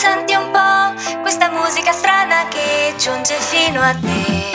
senti 0.00 0.32
un 0.32 0.50
po' 0.50 1.20
questa 1.20 1.50
musica 1.50 1.92
strana 1.92 2.48
che 2.48 2.94
giunge 2.96 3.34
fino 3.38 3.82
a 3.82 3.94
te. 3.94 4.48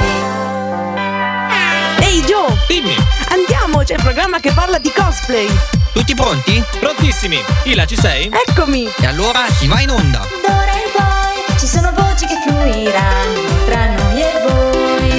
Ehi 2.04 2.22
Joe, 2.22 2.58
Dimmi, 2.68 2.96
andiamo, 3.30 3.84
c'è 3.84 3.94
il 3.94 4.02
programma 4.02 4.40
che 4.40 4.52
parla 4.54 4.80
di 4.80 4.92
cosplay. 4.92 5.48
Tutti 5.94 6.16
pronti? 6.16 6.64
prontissimi. 6.80 7.40
Ila, 7.66 7.86
ci 7.86 7.96
sei? 7.96 8.28
Eccomi. 8.48 8.92
E 9.00 9.06
allora 9.06 9.46
si 9.52 9.68
va 9.68 9.82
in 9.82 9.92
onda. 9.92 10.26
D'ora 10.42 10.72
in 10.72 10.90
poi 10.92 11.60
ci 11.60 11.68
sono 11.68 11.92
voci 11.94 12.26
che 12.26 12.38
fluiranno 12.44 13.42
tra 13.68 13.86
noi 13.86 14.22
e 14.22 14.32
voi. 14.48 15.14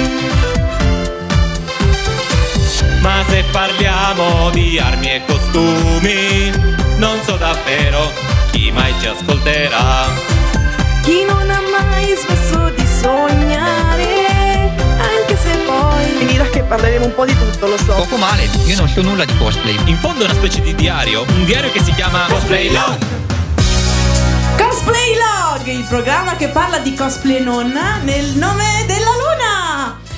Ma 2.99 3.23
se 3.29 3.45
parliamo 3.49 4.49
di 4.49 4.77
armi 4.77 5.09
e 5.09 5.23
costumi, 5.25 6.51
non 6.97 7.17
so 7.23 7.37
davvero 7.37 8.36
chi 8.57 8.71
mai 8.71 8.91
ci 8.99 9.05
ascolterà. 9.05 10.07
Chi 11.03 11.23
non 11.25 11.47
ha 11.49 11.61
mai 11.71 12.15
smesso 12.15 12.69
di 12.69 12.87
sognare, 12.87 14.73
anche 14.97 15.37
se 15.37 15.57
poi 15.57 16.05
finirà 16.17 16.49
che 16.49 16.63
parleremo 16.63 17.05
un 17.05 17.13
po' 17.13 17.25
di 17.25 17.37
tutto, 17.37 17.67
lo 17.67 17.77
so. 17.77 17.93
Poco 17.93 18.17
male, 18.17 18.49
io 18.65 18.75
non 18.75 18.87
so 18.87 19.03
nulla 19.03 19.25
di 19.25 19.37
cosplay. 19.37 19.77
In 19.85 19.97
fondo 19.97 20.23
è 20.23 20.25
una 20.25 20.33
specie 20.33 20.61
di 20.61 20.73
diario, 20.73 21.23
un 21.27 21.45
diario 21.45 21.71
che 21.71 21.83
si 21.83 21.93
chiama 21.93 22.25
Cosplay 22.27 22.71
Log. 22.71 22.97
Cosplay 24.57 25.13
Log, 25.13 25.67
il 25.67 25.85
programma 25.87 26.35
che 26.35 26.47
parla 26.47 26.79
di 26.79 26.95
cosplay 26.95 27.43
non 27.43 27.71
nel 28.01 28.25
nome 28.37 28.85
della 28.87 29.11
luna. 29.11 29.36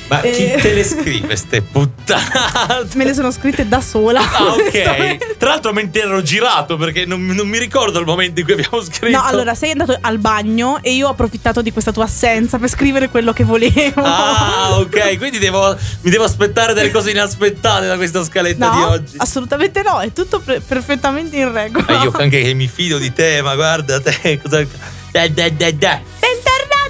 Ma 0.10 0.20
chi 0.22 0.52
Eh, 0.52 0.58
te 0.60 0.74
le 0.74 0.84
scrive 0.84 1.36
ste 1.36 1.62
puttanate? 1.62 2.90
Me 2.96 3.06
le 3.06 3.14
sono 3.14 3.30
scritte 3.32 3.68
da 3.68 3.80
sola. 3.80 4.20
Ah, 4.20 4.54
ok. 4.54 5.38
Tra 5.38 5.50
l'altro 5.50 5.72
mentre 5.72 6.02
ero 6.02 6.22
girato 6.24 6.78
perché 6.78 7.06
non, 7.06 7.26
non 7.28 7.48
mi 7.48 7.60
ricordo 7.60 8.00
il 8.00 8.06
momento 8.06 8.40
in 8.40 8.46
cui 8.46 8.56
abbiamo 8.56 8.82
scritto. 8.82 9.16
No, 9.18 9.24
allora 9.24 9.54
sei 9.54 9.72
andato 9.72 9.96
al 10.02 10.18
bagno 10.18 10.80
e 10.82 10.94
io 10.94 11.08
ho 11.08 11.12
approfittato 11.12 11.62
di 11.62 11.72
questa 11.72 11.92
tua 11.92 12.06
assenza 12.06 12.58
per 12.58 12.70
scrivere 12.70 13.10
quello 13.10 13.34
che 13.34 13.44
volevo. 13.44 14.02
Ah, 14.04 14.78
ok. 14.80 15.18
Quindi 15.20 15.38
devo, 15.38 15.78
mi 16.02 16.10
devo 16.10 16.24
aspettare 16.24 16.74
delle 16.74 16.90
cose 16.92 17.12
inaspettate 17.12 17.86
da 17.88 17.96
questa 17.96 18.24
scaletta 18.24 18.70
No, 18.70 18.76
di 18.76 18.82
oggi. 18.84 19.14
assolutamente 19.18 19.82
no, 19.84 20.00
è 20.00 20.12
tutto 20.12 20.40
pre- 20.40 20.60
perfettamente 20.60 21.36
in 21.38 21.52
regola. 21.54 21.86
Ma 21.88 22.04
io 22.04 22.12
anche 22.18 22.42
che 22.42 22.54
mi 22.56 22.68
fido 22.68 22.98
di 22.98 23.14
te, 23.14 23.42
ma 23.44 23.54
guarda 23.56 24.00
te. 24.02 24.40
Cosa... 24.42 24.66
Dai, 25.12 25.34
dai, 25.34 25.56
dai, 25.56 25.78
dai. 25.78 26.00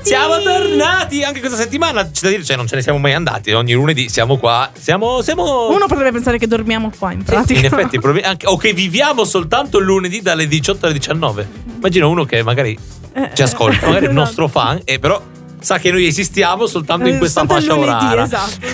Siamo 0.10 0.42
tornati 0.42 1.24
anche 1.24 1.40
questa 1.40 1.58
settimana. 1.58 2.10
C'è 2.10 2.22
da 2.24 2.30
dire, 2.30 2.44
cioè, 2.44 2.56
non 2.56 2.68
ce 2.68 2.76
ne 2.76 2.82
siamo 2.82 2.98
mai 2.98 3.14
andati. 3.14 3.52
Ogni 3.52 3.74
lunedì 3.74 4.10
siamo 4.10 4.38
qua. 4.38 4.70
Siamo. 4.78 5.22
siamo... 5.22 5.70
Uno 5.70 5.86
potrebbe 5.86 6.12
pensare 6.12 6.38
che 6.40 6.48
dormiamo 6.48 6.92
qua, 6.98 7.12
in 7.12 7.20
Sì, 7.20 7.26
pratica. 7.26 7.60
in 7.60 7.66
effetti, 7.66 8.00
problema- 8.02 8.28
anche- 8.30 8.48
o 8.48 8.58
che 8.58 8.74
viviamo 8.74 9.24
soltanto 9.24 9.78
il 9.78 9.86
lunedì 9.86 10.22
dalle 10.22 10.48
18 10.48 10.86
alle 10.86 10.96
19. 10.96 11.48
Immagina 11.76 12.08
uno 12.08 12.26
che 12.26 12.42
magari 12.44 12.76
Eh, 13.14 13.30
ci 13.36 13.42
ascolta, 13.44 13.86
magari 13.88 14.06
è 14.06 14.10
un 14.10 14.16
no. 14.16 14.22
nostro 14.22 14.48
fan, 14.48 14.82
e 14.84 14.98
però 15.00 15.22
sa 15.60 15.78
che 15.78 15.92
noi 15.92 16.06
esistiamo 16.08 16.66
soltanto 16.66 17.08
in 17.08 17.16
Eh, 17.16 17.18
questa 17.20 17.46
fascia 17.46 17.74
lunedì, 17.76 18.06
oraria. 18.06 18.24
esatto. 18.24 18.66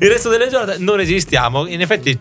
Il 0.00 0.08
resto 0.08 0.28
delle 0.30 0.48
giornate 0.48 0.78
non 0.78 1.00
esistiamo. 1.00 1.66
In 1.66 1.80
effetti, 1.82 2.18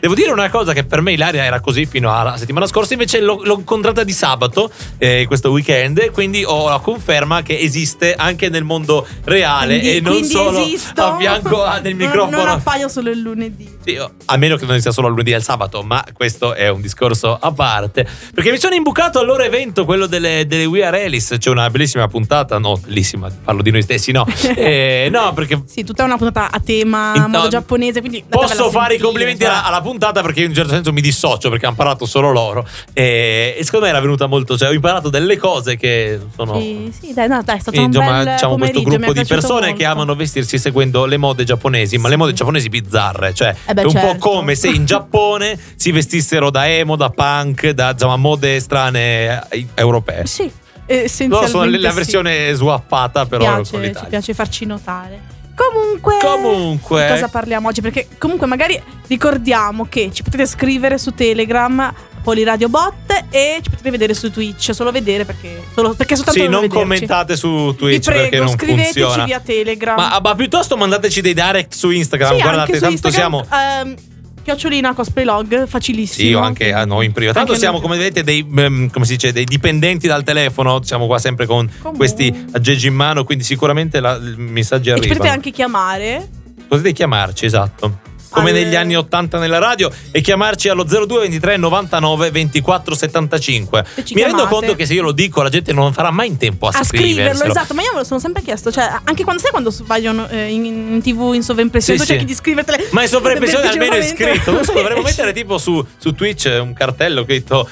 devo 0.00 0.14
dire 0.14 0.30
una 0.32 0.50
cosa: 0.50 0.72
che 0.72 0.84
per 0.84 1.00
me 1.00 1.12
Ilaria 1.12 1.44
era 1.44 1.60
così 1.60 1.86
fino 1.86 2.12
alla 2.14 2.36
settimana 2.36 2.66
scorsa. 2.66 2.94
Invece 2.94 3.20
l'ho, 3.20 3.40
l'ho 3.44 3.56
incontrata 3.58 4.02
di 4.04 4.12
sabato, 4.12 4.70
eh, 4.98 5.24
questo 5.26 5.50
weekend. 5.50 6.10
Quindi 6.10 6.42
ho 6.44 6.68
la 6.68 6.78
conferma 6.78 7.42
che 7.42 7.58
esiste 7.58 8.14
anche 8.14 8.48
nel 8.48 8.64
mondo 8.64 9.06
reale 9.24 9.78
Quindi- 9.78 9.96
e 9.96 10.00
non 10.00 10.24
sul 10.24 10.56
esisto. 10.56 11.02
a 11.02 11.16
fianco 11.18 11.64
del 11.82 11.94
microfono. 11.94 12.36
Non 12.38 12.48
appaio 12.48 12.88
solo 12.88 13.10
il 13.10 13.20
lunedì. 13.20 13.78
Sì, 13.84 13.96
a 14.26 14.36
meno 14.36 14.56
che 14.56 14.66
non 14.66 14.80
sia 14.80 14.90
solo 14.90 15.06
il 15.08 15.12
lunedì 15.12 15.32
e 15.32 15.36
il 15.36 15.42
sabato, 15.42 15.82
ma 15.82 16.04
questo 16.12 16.54
è 16.54 16.68
un 16.68 16.80
discorso 16.80 17.36
a 17.40 17.52
parte. 17.52 18.06
Perché 18.34 18.50
mi 18.50 18.58
sono 18.58 18.74
imbucato 18.74 19.18
al 19.18 19.26
loro 19.26 19.42
evento, 19.42 19.84
quello 19.84 20.06
delle, 20.06 20.46
delle 20.46 20.64
We 20.64 20.84
Are 20.84 21.04
Alice. 21.04 21.36
C'è 21.38 21.50
una 21.50 21.68
bellissima 21.70 22.08
puntata, 22.08 22.58
no, 22.58 22.76
bellissima, 22.76 23.30
parlo 23.44 23.62
di 23.62 23.70
noi 23.70 23.82
stessi, 23.82 24.12
no. 24.12 24.26
Eh, 24.60 25.08
no, 25.10 25.32
perché 25.32 25.62
Sì, 25.66 25.84
tutta 25.84 26.04
una 26.04 26.16
puntata 26.16 26.50
a 26.50 26.60
tema 26.60 27.12
In- 27.14 27.22
modo 27.22 27.38
no, 27.44 27.48
giapponese, 27.48 28.00
quindi 28.00 28.24
Posso 28.28 28.70
fare 28.70 28.94
i 28.94 28.98
complimenti 28.98 29.44
alla, 29.44 29.64
alla 29.64 29.76
puntata 29.76 29.88
perché 29.98 30.40
io 30.40 30.44
in 30.44 30.50
un 30.50 30.56
certo 30.56 30.72
senso 30.72 30.92
mi 30.92 31.00
dissocio 31.00 31.50
perché 31.50 31.66
hanno 31.66 31.74
parlato 31.76 32.06
solo 32.06 32.30
loro. 32.30 32.66
E, 32.92 33.54
e 33.58 33.64
secondo 33.64 33.86
me 33.86 33.90
era 33.92 34.00
venuta 34.00 34.26
molto. 34.26 34.56
Cioè, 34.56 34.68
ho 34.68 34.72
imparato 34.72 35.08
delle 35.08 35.36
cose 35.36 35.76
che 35.76 36.18
sono. 36.36 36.60
Sì, 36.60 36.92
sì, 36.98 37.12
dai, 37.12 37.28
no, 37.28 37.42
dai, 37.42 37.56
è 37.56 37.60
stato 37.60 37.76
Quindi, 37.76 37.96
un 37.96 38.02
insomma, 38.02 38.24
bel 38.24 38.32
diciamo 38.34 38.56
questo 38.56 38.82
gruppo 38.82 39.12
di 39.12 39.24
persone 39.24 39.66
che 39.68 39.84
molto. 39.84 39.86
amano 39.86 40.14
vestirsi 40.14 40.58
seguendo 40.58 41.04
le 41.06 41.16
mode 41.16 41.44
giapponesi, 41.44 41.98
ma 41.98 42.08
le 42.08 42.16
mode 42.16 42.32
giapponesi 42.32 42.68
bizzarre, 42.68 43.34
cioè 43.34 43.54
Eh 43.66 43.74
beh, 43.74 43.82
è 43.82 43.84
un 43.84 43.90
certo. 43.90 44.16
po' 44.18 44.30
come 44.30 44.54
se 44.54 44.68
in 44.68 44.84
Giappone 44.84 45.58
si 45.76 45.90
vestissero 45.92 46.50
da 46.50 46.68
emo, 46.68 46.96
da 46.96 47.10
punk, 47.10 47.70
da 47.70 47.90
insomma, 47.90 48.16
mode 48.16 48.60
strane 48.60 49.48
eh, 49.48 49.66
europee. 49.74 50.26
Sì, 50.26 50.44
No, 50.44 50.96
essenzialmente 50.96 51.46
sono 51.48 51.64
la 51.70 51.90
sì. 51.90 51.94
versione 51.94 52.52
swappata 52.52 53.22
Ci 53.22 53.28
però 53.28 53.44
con 53.44 53.62
piace, 53.80 53.94
ci 53.94 54.06
piace 54.08 54.34
farci 54.34 54.66
notare. 54.66 55.38
Comunque, 55.68 56.16
Comunque. 56.20 57.04
di 57.06 57.12
cosa 57.12 57.28
parliamo 57.28 57.68
oggi? 57.68 57.80
Perché 57.82 58.06
comunque 58.18 58.46
magari 58.46 58.80
ricordiamo 59.08 59.86
che 59.88 60.10
ci 60.12 60.22
potete 60.22 60.46
scrivere 60.46 60.96
su 60.96 61.12
Telegram 61.12 61.92
Poliradio 62.22 62.68
Bot 62.68 63.24
e 63.30 63.58
ci 63.62 63.68
potete 63.70 63.90
vedere 63.90 64.14
su 64.14 64.30
Twitch, 64.30 64.74
solo 64.74 64.90
vedere 64.90 65.24
perché 65.24 65.62
solo 65.74 65.94
perché 65.94 66.16
soltanto 66.16 66.40
Sì, 66.40 66.46
non 66.48 66.60
vederci. 66.62 66.76
commentate 66.76 67.36
su 67.36 67.74
Twitch 67.76 68.04
prego, 68.04 68.20
perché 68.22 68.38
non 68.38 68.48
scriveteci 68.48 69.00
funziona. 69.00 69.24
via 69.24 69.40
Telegram. 69.40 69.96
Ma, 69.96 70.20
ma 70.22 70.34
piuttosto 70.34 70.76
mandateci 70.76 71.20
dei 71.20 71.34
direct 71.34 71.72
su 71.74 71.90
Instagram. 71.90 72.36
sì, 72.36 72.40
Guardate, 72.42 72.74
su 72.74 72.80
tanto 72.80 73.06
Instagram, 73.08 73.44
siamo. 73.44 73.46
ehm, 73.82 73.94
chiocciolina 74.42 74.94
cosplaylog, 74.94 75.66
facilissimo. 75.66 76.28
Sì, 76.28 76.34
o 76.34 76.40
anche 76.40 76.72
a 76.72 76.84
noi 76.84 77.06
in 77.06 77.12
privato. 77.12 77.38
Tanto 77.38 77.54
siamo, 77.54 77.80
come 77.80 77.96
vedete, 77.96 78.22
dei, 78.22 78.46
ehm, 78.56 78.90
come 78.90 79.04
si 79.04 79.12
dice, 79.12 79.32
dei 79.32 79.44
dipendenti 79.44 80.06
dal 80.06 80.22
telefono. 80.24 80.82
Siamo 80.82 81.06
qua 81.06 81.18
sempre 81.18 81.46
con 81.46 81.66
Comunque. 81.66 81.96
questi 81.96 82.46
aggeggi 82.52 82.86
in 82.88 82.94
mano, 82.94 83.24
quindi 83.24 83.44
sicuramente 83.44 84.00
la- 84.00 84.16
i 84.16 84.34
messaggi 84.36 84.90
E 84.90 85.00
ci 85.00 85.08
potete 85.08 85.28
anche 85.28 85.50
chiamare. 85.50 86.28
Potete 86.68 86.92
chiamarci, 86.92 87.44
esatto. 87.46 87.98
Come 88.30 88.52
negli 88.52 88.76
anni 88.76 88.96
80 88.96 89.38
nella 89.38 89.58
radio 89.58 89.90
e 90.12 90.20
chiamarci 90.20 90.68
allo 90.68 90.84
02 90.84 91.20
23 91.22 91.56
99 91.56 92.30
24 92.30 92.94
75. 92.94 93.84
Se 93.94 94.04
ci 94.04 94.14
Mi 94.14 94.22
rendo 94.22 94.36
chiamate. 94.36 94.54
conto 94.56 94.74
che 94.76 94.86
se 94.86 94.94
io 94.94 95.02
lo 95.02 95.12
dico 95.12 95.42
la 95.42 95.48
gente 95.48 95.72
non 95.72 95.92
farà 95.92 96.10
mai 96.10 96.28
in 96.28 96.36
tempo 96.36 96.68
a, 96.68 96.70
a 96.78 96.84
scriverlo, 96.84 97.44
esatto, 97.44 97.74
ma 97.74 97.82
io 97.82 97.90
me 97.92 97.98
lo 97.98 98.04
sono 98.04 98.20
sempre 98.20 98.42
chiesto, 98.42 98.70
cioè 98.70 98.88
anche 99.04 99.24
quando 99.24 99.42
sai 99.42 99.50
quando 99.50 99.70
sbagliano 99.70 100.28
eh, 100.28 100.46
in, 100.52 100.64
in 100.64 101.00
tv 101.02 101.32
in 101.34 101.42
sovraimpressione, 101.42 101.98
Sì, 101.98 102.04
tu 102.04 102.10
cerchi 102.12 102.26
sì. 102.26 102.32
di 102.32 102.38
scrivertele. 102.38 102.88
Ma 102.92 103.02
in 103.02 103.08
sovraimpressione 103.08 103.68
almeno 103.68 103.94
è 103.96 104.02
scritto. 104.06 104.52
Non 104.52 104.64
so, 104.64 104.72
dovremmo 104.72 105.02
mettere 105.04 105.32
tipo 105.32 105.58
su, 105.58 105.84
su 105.98 106.14
Twitch 106.14 106.44
un 106.60 106.72
cartello 106.72 107.24
scritto. 107.24 107.68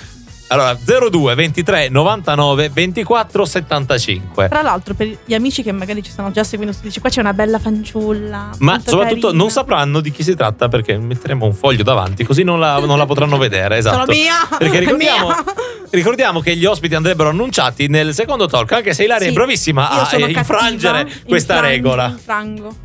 Allora, 0.50 0.74
02 0.74 1.34
23 1.34 1.88
99 1.90 2.70
24 2.70 3.44
75. 3.44 4.48
Tra 4.48 4.62
l'altro, 4.62 4.94
per 4.94 5.18
gli 5.24 5.34
amici 5.34 5.62
che 5.62 5.72
magari 5.72 6.02
ci 6.02 6.10
stanno 6.10 6.30
già 6.30 6.42
seguendo 6.42 6.74
su 6.74 6.80
Twitch, 6.80 7.00
qua 7.00 7.10
c'è 7.10 7.20
una 7.20 7.34
bella 7.34 7.58
fanciulla. 7.58 8.50
Ma 8.60 8.80
soprattutto 8.80 9.26
carina. 9.26 9.42
non 9.42 9.50
sapranno 9.50 10.00
di 10.00 10.10
chi 10.10 10.22
si 10.22 10.34
tratta 10.34 10.68
perché 10.68 10.96
metteremo 10.96 11.44
un 11.44 11.52
foglio 11.52 11.82
davanti, 11.82 12.24
così 12.24 12.44
non 12.44 12.58
la, 12.58 12.78
non 12.78 12.96
la 12.96 13.04
potranno 13.04 13.36
vedere. 13.36 13.76
Esatto. 13.76 13.98
Sono 14.00 14.12
mia! 14.12 14.34
Perché 14.56 14.78
ricordiamo, 14.78 15.26
Mia! 15.28 15.44
ricordiamo 15.90 16.40
che 16.40 16.56
gli 16.56 16.64
ospiti 16.64 16.94
andrebbero 16.94 17.28
annunciati 17.28 17.88
nel 17.88 18.14
secondo 18.14 18.46
talk, 18.46 18.72
anche 18.72 18.94
se 18.94 19.04
Ilaria 19.04 19.26
Sì, 19.26 19.32
è 19.32 19.34
bravissima 19.34 19.90
a 19.90 20.08
eh, 20.16 20.30
infrangere 20.30 21.04
cattiva, 21.04 21.24
questa 21.28 21.54
infrango, 21.54 21.74
regola. 21.74 22.06
infrango. 22.08 22.76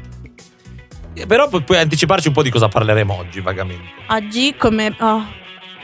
Però 1.28 1.48
pu- 1.48 1.64
puoi 1.64 1.78
anticiparci 1.78 2.28
un 2.28 2.34
po' 2.34 2.44
di 2.44 2.50
cosa 2.50 2.68
parleremo 2.68 3.14
oggi, 3.16 3.40
vagamente. 3.40 3.84
Oggi, 4.08 4.54
come 4.58 4.94
ho 5.00 5.42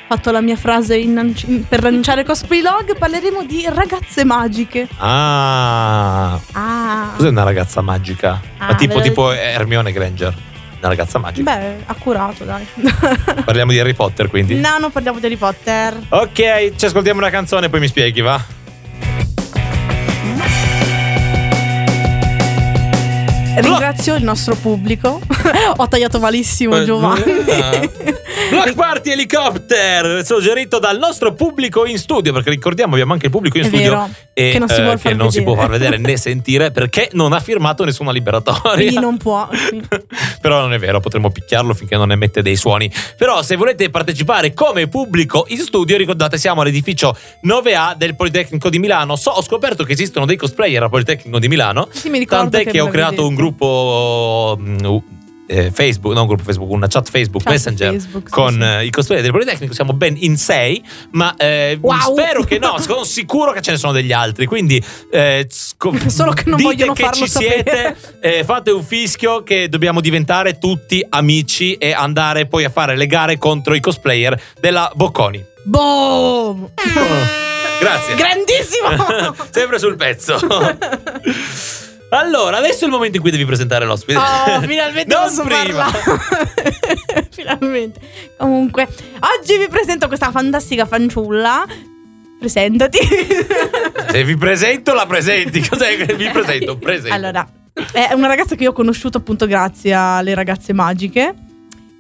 fatto 0.10 0.32
la 0.32 0.42
mia 0.42 0.56
frase 0.56 0.98
in- 0.98 1.66
per 1.68 1.84
lanciare 1.84 2.24
Cosplay 2.26 2.62
Log, 2.62 2.98
parleremo 2.98 3.44
di 3.44 3.64
ragazze 3.72 4.24
magiche. 4.26 4.88
Ah, 4.98 6.40
Ah, 6.54 7.12
cos'è 7.16 7.28
una 7.30 7.44
ragazza 7.44 7.82
magica? 7.82 8.42
Ah, 8.58 8.68
Ma 8.70 8.76
tipo, 8.76 9.00
tipo 9.02 9.32
Hermione 9.32 9.92
Granger. 9.92 10.34
Una 10.80 10.88
ragazza 10.88 11.20
magica. 11.20 11.56
beh, 11.56 11.84
accurato, 11.86 12.44
dai. 12.44 12.66
Parliamo 13.46 13.72
di 13.72 13.80
Harry 13.80 13.94
Potter, 13.94 14.30
quindi. 14.30 14.56
no, 14.56 14.78
non 14.80 14.92
parliamo 14.92 15.20
di 15.20 15.26
Harry 15.28 15.36
Potter. 15.36 15.96
Ok, 16.10 16.76
ci 16.76 16.86
ascoltiamo 16.86 17.20
una 17.20 17.30
canzone 17.30 17.68
e 17.68 17.70
poi 17.70 17.80
mi 17.82 17.88
spieghi, 17.88 18.22
va? 18.22 18.42
Ringrazio 23.62 24.16
il 24.16 24.24
nostro 24.24 24.56
pubblico. 24.56 25.20
Ho 25.78 25.88
tagliato 25.88 26.20
malissimo 26.20 26.84
Giovanni. 26.84 27.24
Eh, 27.24 27.90
Block 28.50 28.74
Party 28.74 29.12
Helicopter, 29.12 30.26
suggerito 30.26 30.80
dal 30.80 30.98
nostro 30.98 31.34
pubblico 31.34 31.86
in 31.86 31.98
studio, 31.98 32.32
perché 32.34 32.50
ricordiamo 32.50 32.94
abbiamo 32.94 33.14
anche 33.14 33.26
il 33.26 33.32
pubblico 33.32 33.58
in 33.58 33.64
È 33.64 33.68
studio 33.68 33.90
vero, 33.90 34.10
e, 34.34 34.52
che 34.52 34.60
non 34.60 34.70
si 34.70 34.82
eh, 34.82 34.98
che 34.98 35.14
non 35.14 35.32
si 35.32 35.44
può 35.44 35.56
far 35.56 35.70
vedere 35.70 35.98
né 35.98 36.18
sentire 36.18 36.72
perché 36.72 37.10
non 37.14 37.34
ha 37.34 37.40
firmato 37.40 37.84
nessuna 37.84 38.12
liberatoria. 38.12 38.74
Quindi 38.74 39.00
non 39.00 39.18
può. 39.18 39.48
Però 40.42 40.60
non 40.62 40.74
è 40.74 40.80
vero, 40.80 41.00
potremmo 41.00 41.30
picchiarlo 41.30 41.74
finché 41.74 41.96
non 41.96 42.12
emette 42.12 42.42
dei 42.42 42.56
suoni. 42.56 42.92
Però 43.18 43.42
se 43.44 43.56
volete 43.56 43.90
partecipare 43.90 44.54
come 44.54 44.88
pubblico 44.88 45.46
in 45.50 45.60
studio, 45.60 45.98
ricordate 45.98 46.38
siamo 46.38 46.62
all'edificio 46.62 47.16
9A 47.46 47.96
del 47.96 48.16
Politecnico 48.16 48.70
di 48.70 48.80
Milano. 48.80 49.16
So, 49.16 49.32
ho 49.32 49.44
scoperto 49.44 49.84
che 49.84 49.94
esistono 49.94 50.26
dei 50.26 50.38
cosplayer 50.38 50.84
al 50.84 50.90
Politecnico 50.90 51.40
di 51.40 51.48
Milano. 51.48 51.88
Sì, 51.92 52.10
mi 52.10 52.20
ricordo 52.20 52.50
Tant'è 52.50 52.66
che 52.66 52.72
che, 52.72 52.80
ho 52.80 52.88
creato 52.88 53.28
un 53.28 53.36
detto. 53.36 53.42
Gruppo 53.50 54.58
mm, 54.60 54.98
eh, 55.52 55.72
Facebook, 55.72 56.14
non 56.14 56.22
un 56.24 56.28
gruppo 56.28 56.44
Facebook, 56.44 56.70
una 56.70 56.86
chat 56.88 57.10
Facebook 57.10 57.42
Chat 57.42 57.52
Messenger 57.54 57.92
Facebook, 57.92 58.30
con 58.30 58.54
sì. 58.54 58.62
eh, 58.62 58.86
i 58.86 58.90
cosplayer 58.92 59.24
del 59.24 59.32
Politecnico. 59.32 59.74
Siamo 59.74 59.94
ben 59.94 60.16
in 60.20 60.38
sei, 60.38 60.84
ma 61.14 61.34
eh, 61.36 61.78
Wow. 61.82 61.98
spero 62.16 62.44
che 62.44 62.60
no, 62.60 62.78
sono 62.80 63.04
sicuro 63.04 63.52
che 63.52 63.62
ce 63.62 63.72
ne 63.72 63.78
sono 63.78 63.92
degli 63.92 64.12
altri. 64.12 64.46
Quindi 64.46 64.84
eh, 65.12 65.48
sco- 65.50 65.96
Solo 66.08 66.34
che 66.34 66.44
non 66.46 66.58
dite 66.58 66.70
vogliono 66.70 66.94
che 66.94 67.04
farlo 67.04 67.26
ci 67.26 67.32
sapere. 67.32 67.98
siete, 67.98 67.98
eh, 68.22 68.44
fate 68.44 68.70
un 68.70 68.84
fischio 68.84 69.42
che 69.42 69.70
dobbiamo 69.70 70.02
diventare 70.02 70.60
tutti 70.60 71.04
amici 71.10 71.74
e 71.76 71.94
andare 71.94 72.46
poi 72.46 72.66
a 72.66 72.70
fare 72.70 72.96
le 72.96 73.08
gare 73.08 73.40
contro 73.40 73.74
i 73.74 73.80
cosplayer 73.80 74.40
della 74.60 74.92
Bocconi. 74.94 75.44
Boom! 75.64 76.70
Grazie. 77.80 78.14
Grandissimo! 78.14 79.36
Sempre 79.50 79.80
sul 79.80 79.96
pezzo. 79.96 80.38
Allora, 82.10 82.58
adesso 82.58 82.84
è 82.84 82.88
il 82.88 82.92
momento 82.94 83.18
in 83.18 83.22
cui 83.22 83.32
devi 83.32 83.46
presentare 83.46 83.86
l'ospite. 83.86 84.18
Oh, 84.18 84.62
finalmente 84.66 85.14
non 85.14 85.24
posso 85.26 85.44
prima. 85.44 85.86
finalmente. 87.30 88.00
Comunque, 88.38 88.88
oggi 88.88 89.58
vi 89.58 89.68
presento 89.68 90.08
questa 90.08 90.32
fantastica 90.32 90.86
fanciulla. 90.86 91.66
Presentati. 92.40 92.98
Se 94.10 94.24
vi 94.24 94.38
presento, 94.38 94.94
la 94.94 95.06
presenti. 95.06 95.68
Cos'è 95.68 95.98
che 95.98 96.16
vi 96.16 96.30
presento? 96.30 96.78
Presento. 96.78 97.14
Allora, 97.14 97.48
è 97.92 98.14
una 98.14 98.28
ragazza 98.28 98.56
che 98.56 98.64
io 98.64 98.70
ho 98.70 98.74
conosciuto 98.74 99.18
appunto 99.18 99.46
grazie 99.46 99.94
alle 99.94 100.34
ragazze 100.34 100.74
magiche. 100.74 101.36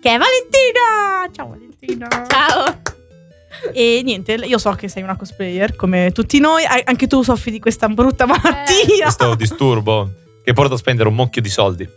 Che 0.01 0.09
è 0.09 0.17
Valentina! 0.17 1.29
Ciao 1.33 1.49
Valentina! 1.49 2.07
Ciao. 2.27 2.98
E 3.73 4.01
niente, 4.03 4.33
io 4.33 4.57
so 4.57 4.71
che 4.71 4.87
sei 4.87 5.03
una 5.03 5.15
cosplayer 5.17 5.75
come 5.75 6.11
tutti 6.13 6.39
noi. 6.39 6.63
Anche 6.83 7.07
tu 7.07 7.21
soffri 7.23 7.51
di 7.51 7.59
questa 7.59 7.87
brutta 7.89 8.25
malattia. 8.25 9.03
Questo 9.03 9.35
disturbo 9.35 10.11
che 10.43 10.53
porta 10.53 10.75
a 10.75 10.77
spendere 10.77 11.09
un 11.09 11.15
mucchio 11.15 11.41
di 11.41 11.49
soldi. 11.49 11.87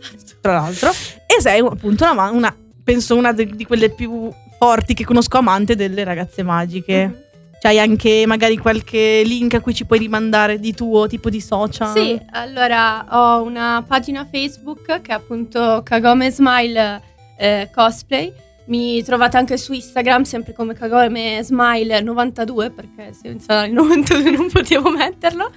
tra 0.40 0.54
l'altro. 0.54 0.90
E 1.26 1.40
sei 1.40 1.60
appunto 1.60 2.10
una, 2.10 2.30
una- 2.30 2.56
penso 2.82 3.16
una 3.16 3.32
de- 3.32 3.46
di 3.54 3.64
quelle 3.64 3.90
più 3.90 4.30
forti 4.58 4.94
che 4.94 5.04
conosco 5.04 5.38
amante 5.38 5.76
delle 5.76 6.04
ragazze 6.04 6.42
magiche. 6.42 7.26
C'hai 7.60 7.78
anche 7.78 8.24
magari 8.26 8.56
qualche 8.56 9.22
link 9.24 9.54
a 9.54 9.60
cui 9.60 9.72
ci 9.72 9.84
puoi 9.84 10.00
rimandare 10.00 10.58
di 10.58 10.74
tuo 10.74 11.06
tipo 11.06 11.30
di 11.30 11.40
social? 11.40 11.92
Sì, 11.92 12.20
allora 12.32 13.06
ho 13.08 13.42
una 13.42 13.84
pagina 13.86 14.26
Facebook 14.28 15.00
che 15.00 15.12
è 15.12 15.14
appunto 15.14 15.80
Kagome 15.84 16.28
Smile 16.32 17.00
eh, 17.38 17.70
Cosplay. 17.72 18.32
Mi 18.66 19.02
trovate 19.02 19.36
anche 19.36 19.56
su 19.56 19.72
Instagram, 19.72 20.22
sempre 20.22 20.52
come 20.52 20.74
Kagome 20.74 21.40
Smile 21.42 22.00
92, 22.00 22.70
perché 22.70 23.12
senza 23.12 23.64
il 23.64 23.72
92 23.72 24.30
non 24.30 24.48
potevo 24.50 24.90
metterlo. 24.90 25.50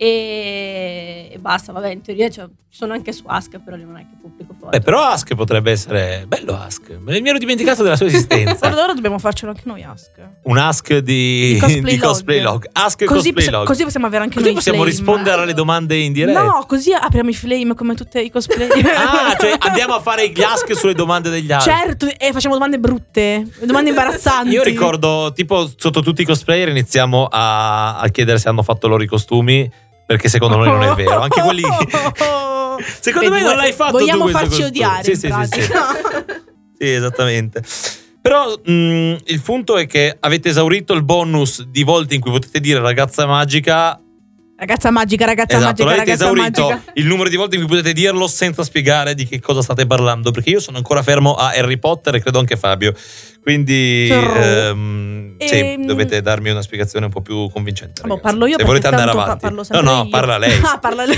E, 0.00 1.28
e 1.32 1.38
basta, 1.38 1.72
vabbè, 1.72 1.88
in 1.90 2.02
teoria 2.02 2.30
cioè, 2.30 2.46
sono 2.70 2.92
anche 2.92 3.12
su 3.12 3.24
Ask, 3.26 3.58
però 3.58 3.76
non 3.76 3.96
è 3.96 4.00
che 4.00 4.16
pubblico 4.20 4.54
foto. 4.56 4.70
Beh, 4.70 4.80
però 4.80 5.02
Ask 5.02 5.34
potrebbe 5.34 5.72
essere. 5.72 6.24
Bello 6.28 6.56
Ask. 6.56 6.96
Me 7.00 7.20
mi 7.20 7.28
ero 7.28 7.38
dimenticato 7.38 7.82
della 7.82 7.96
sua 7.96 8.06
esistenza. 8.06 8.68
ora 8.72 8.92
dobbiamo 8.94 9.18
farcelo 9.18 9.50
anche 9.50 9.62
noi, 9.64 9.82
Ask. 9.82 10.10
Un 10.44 10.56
Ask 10.56 10.98
di, 10.98 11.54
Di 11.54 11.58
cosplay 11.58 11.82
di 11.82 11.96
log. 11.98 12.00
cosplay 12.08 12.40
log. 12.40 12.68
Ask 12.72 13.04
Così, 13.04 13.32
cosplay 13.32 13.50
log. 13.52 13.66
così 13.66 13.82
possiamo 13.82 14.06
avere 14.06 14.22
anche 14.22 14.34
Così 14.36 14.46
noi 14.46 14.54
possiamo 14.54 14.78
flame. 14.78 14.92
rispondere 14.94 15.42
alle 15.42 15.54
domande 15.54 15.96
in 15.96 16.12
diretta. 16.12 16.42
No, 16.42 16.64
così 16.68 16.92
apriamo 16.92 17.30
i 17.30 17.34
flame 17.34 17.74
come 17.74 17.94
tutti 17.94 18.18
i 18.18 18.30
cosplayer. 18.30 18.66
Ah, 19.08 19.36
cioè 19.38 19.56
andiamo 19.58 19.94
a 19.94 20.00
fare 20.00 20.28
gli 20.30 20.42
ask 20.42 20.74
sulle 20.76 20.94
domande 20.94 21.28
degli 21.30 21.50
altri. 21.50 21.72
Certo, 21.72 22.06
e 22.16 22.32
facciamo 22.32 22.54
domande 22.54 22.78
brutte, 22.78 23.46
domande 23.62 23.90
imbarazzanti. 23.90 24.50
Io 24.52 24.62
ricordo, 24.62 25.32
tipo, 25.34 25.68
sotto 25.76 26.00
tutti 26.02 26.22
i 26.22 26.24
cosplayer 26.24 26.68
iniziamo 26.68 27.26
a, 27.30 27.98
a 27.98 28.08
chiedere 28.08 28.38
se 28.38 28.48
hanno 28.48 28.62
fatto 28.62 28.86
loro 28.88 29.02
i 29.02 29.06
costumi, 29.06 29.70
perché 30.08 30.30
secondo 30.30 30.56
noi 30.56 30.68
non 30.68 30.82
è 30.82 30.94
vero. 30.94 31.20
Anche 31.20 31.42
quelli. 31.42 31.60
Secondo 33.00 33.28
Vedi, 33.28 33.42
me 33.42 33.46
non 33.46 33.56
l'hai 33.56 33.72
fatto 33.72 33.98
Vogliamo 33.98 34.24
tu 34.24 34.30
farci 34.30 34.62
odiare. 34.62 35.04
Sì, 35.04 35.14
sì, 35.14 35.20
sì, 35.20 35.26
pratica. 35.28 35.86
Sì, 36.78 36.92
esattamente. 36.92 37.62
Però 38.22 38.56
mh, 38.56 39.16
il 39.24 39.42
punto 39.42 39.76
è 39.76 39.86
che 39.86 40.16
avete 40.18 40.48
esaurito 40.48 40.94
il 40.94 41.02
bonus 41.02 41.62
di 41.64 41.82
volte 41.82 42.14
in 42.14 42.22
cui 42.22 42.30
potete 42.30 42.58
dire 42.60 42.80
ragazza 42.80 43.26
magica. 43.26 44.00
Ragazza 44.60 44.90
magica, 44.90 45.24
ragazza 45.24 45.56
esatto, 45.56 45.84
magica, 45.84 45.84
l'avete 45.84 46.04
ragazza 46.10 46.24
esaurito 46.24 46.68
magica. 46.68 46.90
il 46.94 47.06
numero 47.06 47.28
di 47.28 47.36
volte 47.36 47.54
in 47.54 47.60
cui 47.64 47.70
potete 47.76 47.92
dirlo 47.92 48.26
senza 48.26 48.64
spiegare 48.64 49.14
di 49.14 49.24
che 49.24 49.38
cosa 49.40 49.62
state 49.62 49.86
parlando. 49.86 50.32
Perché 50.32 50.50
io 50.50 50.58
sono 50.58 50.78
ancora 50.78 51.00
fermo 51.04 51.34
a 51.36 51.50
Harry 51.50 51.78
Potter 51.78 52.16
e 52.16 52.20
credo 52.20 52.40
anche 52.40 52.56
Fabio. 52.56 52.92
Quindi 53.40 54.08
ehm, 54.10 55.36
sì, 55.38 55.54
Ehm, 55.58 55.86
dovete 55.86 56.20
darmi 56.22 56.50
una 56.50 56.60
spiegazione 56.60 57.06
un 57.06 57.12
po' 57.12 57.20
più 57.22 57.48
convincente. 57.50 58.02
Boh, 58.04 58.18
parlo 58.18 58.46
io 58.46 58.56
Se 58.58 58.64
volete 58.64 58.88
andare 58.88 59.10
avanti. 59.12 59.38
parlo 59.40 59.64
no, 59.70 59.80
no, 59.80 60.02
io. 60.02 60.08
parla 60.08 60.38
lei. 60.38 60.58
Ah, 60.66 60.78
parla 60.78 61.04
lei. 61.04 61.16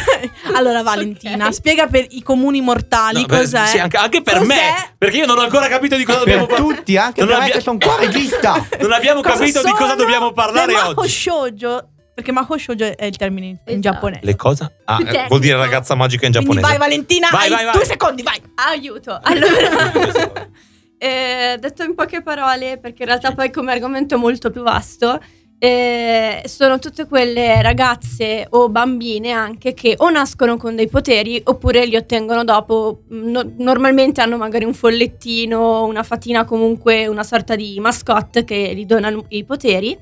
Allora, 0.55 0.83
Valentina, 0.83 1.47
Ok. 1.47 1.55
spiega 1.55 1.87
per 1.87 2.07
i 2.11 2.23
comuni 2.23 2.61
mortali 2.61 3.23
No, 3.23 3.27
cos'è. 3.27 3.67
sì, 3.67 3.79
anche, 3.79 3.97
anche 3.97 4.21
per 4.21 4.35
Cos'è? 4.35 4.47
me, 4.47 4.95
perché 4.99 5.17
io 5.17 5.25
non 5.27 5.39
ho 5.39 5.43
ancora 5.43 5.67
capito 5.69 5.97
di 5.97 6.05
cosa 6.05 6.19
dobbiamo 6.19 6.45
Per 6.45 6.57
parlare. 6.57 6.77
tutti, 6.77 6.97
anche 6.99 7.21
Non 7.21 7.29
per 7.31 7.39
me 7.39 7.43
abbia- 7.45 7.55
che 7.57 7.61
sono 7.63 7.79
qua 7.79 7.97
regista. 7.99 8.67
Non 8.81 8.93
abbiamo 8.93 9.23
Cosa 9.23 9.39
capito 9.39 9.63
di 9.63 9.71
cosa 9.73 9.95
dobbiamo 9.95 10.33
parlare 10.33 10.75
oggi. 10.75 11.09
Shoujo, 11.09 11.89
perché 12.15 12.33
Maho 12.33 12.59
Shoujo 12.59 12.97
è 12.97 13.05
il 13.05 13.17
termine 13.17 13.47
in 13.47 13.57
Esatto. 13.65 13.81
giapponese. 13.81 14.21
Le 14.25 14.37
cosa? 14.37 14.71
Ah, 14.85 14.99
eh, 15.07 15.27
vuol 15.29 15.41
dire 15.41 15.57
ragazza 15.57 15.95
magica 15.95 16.27
in 16.27 16.33
Quindi 16.33 16.49
giapponese. 16.55 16.79
vai 16.79 16.89
Valentina, 16.89 17.29
Vai, 17.31 17.45
hai 17.45 17.51
vai, 17.51 17.65
vai. 17.65 17.73
due 17.75 17.85
secondi, 17.85 18.23
vai. 18.23 18.41
Aiuto. 18.55 19.19
Allora, 19.23 20.51
eh, 20.99 21.57
detto 21.59 21.83
in 21.83 21.95
poche 21.95 22.23
parole, 22.23 22.79
perché 22.79 23.03
in 23.03 23.09
realtà 23.09 23.33
poi 23.33 23.51
come 23.51 23.73
argomento 23.73 24.15
è 24.17 24.19
molto 24.19 24.51
più 24.51 24.63
vasto, 24.63 25.19
eh, 25.63 26.41
sono 26.47 26.79
tutte 26.79 27.07
quelle 27.07 27.61
ragazze 27.61 28.47
o 28.49 28.71
bambine 28.71 29.31
anche 29.33 29.75
che 29.75 29.95
o 29.99 30.09
nascono 30.09 30.57
con 30.57 30.75
dei 30.75 30.89
poteri 30.89 31.39
oppure 31.45 31.85
li 31.85 31.97
ottengono 31.97 32.45
dopo. 32.45 33.03
No- 33.09 33.51
normalmente 33.59 34.23
hanno 34.23 34.39
magari 34.39 34.65
un 34.65 34.73
follettino, 34.73 35.85
una 35.85 36.03
fatina, 36.03 36.45
comunque 36.47 37.07
una 37.07 37.23
sorta 37.25 37.57
di 37.57 37.79
mascotte 37.79 38.45
che 38.45 38.73
gli 38.75 38.87
donano 38.87 39.27
i 39.29 39.45
poteri 39.45 39.97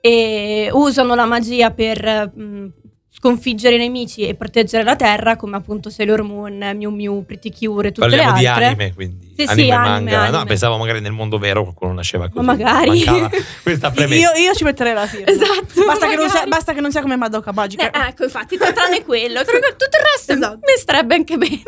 e 0.00 0.68
usano 0.72 1.14
la 1.14 1.26
magia 1.26 1.70
per 1.70 2.32
mh, 2.34 2.72
sconfiggere 3.12 3.74
i 3.74 3.78
nemici 3.78 4.22
e 4.26 4.34
proteggere 4.34 4.82
la 4.82 4.96
terra, 4.96 5.36
come 5.36 5.56
appunto 5.56 5.90
Sailor 5.90 6.22
Moon, 6.22 6.56
Mew 6.74 6.90
Mew, 6.90 7.24
Pretty 7.26 7.52
Cure 7.52 7.88
e 7.88 7.92
tutte 7.92 8.08
Parliamo 8.08 8.32
le 8.32 8.38
di 8.38 8.46
altre. 8.46 8.64
anime, 8.66 8.94
quindi. 8.94 9.28
Sì, 9.36 9.46
sì, 9.46 9.50
anime, 9.52 9.72
anime, 9.72 9.88
manga. 9.88 10.16
No, 10.16 10.26
anime. 10.26 10.44
pensavo 10.44 10.76
magari 10.78 11.00
nel 11.00 11.12
mondo 11.12 11.38
vero 11.38 11.62
qualcuno 11.62 11.92
nasceva 11.92 12.28
così. 12.28 12.44
Ma 12.44 12.54
magari. 12.54 13.04
Questa 13.62 13.90
premessa. 13.90 14.32
Io, 14.32 14.42
io 14.42 14.54
ci 14.54 14.64
metterei 14.64 14.94
la 14.94 15.06
firma. 15.06 15.26
Esatto, 15.26 15.84
Basta 15.86 16.08
che, 16.08 16.16
non 16.16 16.28
sia, 16.30 16.46
basta 16.46 16.72
che 16.72 16.80
non 16.80 16.90
sia 16.90 17.02
come 17.02 17.16
Madoka 17.16 17.52
Magica. 17.52 17.90
Eh, 17.90 18.08
ecco, 18.08 18.24
infatti, 18.24 18.56
tra- 18.56 18.72
tranne 18.72 19.04
quello, 19.04 19.40
tutto 19.40 19.54
il 19.56 20.04
resto 20.14 20.32
Esatto. 20.32 20.56
mi 20.56 20.78
starebbe 20.78 21.14
anche 21.14 21.36
bene. 21.36 21.62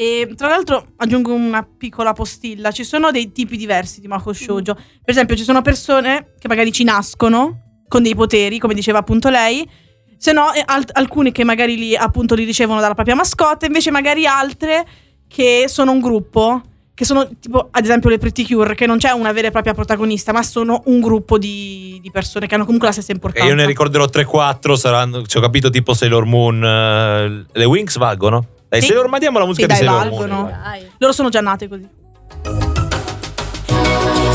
E 0.00 0.32
tra 0.36 0.46
l'altro 0.46 0.92
aggiungo 0.98 1.34
una 1.34 1.66
piccola 1.76 2.12
postilla. 2.12 2.70
Ci 2.70 2.84
sono 2.84 3.10
dei 3.10 3.32
tipi 3.32 3.56
diversi 3.56 4.00
di 4.00 4.06
Mako 4.06 4.32
Shoujo. 4.32 4.74
Per 4.74 4.84
esempio, 5.06 5.34
ci 5.34 5.42
sono 5.42 5.60
persone 5.60 6.34
che 6.38 6.46
magari 6.46 6.70
ci 6.70 6.84
nascono 6.84 7.82
con 7.88 8.04
dei 8.04 8.14
poteri, 8.14 8.60
come 8.60 8.74
diceva 8.74 8.98
appunto 9.00 9.28
lei. 9.28 9.68
Se 10.16 10.30
no, 10.30 10.52
alt- 10.66 10.96
alcuni 10.96 11.32
che 11.32 11.42
magari 11.42 11.76
li, 11.76 11.96
appunto 11.96 12.36
li 12.36 12.44
ricevono 12.44 12.80
dalla 12.80 12.94
propria 12.94 13.16
mascotte, 13.16 13.66
invece 13.66 13.90
magari 13.90 14.24
altre 14.24 14.86
che 15.26 15.64
sono 15.66 15.90
un 15.90 15.98
gruppo. 15.98 16.62
Che 16.94 17.04
sono 17.04 17.28
tipo, 17.40 17.66
ad 17.68 17.82
esempio, 17.82 18.08
le 18.08 18.18
Pretty 18.18 18.46
Cure, 18.46 18.76
che 18.76 18.86
non 18.86 18.98
c'è 18.98 19.10
una 19.10 19.32
vera 19.32 19.48
e 19.48 19.50
propria 19.50 19.74
protagonista, 19.74 20.32
ma 20.32 20.44
sono 20.44 20.82
un 20.86 21.00
gruppo 21.00 21.38
di, 21.38 21.98
di 22.00 22.10
persone 22.12 22.46
che 22.46 22.54
hanno 22.54 22.64
comunque 22.64 22.86
la 22.86 22.92
stessa 22.94 23.10
E 23.10 23.14
importanza. 23.14 23.48
io 23.48 23.54
ne 23.56 23.66
ricorderò 23.66 24.04
3-4, 24.04 24.74
saranno, 24.74 25.22
ci 25.26 25.36
ho 25.38 25.40
capito 25.40 25.70
tipo 25.70 25.92
Sailor 25.92 26.24
Moon. 26.24 26.64
eh, 26.64 27.44
le 27.52 27.64
Wings 27.64 27.96
valgono? 27.98 28.46
Dai, 28.68 28.80
Sì. 28.80 28.88
Sailor, 28.88 29.08
mandiamo 29.08 29.38
la 29.38 29.46
musica 29.46 29.72
Sì, 29.74 29.80
di 29.80 29.86
dai, 29.86 29.94
Sailor 29.94 30.08
valgono. 30.10 30.34
Moon. 30.42 30.58
Dai. 30.62 30.90
Loro 30.98 31.12
sono 31.12 31.28
già 31.30 31.40
nate 31.40 31.68
così. 31.68 31.88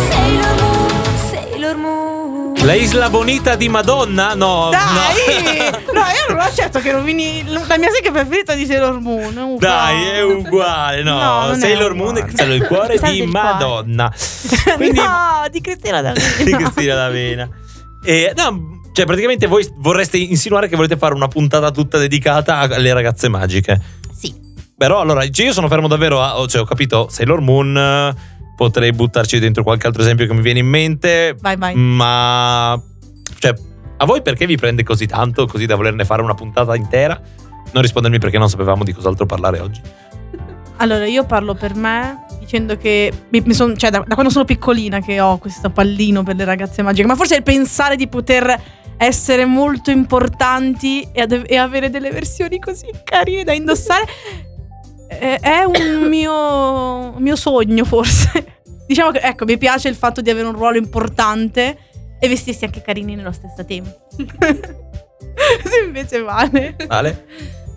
Sailor 0.10 0.56
Moon, 0.62 1.18
Sailor 1.30 1.76
Moon. 1.78 2.54
La 2.66 2.74
Isla 2.74 3.10
Bonita 3.10 3.56
di 3.56 3.68
Madonna? 3.70 4.34
No, 4.36 4.70
Dai! 4.72 4.82
no. 5.62 5.82
No, 5.94 6.00
io 6.00 6.26
non 6.34 6.40
accetto 6.40 6.80
che 6.80 6.92
rovini 6.92 7.44
la 7.46 7.78
mia 7.78 7.90
serie 7.92 8.12
preferita 8.12 8.54
di 8.56 8.66
Sailor 8.66 9.00
Moon. 9.00 9.38
Uffa. 9.38 9.66
Dai, 9.68 10.04
è 10.08 10.24
uguale, 10.24 11.04
no. 11.04 11.48
No, 11.48 11.54
Sailor 11.56 11.94
Moon 11.94 12.10
uguale. 12.16 12.28
è 12.28 12.32
stato 12.32 12.52
il 12.54 12.66
cuore 12.66 12.98
Salve 13.00 13.14
di. 13.26 13.26
Madonna. 13.28 14.12
Quindi, 14.76 15.00
no, 15.00 15.46
di 15.52 15.62
Cristina 15.62 16.02
D'Avena. 16.02 16.26
di 16.44 16.52
Cristina 16.52 16.96
D'Avena. 16.96 17.50
E, 18.04 18.34
no, 18.36 18.73
cioè, 18.94 19.06
praticamente 19.06 19.48
voi 19.48 19.68
vorreste 19.78 20.18
insinuare 20.18 20.68
che 20.68 20.76
volete 20.76 20.98
fare 20.98 21.16
una 21.16 21.28
puntata 21.28 21.72
tutta 21.72 21.98
dedicata 21.98 22.60
alle 22.60 22.94
ragazze 22.94 23.28
magiche. 23.28 23.82
Sì. 24.14 24.32
Però 24.78 25.00
allora, 25.00 25.28
cioè, 25.28 25.48
io 25.48 25.52
sono 25.52 25.68
fermo 25.68 25.88
davvero 25.88 26.22
a. 26.22 26.46
Cioè, 26.48 26.62
ho 26.62 26.66
capito, 26.66 27.08
Sailor 27.10 27.42
Moon. 27.42 28.16
Potrei 28.56 28.92
buttarci 28.92 29.40
dentro 29.40 29.64
qualche 29.64 29.88
altro 29.88 30.04
esempio 30.04 30.28
che 30.28 30.34
mi 30.34 30.42
viene 30.42 30.60
in 30.60 30.68
mente. 30.68 31.36
Vai, 31.42 31.58
vai. 31.58 31.74
Ma. 31.74 32.80
Cioè, 33.40 33.56
a 33.98 34.06
voi 34.06 34.22
perché 34.22 34.46
vi 34.46 34.58
prende 34.58 34.84
così 34.84 35.08
tanto, 35.08 35.48
così 35.48 35.66
da 35.66 35.76
volerne 35.76 36.06
fare 36.06 36.22
una 36.22 36.36
puntata 36.36 36.76
intera? 36.76 37.20
Non 37.72 37.82
rispondermi 37.82 38.20
perché 38.20 38.38
non 38.38 38.48
sapevamo 38.48 38.84
di 38.84 38.94
cos'altro 38.94 39.26
parlare 39.26 39.60
oggi. 39.60 39.82
Allora, 40.78 41.08
io 41.08 41.26
parlo 41.26 41.56
per 41.56 41.74
me 41.74 42.26
dicendo 42.40 42.78
che 42.78 43.12
mi, 43.30 43.42
mi 43.44 43.54
son- 43.56 43.76
cioè, 43.76 43.90
da, 43.90 44.04
da 44.06 44.14
quando 44.14 44.32
sono 44.32 44.46
piccolina 44.46 45.00
che 45.00 45.20
ho 45.20 45.40
questo 45.40 45.72
pallino 45.72 46.22
per 46.22 46.36
le 46.36 46.46
ragazze 46.46 46.84
magiche, 46.84 47.08
ma 47.08 47.16
forse 47.16 47.38
il 47.38 47.44
pensare 47.44 47.96
di 47.96 48.08
poter 48.08 48.82
essere 49.06 49.46
molto 49.46 49.92
importanti 49.92 51.08
e, 51.12 51.22
ad- 51.22 51.44
e 51.46 51.58
avere 51.58 51.90
delle 51.90 52.12
versioni 52.12 52.60
così 52.60 52.88
carine 53.04 53.44
da 53.44 53.54
indossare 53.54 54.06
è, 55.08 55.40
è 55.40 55.64
un 55.64 56.08
mio, 56.10 57.14
mio 57.20 57.36
sogno, 57.36 57.86
forse. 57.86 58.62
Diciamo 58.86 59.12
che, 59.12 59.20
ecco, 59.20 59.46
mi 59.46 59.58
piace 59.58 59.88
il 59.88 59.96
fatto 59.96 60.22
di 60.22 60.30
avere 60.30 60.48
un 60.48 60.56
ruolo 60.56 60.78
importante 60.78 61.78
e 62.20 62.28
vestirsi 62.28 62.66
anche 62.66 62.82
carini 62.82 63.16
nello 63.16 63.32
stesso 63.32 63.66
tempo. 63.66 64.08
Se 65.64 65.84
invece 65.86 66.22
vale. 66.22 66.76
Vale? 66.88 67.26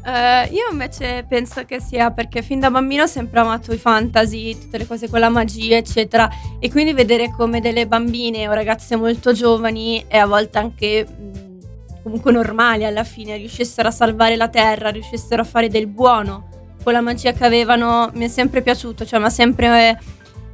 Eh, 0.07 0.51
io 0.53 0.69
invece 0.71 1.25
penso 1.29 1.65
che 1.65 1.81
sia 1.81 2.13
perché 2.13 2.41
fin 2.41 2.61
da 2.61 2.71
bambino 2.71 3.03
ho 3.03 3.07
sempre 3.09 3.41
amato 3.41 3.73
i 3.73 3.77
fantasy, 3.77 4.57
tutte 4.57 4.79
le 4.79 4.87
cose 4.87 5.09
con 5.11 5.19
la 5.19 5.29
magia, 5.29 5.77
eccetera. 5.77 6.31
E 6.61 6.71
quindi 6.71 6.93
vedere 6.93 7.33
come 7.33 7.61
delle 7.61 7.89
bambine 7.89 8.47
o 8.47 8.53
ragazze 8.53 8.95
molto 8.95 9.33
giovani 9.33 10.05
e 10.07 10.17
a 10.17 10.27
volte 10.27 10.59
anche 10.59 11.05
mh, 11.05 12.03
comunque 12.05 12.31
normali 12.31 12.85
alla 12.85 13.03
fine 13.03 13.37
riuscissero 13.37 13.89
a 13.89 13.91
salvare 13.91 14.37
la 14.37 14.49
terra, 14.49 14.91
riuscissero 14.91 15.43
a 15.43 15.45
fare 15.45 15.69
del 15.69 15.89
buono 15.89 16.51
con 16.85 16.93
la 16.93 17.01
magia 17.01 17.33
che 17.33 17.45
avevano, 17.45 18.13
mi 18.15 18.27
è 18.27 18.29
sempre 18.29 18.63
piaciuto, 18.63 19.05
cioè 19.05 19.19
mi 19.19 19.25
ha 19.25 19.31
sempre 19.31 20.01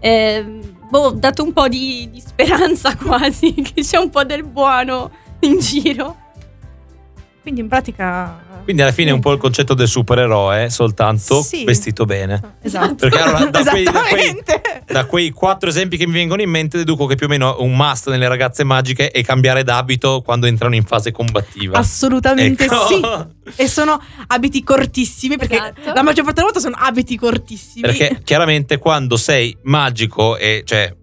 eh, 0.01 0.61
boh, 0.89 1.11
dato 1.11 1.43
un 1.43 1.53
po' 1.53 1.69
di, 1.69 2.09
di 2.11 2.21
speranza 2.21 2.97
quasi, 2.97 3.53
che 3.53 3.83
c'è 3.83 3.99
un 3.99 4.09
po' 4.09 4.25
del 4.25 4.45
buono 4.45 5.11
in 5.41 5.59
giro. 5.59 6.17
Quindi 7.43 7.61
in 7.61 7.69
pratica... 7.69 8.52
Quindi 8.63 8.83
alla 8.83 8.93
fine 8.93 9.11
è 9.11 9.13
un 9.13 9.21
po' 9.21 9.33
il 9.33 9.39
concetto 9.39 9.75
del 9.75 9.89
supereroe, 9.89 10.71
soltanto 10.71 11.43
Sì. 11.43 11.65
vestito 11.65 12.05
bene. 12.05 12.57
Esatto. 12.63 12.95
Perché 12.95 13.19
allora, 13.19 13.45
da 13.47 13.63
quei- 13.65 13.85
da 13.85 14.03
quei-. 14.09 14.43
Da 14.87 15.05
quei 15.07 15.31
quattro 15.31 15.69
esempi 15.69 15.97
che 15.97 16.07
mi 16.07 16.13
vengono 16.13 16.43
in 16.43 16.51
mente, 16.51 16.77
deduco 16.79 17.07
che 17.07 17.15
più 17.17 17.27
o 17.27 17.29
meno 17.29 17.57
un 17.61 17.75
must 17.75 18.09
nelle 18.11 18.29
ragazze 18.29 18.63
magiche 18.65 19.11
è 19.11 19.23
cambiare 19.23 19.65
d'abito 19.65 20.23
quando 20.23 20.47
entrano 20.47 20.75
in 20.75 20.85
fase 20.85 21.11
combattiva. 21.13 21.79
Assolutamente 21.79 22.65
Ecco. 22.65 22.87
sì. 22.87 23.01
E 23.57 23.67
sono 23.69 24.01
abiti 24.29 24.63
cortissimi 24.63 25.37
perché 25.37 25.55
Esatto. 25.57 25.93
la 25.95 26.03
maggior 26.03 26.25
parte 26.25 26.41
delle 26.43 26.53
volte 26.53 26.61
sono 26.61 26.77
abiti 26.79 27.17
cortissimi. 27.17 27.81
Perché 27.83 28.21
chiaramente 28.23 28.79
quando 28.79 29.17
sei 29.17 29.57
magico 29.63 30.37
e 30.37 30.63
cioè 30.65 30.95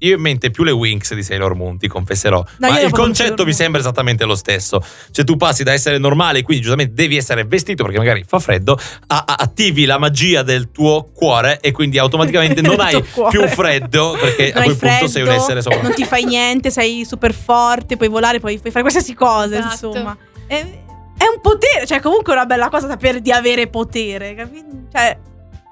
io 0.00 0.14
in 0.16 0.20
mente 0.20 0.50
più 0.50 0.64
le 0.64 0.70
Winx 0.70 1.14
di 1.14 1.22
Sailor 1.22 1.54
Moon, 1.54 1.78
ti 1.78 1.88
confesserò. 1.88 2.44
No, 2.58 2.68
ma 2.68 2.80
il 2.80 2.90
concetto 2.90 3.44
mi 3.44 3.52
sembra 3.52 3.80
esattamente 3.80 4.24
lo 4.24 4.34
stesso. 4.34 4.82
Cioè, 5.10 5.24
tu 5.24 5.36
passi 5.36 5.62
da 5.62 5.72
essere 5.72 5.98
normale, 5.98 6.42
quindi 6.42 6.62
giustamente 6.62 6.94
devi 6.94 7.16
essere 7.16 7.44
vestito 7.44 7.82
perché 7.84 7.98
magari 7.98 8.24
fa 8.26 8.38
freddo, 8.38 8.78
a- 9.08 9.24
a- 9.26 9.34
attivi 9.38 9.84
la 9.84 9.98
magia 9.98 10.42
del 10.42 10.70
tuo 10.70 11.10
cuore 11.14 11.60
e 11.60 11.72
quindi 11.72 11.98
automaticamente 11.98 12.60
non 12.62 12.80
hai 12.80 13.02
cuore. 13.12 13.30
più 13.38 13.46
freddo 13.48 14.16
perché 14.20 14.52
Non 14.54 14.62
a 14.62 14.64
quel 14.64 14.76
punto 14.76 15.06
sei 15.08 15.22
un 15.22 15.28
freddo, 15.28 15.42
essere 15.42 15.62
sopra. 15.62 15.82
Non 15.82 15.94
ti 15.94 16.04
fai 16.04 16.24
niente, 16.24 16.70
sei 16.70 17.04
super 17.04 17.32
forte, 17.34 17.96
puoi 17.96 18.08
volare, 18.08 18.40
puoi, 18.40 18.58
puoi 18.58 18.70
fare 18.72 18.82
qualsiasi 18.84 19.14
cosa, 19.14 19.58
Esatto. 19.58 19.86
insomma. 19.88 20.16
È, 20.46 20.54
è 20.54 21.24
un 21.34 21.40
potere, 21.42 21.86
cioè 21.86 22.00
comunque 22.00 22.32
è 22.32 22.36
una 22.36 22.46
bella 22.46 22.68
cosa 22.70 22.88
sapere 22.88 23.20
di 23.20 23.30
avere 23.30 23.66
potere, 23.68 24.34
capito? 24.34 24.66
Cioè, 24.90 25.18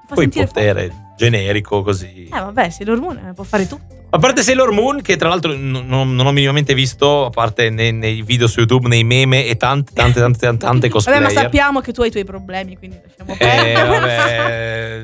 Poi 0.07 0.27
potere 0.29 0.45
forte. 0.47 0.95
generico 1.17 1.81
così. 1.81 2.25
Eh 2.31 2.39
vabbè, 2.39 2.69
Sailor 2.69 2.99
Moon 2.99 3.17
eh, 3.17 3.33
può 3.33 3.43
fare 3.43 3.67
tutto. 3.67 3.97
A 4.11 4.17
parte 4.17 4.41
Sailor 4.41 4.71
Moon, 4.71 5.01
che 5.03 5.17
tra 5.17 5.29
l'altro 5.29 5.53
non, 5.55 5.85
non 5.87 6.25
ho 6.25 6.31
minimamente 6.31 6.73
visto, 6.73 7.25
a 7.25 7.29
parte 7.29 7.69
nei, 7.69 7.91
nei 7.93 8.23
video 8.23 8.47
su 8.47 8.57
YouTube, 8.59 8.87
nei 8.87 9.03
meme 9.03 9.45
e 9.45 9.55
tante, 9.55 9.91
tante, 9.93 10.17
tante, 10.19 10.39
tante, 10.39 10.57
tante 10.65 10.79
Vabbè, 10.79 10.89
cosplayer. 10.89 11.21
ma 11.21 11.29
sappiamo 11.29 11.79
che 11.79 11.93
tu 11.93 12.01
hai 12.01 12.07
i 12.07 12.11
tuoi 12.11 12.23
problemi, 12.25 12.75
quindi 12.75 12.97
lasciamo 13.05 13.33
Eh, 13.33 13.37
perdere. 13.37 13.87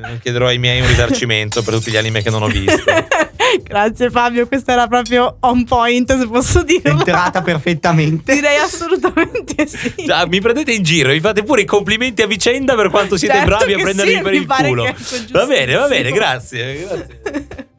vabbè, 0.00 0.18
chiederò 0.20 0.46
ai 0.48 0.58
miei 0.58 0.80
un 0.80 0.88
risarcimento 0.88 1.62
per 1.62 1.74
tutti 1.74 1.92
gli 1.92 1.96
anime 1.96 2.20
che 2.20 2.30
non 2.30 2.42
ho 2.42 2.48
visto. 2.48 2.82
Grazie 3.62 4.10
Fabio, 4.10 4.48
questa 4.48 4.72
era 4.72 4.88
proprio 4.88 5.36
on 5.40 5.62
point, 5.64 6.18
se 6.18 6.26
posso 6.26 6.62
È 6.62 6.64
dirlo. 6.64 6.90
entrata 6.90 7.42
perfettamente. 7.42 8.34
Direi 8.34 8.56
assolutamente 8.58 9.68
sì. 9.68 9.94
Cioè, 10.04 10.26
mi 10.26 10.40
prendete 10.40 10.72
in 10.72 10.82
giro, 10.82 11.10
mi 11.10 11.20
fate 11.20 11.44
pure 11.44 11.60
i 11.60 11.64
complimenti 11.64 12.22
a 12.22 12.26
vicenda 12.26 12.74
per 12.74 12.90
quanto 12.90 13.16
siete 13.16 13.34
Certo 13.36 13.48
bravi 13.54 13.72
a 13.72 13.78
prendermi 13.78 14.14
sì, 14.14 14.20
per 14.20 14.34
il 14.34 14.46
culo. 14.46 14.84
ecco, 14.84 14.98
Va 15.30 15.46
bene, 15.46 15.74
va 15.74 15.86
bene, 15.86 16.10
grazie. 16.10 16.86
grazie. 16.88 17.68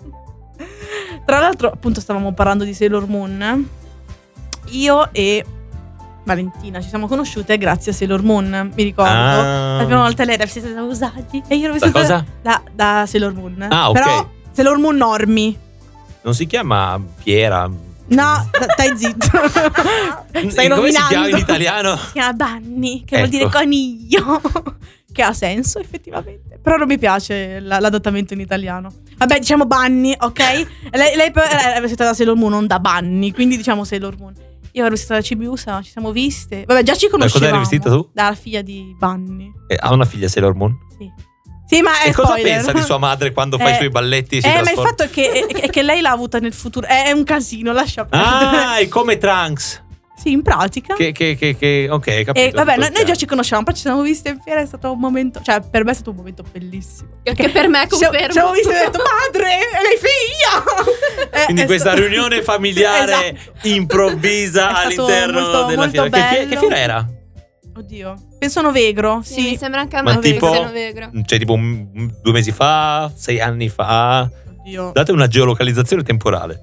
Tra 1.28 1.40
l'altro, 1.40 1.68
appunto, 1.70 2.00
stavamo 2.00 2.32
parlando 2.32 2.64
di 2.64 2.74
Sailor 2.74 3.06
Moon. 3.06 3.68
Io 4.70 5.10
e 5.12 5.46
Valentina 6.24 6.80
ci 6.80 6.88
siamo 6.88 7.06
conosciute 7.06 7.58
grazie 7.58 7.92
a 7.92 7.94
Sailor 7.94 8.22
Moon, 8.24 8.72
mi 8.74 8.84
ricordo. 8.84 9.12
Ah. 9.12 9.78
La 9.80 9.84
prima 9.86 10.04
volta 10.04 10.24
lei 10.24 10.36
era 10.36 10.46
vestita 10.46 10.70
da 10.70 10.84
Usagi 10.84 11.44
e 11.50 11.56
io 11.58 11.66
ero 11.66 11.74
Da 11.78 11.80
vestita 11.86 12.00
cosa? 12.00 12.26
da, 12.42 12.62
da 12.74 13.04
Sailor 13.06 13.34
Moon. 13.34 13.66
Ah, 13.70 13.90
ok. 13.90 13.94
Però 13.94 14.30
Sailor 14.54 14.78
Moon 14.78 14.96
Normi. 14.96 15.58
Non 16.22 16.34
si 16.34 16.46
chiama 16.48 16.98
Piera. 17.22 17.70
No, 18.10 18.50
sta- 18.54 18.66
stai 18.72 18.98
zitto. 18.98 19.28
Stai 20.50 20.70
Come 20.70 20.92
si 20.94 21.02
chiama 21.10 21.28
in 21.28 21.36
italiano? 21.38 21.98
Si 21.98 22.12
chiama 22.14 22.32
Bunny, 22.34 23.04
che 23.04 23.18
vuol 23.18 23.28
Ecco. 23.28 23.38
dire 23.38 23.50
coniglio. 23.50 24.42
Che 25.18 25.24
ha 25.24 25.34
senso, 25.34 25.80
effettivamente. 25.80 26.60
Però 26.62 26.78
non 26.78 26.86
mi 26.88 27.00
piace 27.00 27.60
la- 27.60 27.80
l'adattamento 27.80 28.34
in 28.34 28.40
italiano. 28.40 28.94
Vabbè, 29.18 29.40
diciamo 29.40 29.66
Bunny, 29.66 30.16
ok? 30.18 30.40
lei, 30.94 31.16
lei 31.16 31.32
poi 31.32 31.44
era 31.50 31.80
vestita 31.82 32.04
da 32.06 32.14
Sailor 32.14 32.36
Moon, 32.36 32.52
non 32.52 32.68
da 32.68 32.80
Bunny, 32.80 33.32
quindi 33.32 33.58
diciamo 33.58 33.84
Sailor 33.84 34.16
Moon. 34.18 34.34
Io 34.74 34.82
ero 34.82 34.92
vestita 34.92 35.16
da 35.16 35.22
Cibiusa, 35.22 35.82
ci 35.82 35.90
siamo 35.92 36.12
viste. 36.12 36.64
Vabbè, 36.68 36.84
già 36.84 36.94
ci 36.96 37.08
cosa 37.10 37.24
eri 37.24 37.30
conoscevamo. 37.32 37.60
vestita 37.60 37.90
tu? 37.90 38.10
Dalla 38.14 38.36
figlia 38.36 38.62
di 38.62 38.96
Bunny. 38.98 39.52
Eh, 39.68 39.78
ha 39.80 39.92
una 39.92 40.06
figlia 40.06 40.28
Sailor 40.28 40.54
Moon? 40.54 40.78
Sì. 40.98 41.12
Sì, 41.66 41.82
ma 41.82 42.00
è 42.04 42.10
e 42.10 42.14
cosa 42.14 42.34
spoiler. 42.34 42.54
pensa 42.54 42.72
di 42.74 42.82
sua 42.82 42.98
madre 43.00 43.32
quando 43.34 43.58
fa 43.58 43.70
i 43.70 43.72
Eh, 43.74 43.76
suoi 43.76 43.90
balletti? 43.90 44.38
Eh, 44.38 44.62
ma 44.62 44.72
il 44.72 44.78
fatto 44.78 45.04
è 45.04 45.10
che, 45.10 45.32
è- 45.32 45.46
è 45.64 45.70
che 45.70 45.82
lei 45.82 46.00
l'ha 46.02 46.12
avuta 46.12 46.38
nel 46.40 46.54
futuro. 46.54 46.86
È, 46.88 47.06
è 47.08 47.12
un 47.12 47.24
casino, 47.24 47.74
lascia 47.74 48.06
perdere. 48.06 48.56
Ah, 48.58 48.78
è 48.78 48.88
come 48.88 49.18
Trunks. 49.18 49.84
Sì, 50.20 50.32
in 50.32 50.42
pratica. 50.42 50.96
Che, 50.96 51.12
che, 51.12 51.36
che, 51.36 51.56
che- 51.56 51.88
ok, 51.90 52.04
capito. 52.06 52.32
E 52.40 52.50
vabbè, 52.52 52.72
noi, 52.72 52.80
noi 52.80 52.90
chiaro. 52.92 53.06
già 53.06 53.16
ci 53.16 53.26
conoscevamo, 53.28 53.66
poi 53.66 53.76
ci 53.76 53.82
siamo 53.82 54.02
viste 54.02 54.30
in 54.30 54.40
fiera, 54.44 54.62
è 54.62 54.66
stato 54.66 54.92
un 54.92 55.00
momento, 55.00 55.42
cioè 55.44 55.62
per 55.62 55.84
me 55.84 55.92
è 55.92 55.94
stato 55.94 56.10
un 56.10 56.16
momento 56.16 56.44
bellissimo. 56.52 57.10
Che 57.22 57.50
per 57.50 57.68
me 57.68 57.88
Ci 57.88 57.96
siamo, 57.98 58.12
confermo. 58.18 58.26
ci 58.28 58.32
siamo 58.32 58.52
viste 58.52 58.74
e 58.74 58.80
ho 58.82 58.86
detto, 58.90 59.04
madre, 59.04 59.48
lei 59.48 59.98
figlia! 60.00 61.06
Eh, 61.30 61.44
Quindi 61.46 61.62
è 61.62 61.66
questa 61.66 61.90
stato- 61.92 62.08
riunione 62.08 62.42
familiare 62.42 63.12
Esatto. 63.36 63.68
improvvisa 63.68 64.70
all'interno 64.82 65.40
molto- 65.42 65.66
della 65.66 65.82
molto 65.86 66.02
fiera. 66.04 66.10
Che, 66.10 66.18
fie- 66.36 66.38
bello. 66.46 66.50
che 66.50 66.58
fiera 66.58 66.78
era? 66.78 67.08
Oddio, 67.78 68.16
penso 68.40 68.62
Novegro, 68.62 69.22
Sì, 69.24 69.34
sì. 69.34 69.42
mi 69.42 69.58
sembra 69.58 69.82
anche 69.82 69.96
a 69.98 70.02
Ma 70.02 70.14
me 70.16 70.20
che 70.20 70.32
tipo- 70.34 70.52
siano 70.52 70.72
vegro. 70.72 71.12
Cioè, 71.26 71.38
tipo 71.38 71.54
un- 71.54 72.12
due 72.24 72.32
mesi 72.32 72.52
fa, 72.52 73.12
sei 73.16 73.40
anni 73.40 73.70
fa. 73.70 74.28
Oddio. 74.62 74.92
Date 74.94 75.12
una 75.12 75.28
geolocalizzazione 75.28 76.02
temporale. 76.02 76.60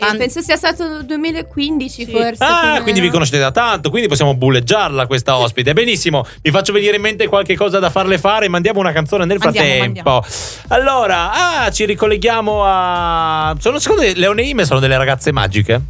Eh, 0.00 0.06
An- 0.06 0.16
penso 0.16 0.40
sia 0.40 0.56
stato 0.56 1.02
2015 1.02 2.04
Sì. 2.06 2.10
forse. 2.10 2.42
Ah, 2.42 2.80
quindi 2.82 3.00
vi 3.00 3.10
conoscete 3.10 3.38
da 3.38 3.50
tanto, 3.50 3.90
quindi 3.90 4.08
possiamo 4.08 4.34
bulleggiarla 4.34 5.06
questa 5.06 5.36
ospite. 5.36 5.72
Benissimo, 5.74 6.26
mi 6.42 6.50
faccio 6.50 6.72
venire 6.72 6.96
in 6.96 7.02
mente 7.02 7.26
qualche 7.28 7.54
cosa 7.54 7.78
da 7.78 7.90
farle 7.90 8.16
fare. 8.18 8.48
Mandiamo 8.48 8.80
una 8.80 8.92
canzone 8.92 9.26
nel 9.26 9.38
Mandiamo, 9.38 9.66
frattempo. 9.68 10.24
Allora, 10.68 11.64
ah, 11.64 11.70
ci 11.70 11.84
ricolleghiamo 11.84 12.62
a. 12.64 13.54
Sono, 13.58 13.78
secondo 13.78 14.02
te 14.02 14.14
le 14.14 14.26
Oneime 14.26 14.64
sono 14.64 14.80
delle 14.80 14.96
ragazze 14.96 15.32
magiche? 15.32 15.80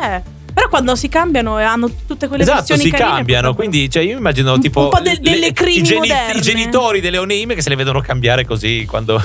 Eh, 0.00 0.22
però 0.52 0.68
quando 0.68 0.96
si 0.96 1.08
cambiano 1.08 1.58
e 1.60 1.62
hanno 1.62 1.88
tutte 2.06 2.26
quelle 2.26 2.42
esatto, 2.42 2.58
versioni 2.66 2.82
si 2.82 2.90
carine, 2.90 3.10
cambiano. 3.16 3.54
Quindi, 3.54 3.88
cioè, 3.88 4.02
io 4.02 4.16
immagino 4.18 4.58
tipo. 4.58 4.84
un 4.84 4.88
po' 4.90 5.00
del- 5.00 5.18
delle 5.20 5.38
le- 5.38 5.52
crimi 5.52 5.78
i, 5.78 5.82
geni- 5.82 6.10
i 6.34 6.40
genitori 6.40 7.00
delle 7.00 7.18
Oneime 7.18 7.54
che 7.54 7.62
se 7.62 7.68
le 7.68 7.76
vedono 7.76 8.00
cambiare 8.00 8.44
così 8.44 8.84
quando. 8.88 9.22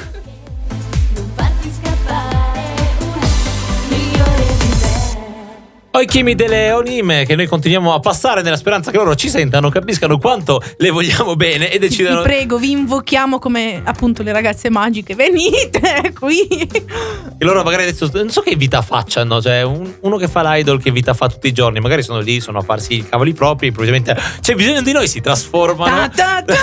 I 6.01 6.05
chimi 6.07 6.33
delle 6.33 6.71
Onime 6.71 7.23
che 7.25 7.35
noi 7.35 7.45
continuiamo 7.45 7.93
a 7.93 8.00
passare 8.00 8.41
nella 8.41 8.55
speranza 8.57 8.89
che 8.89 8.97
loro 8.97 9.13
ci 9.15 9.29
sentano, 9.29 9.69
capiscano 9.69 10.17
quanto 10.17 10.59
le 10.77 10.89
vogliamo 10.89 11.35
bene 11.35 11.69
e 11.69 11.73
Vi 11.73 11.88
decidano. 11.88 12.21
prego, 12.23 12.57
vi 12.57 12.71
invochiamo 12.71 13.38
come 13.38 13.79
appunto 13.83 14.23
le 14.23 14.31
ragazze 14.31 14.69
magiche. 14.71 15.13
Venite 15.13 16.12
qui. 16.19 16.47
Che 16.47 16.83
loro 17.45 17.62
magari 17.63 17.83
adesso 17.83 18.09
non 18.13 18.29
so 18.31 18.41
che 18.41 18.55
vita 18.55 18.81
facciano, 18.81 19.39
cioè 19.41 19.62
un- 19.62 19.93
uno 20.01 20.17
che 20.17 20.27
fa 20.27 20.41
l'idol 20.53 20.81
che 20.81 20.89
vita 20.91 21.13
fa 21.13 21.27
tutti 21.29 21.47
i 21.47 21.51
giorni, 21.53 21.79
magari 21.79 22.01
sono 22.01 22.19
lì, 22.21 22.39
sono 22.39 22.57
a 22.57 22.62
farsi 22.62 22.95
i 22.95 23.07
cavoli 23.07 23.33
propri, 23.33 23.67
improvvisamente 23.67 24.17
c'è 24.41 24.55
bisogno 24.55 24.81
di 24.81 24.91
noi, 24.93 25.07
si 25.07 25.21
trasformano. 25.21 25.95
Ta 25.95 26.09
ta 26.09 26.43
ta. 26.43 26.53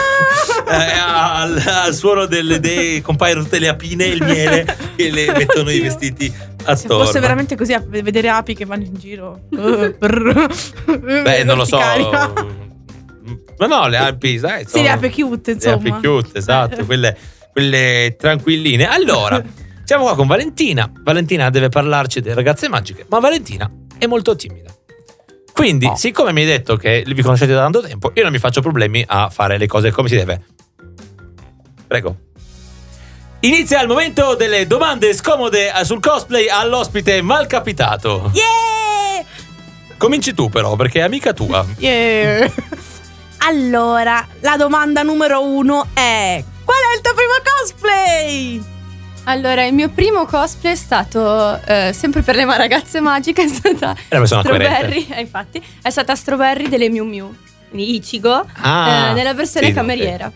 Eh, 0.71 0.99
al, 1.05 1.61
al 1.67 1.93
suono 1.95 2.27
delle 2.27 2.57
idee 2.57 3.01
compaiono 3.03 3.43
tutte 3.43 3.59
le 3.59 3.67
apine 3.67 4.05
e 4.05 4.09
il 4.11 4.23
miele 4.23 4.77
che 4.95 5.11
le 5.11 5.33
mettono 5.33 5.69
i 5.73 5.81
vestiti 5.81 6.33
Se 6.65 6.71
attorno. 6.87 7.05
fosse 7.05 7.21
veramente 7.21 7.57
così 7.57 7.73
a 7.73 7.83
vedere 7.87 8.29
api 8.29 8.55
che 8.55 8.65
vanno 8.65 8.85
in 8.85 8.95
giro. 8.95 9.43
eh, 9.51 9.97
Beh, 10.99 11.45
non 11.45 11.57
lo 11.57 11.65
so. 11.65 11.79
Ma 13.59 13.67
no, 13.67 13.89
le 13.89 13.97
Alpi, 13.99 14.39
sai, 14.39 14.65
Sì, 14.65 14.71
sono- 14.71 14.83
le 14.85 14.89
api 14.91 15.11
cute, 15.11 15.51
Le 15.51 15.57
insomma. 15.57 15.75
api 15.77 16.07
cute, 16.07 16.39
esatto, 16.39 16.85
quelle, 16.87 17.17
quelle 17.53 18.17
tranquilline. 18.19 18.87
Allora, 18.89 19.43
siamo 19.85 20.05
qua 20.05 20.15
con 20.15 20.27
Valentina. 20.27 20.91
Valentina 21.03 21.51
deve 21.51 21.69
parlarci 21.69 22.21
delle 22.21 22.35
ragazze 22.35 22.69
magiche, 22.69 23.05
ma 23.09 23.19
Valentina 23.19 23.71
è 23.99 24.07
molto 24.07 24.35
timida. 24.35 24.73
Quindi, 25.53 25.85
Oh. 25.87 25.95
siccome 25.97 26.33
mi 26.33 26.41
hai 26.41 26.47
detto 26.47 26.77
che 26.77 27.05
vi 27.07 27.21
conoscete 27.23 27.53
da 27.53 27.61
tanto 27.61 27.83
tempo, 27.83 28.13
io 28.15 28.23
non 28.23 28.33
mi 28.33 28.39
faccio 28.39 28.63
problemi 28.63 29.05
a 29.07 29.29
fare 29.29 29.59
le 29.59 29.67
cose 29.67 29.91
come 29.91 30.09
si 30.09 30.17
deve. 30.17 30.43
Prego. 31.87 32.17
Inizia 33.43 33.81
il 33.81 33.89
momento 33.89 34.35
delle 34.35 34.67
domande 34.67 35.15
scomode 35.15 35.73
sul 35.85 35.99
cosplay 35.99 36.49
all'ospite 36.49 37.23
malcapitato. 37.23 38.31
Yeah! 38.35 39.25
Cominci 39.97 40.35
tu 40.35 40.51
però, 40.51 40.77
perché 40.77 40.99
è 41.01 41.03
amica 41.03 41.33
tua. 41.33 41.65
Yeah. 41.79 42.51
Allora, 43.39 44.27
la 44.41 44.57
domanda 44.59 45.03
numero 45.03 45.43
uno 45.43 45.87
è: 45.95 46.45
Qual 46.65 46.79
il 46.95 47.01
tuo 47.01 47.15
primo 47.15 47.33
cosplay? 47.43 48.63
Allora, 49.25 49.65
il 49.65 49.73
mio 49.73 49.89
primo 49.89 50.27
cosplay 50.27 50.73
è 50.73 50.77
stato 50.77 51.59
eh, 51.65 51.93
sempre 51.95 52.21
per 52.21 52.35
le 52.37 52.45
ragazze 52.45 53.01
magiche. 53.01 53.45
È 53.45 53.49
stata 53.49 53.93
È 54.07 54.17
persona 54.19 54.43
Strawberry. 54.43 55.07
eh, 55.11 55.21
infatti, 55.21 55.63
è 55.81 55.89
stata 55.89 56.15
Strawberry 56.15 56.69
delle 56.69 56.91
Miu 56.91 57.05
Miu. 57.07 57.35
Quindi 57.71 57.95
Ichigo 57.95 58.45
Ah, 58.61 59.09
eh, 59.09 59.13
nella 59.15 59.33
versione 59.33 59.69
sì, 59.69 59.73
cameriera. 59.73 60.27
Le 60.27 60.33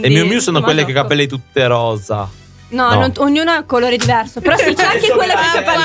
Quindi, 0.00 0.18
Miu 0.20 0.26
Miu 0.26 0.40
sono 0.40 0.60
quelle 0.62 0.84
che 0.84 0.92
dopo. 0.92 1.02
capelli 1.02 1.26
tutte 1.26 1.66
rosa. 1.66 2.28
No, 2.68 2.88
No. 2.90 3.00
non- 3.00 3.12
ognuno 3.18 3.50
ha 3.52 3.58
un 3.58 3.66
colore 3.66 3.96
diverso. 3.96 4.40
Però 4.40 4.56
sì, 4.56 4.74
c'è 4.74 4.84
anche 4.84 5.10
quella 5.10 5.34
che 5.34 5.62
capelli. 5.62 5.84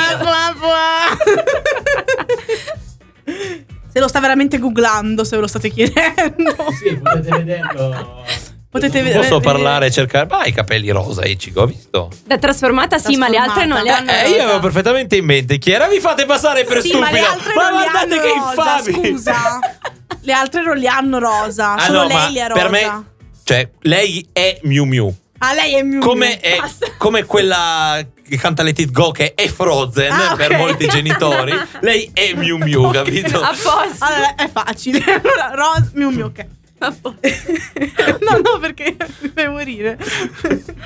Se 3.94 4.00
lo 4.00 4.08
sta 4.08 4.20
veramente 4.22 4.58
googlando, 4.58 5.24
se 5.24 5.36
ve 5.36 5.42
lo 5.42 5.48
state 5.48 5.70
chiedendo. 5.70 6.56
Sì, 6.82 6.96
potete 6.98 7.30
vederlo. 7.38 8.24
Potete 8.72 9.00
Non 9.02 9.08
vedere- 9.08 9.28
Posso 9.28 9.40
parlare 9.42 9.88
e 9.88 9.92
cercare. 9.92 10.28
Ma 10.30 10.46
i 10.46 10.54
capelli 10.54 10.90
rosa, 10.92 11.26
Ichigo, 11.26 11.64
ho 11.64 11.66
visto. 11.66 12.10
Da 12.26 12.38
trasformata, 12.38 12.98
sì, 13.00 13.18
ma 13.18 13.28
le 13.28 13.36
altre 13.36 13.66
non 13.66 13.80
le 13.82 13.90
Trasformata. 13.90 14.18
hanno. 14.22 14.28
Eh, 14.28 14.30
io 14.30 14.36
rosa. 14.38 14.44
avevo 14.46 14.60
perfettamente 14.62 15.16
in 15.18 15.26
mente. 15.26 15.58
Chiara, 15.58 15.88
vi 15.90 16.00
fate 16.00 16.26
passare 16.26 16.64
per 16.64 16.80
Sì, 16.82 16.88
stupido. 16.88 17.06
ma 17.06 17.12
le 17.12 17.20
altre 17.20 17.54
Ma 17.54 17.64
non 17.70 17.72
guardate 17.82 18.14
hanno 18.14 18.22
che 18.22 18.28
rosa, 18.30 18.78
infami. 18.90 19.10
scusa. 19.12 19.60
Le 20.24 20.34
altre 20.34 20.62
non 20.62 20.78
li 20.78 20.86
hanno 20.88 21.18
rosa, 21.18 21.74
Ah, 21.74 21.80
solo 21.80 22.02
no, 22.04 22.08
lei 22.08 22.32
li 22.32 22.40
ha 22.40 22.48
rosa. 22.48 22.62
per 22.62 22.70
me, 22.70 23.04
cioè, 23.52 23.70
lei 23.82 24.26
è 24.32 24.60
Miu 24.64 24.86
Miu. 24.86 25.14
Ah, 25.40 25.54
lei 25.54 25.74
è 25.76 25.82
Miu 25.82 25.98
Miu. 25.98 26.08
Come, 26.08 26.40
è, 26.40 26.58
come 26.98 27.26
quella 27.26 28.02
che 28.26 28.38
canta 28.38 28.64
Let 28.64 28.80
It 28.80 28.92
Go, 28.92 29.12
che 29.12 29.34
è 29.34 29.48
Frozen 29.50 30.10
Ah, 30.10 30.36
per 30.38 30.52
ok. 30.52 30.58
molti 30.58 30.88
genitori. 30.88 31.52
Lei 31.82 32.10
è 32.14 32.34
Miu 32.34 32.56
Miu, 32.58 32.90
capito? 32.92 33.42
A 33.42 33.50
posto. 33.50 34.06
Allora, 34.06 34.36
è 34.36 34.50
facile. 34.50 35.04
Allora, 35.04 35.52
rosa, 35.54 35.90
Miu 35.96 36.12
Miu, 36.12 36.26
ok. 36.28 36.46
No, 38.22 38.38
no, 38.38 38.60
perché 38.60 38.96
mi 39.20 39.32
fai 39.34 39.50
morire. 39.50 39.98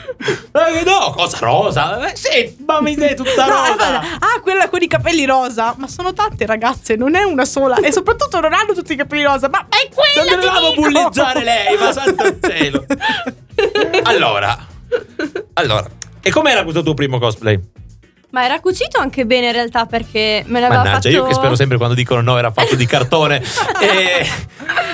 Eh, 0.56 0.84
no, 0.86 1.12
cosa 1.16 1.38
rosa? 1.40 2.10
Eh, 2.10 2.16
sì, 2.16 2.56
ma 2.66 2.80
mi 2.82 2.96
dai 2.96 3.14
tutta 3.16 3.46
No, 3.46 3.66
rosa. 3.68 4.00
ah, 4.00 4.40
quella 4.42 4.70
con 4.70 4.82
i 4.82 4.88
capelli 4.88 5.26
rosa. 5.26 5.76
Ma 5.78 5.88
sono 5.88 6.14
tante 6.14 6.46
ragazze, 6.46 6.96
non 6.96 7.14
è 7.16 7.24
una 7.24 7.44
sola. 7.46 7.76
E 7.78 7.92
soprattutto 7.92 8.40
non 8.40 8.54
hanno 8.54 8.74
tutti 8.74 8.94
i 8.94 8.96
capelli 8.96 9.24
rosa. 9.24 9.50
Ma 9.50 9.68
è 9.70 9.90
quella 9.94 10.32
Non 10.32 10.40
dovevamo 10.40 10.74
bulleggiare 10.74 11.44
lei, 11.44 11.78
ma 11.78 11.92
santo 11.92 12.38
cielo. 12.48 12.86
Allora, 14.04 14.58
allora, 15.54 15.86
e 16.22 16.32
com'era 16.32 16.64
questo 16.64 16.82
tuo 16.84 16.94
primo 16.94 17.20
cosplay? 17.20 17.60
Ma 18.36 18.44
era 18.44 18.60
cucito 18.60 19.00
anche 19.00 19.26
bene 19.26 19.46
in 19.46 19.54
realtà 19.54 19.86
perché 19.86 20.44
me 20.48 20.60
l'aveva 20.60 20.82
Mannaggia, 20.84 20.96
fatto. 20.96 21.08
io 21.08 21.24
che 21.26 21.34
spero 21.34 21.56
sempre 21.56 21.78
quando 21.78 21.96
dicono 21.96 22.20
no 22.20 22.38
era 22.38 22.52
fatto 22.52 22.76
di 22.76 22.86
cartone. 22.86 23.38
e 23.80 24.28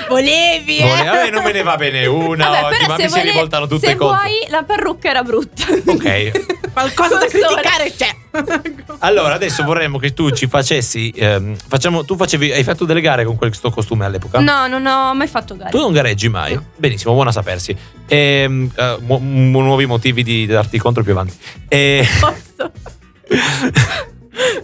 Volevi, 0.08 0.76
eh? 0.76 0.86
Vole- 0.86 1.04
vabbè, 1.04 1.30
non 1.30 1.42
me 1.42 1.50
ne 1.50 1.62
va 1.62 1.74
bene 1.74 2.06
una 2.06 2.48
Vabbè, 2.50 2.64
oggi, 2.66 2.86
ma 2.86 2.94
se 2.96 3.02
mi 3.02 3.08
si 3.08 3.14
vuole- 3.14 3.30
rivoltano 3.32 3.66
tutte 3.66 3.86
Se 3.88 3.96
contro. 3.96 4.16
vuoi, 4.20 4.46
la 4.48 4.62
parrucca 4.62 5.10
era 5.10 5.22
brutta. 5.24 5.64
Ok. 5.86 6.30
Qualcosa 6.72 7.18
da 7.18 7.26
criticare 7.26 7.92
c'è. 7.96 8.16
Allora, 9.00 9.34
adesso 9.34 9.64
vorremmo 9.64 9.98
che 9.98 10.12
tu 10.14 10.30
ci 10.30 10.46
facessi. 10.46 11.10
ehm, 11.10 11.56
facciamo, 11.66 12.04
tu 12.04 12.14
facevi, 12.16 12.52
hai 12.52 12.62
fatto 12.62 12.84
delle 12.84 13.00
gare 13.00 13.24
con 13.24 13.34
questo 13.36 13.70
costume 13.70 14.04
all'epoca? 14.04 14.38
No, 14.38 14.68
non 14.68 14.86
ho 14.86 15.12
mai 15.14 15.26
fatto 15.26 15.56
gare. 15.56 15.70
Tu 15.70 15.78
non 15.78 15.90
gareggi 15.92 16.28
mai? 16.28 16.56
Benissimo, 16.76 17.12
buona 17.14 17.32
sapersi. 17.32 17.76
Ehm, 18.06 18.70
eh, 18.76 18.96
mu- 19.00 19.18
mu- 19.18 19.60
nuovi 19.62 19.86
motivi 19.86 20.22
di 20.22 20.46
darti 20.46 20.78
contro 20.78 21.02
più 21.02 21.10
avanti. 21.10 21.34
E- 21.66 22.06
Posso? 22.20 22.70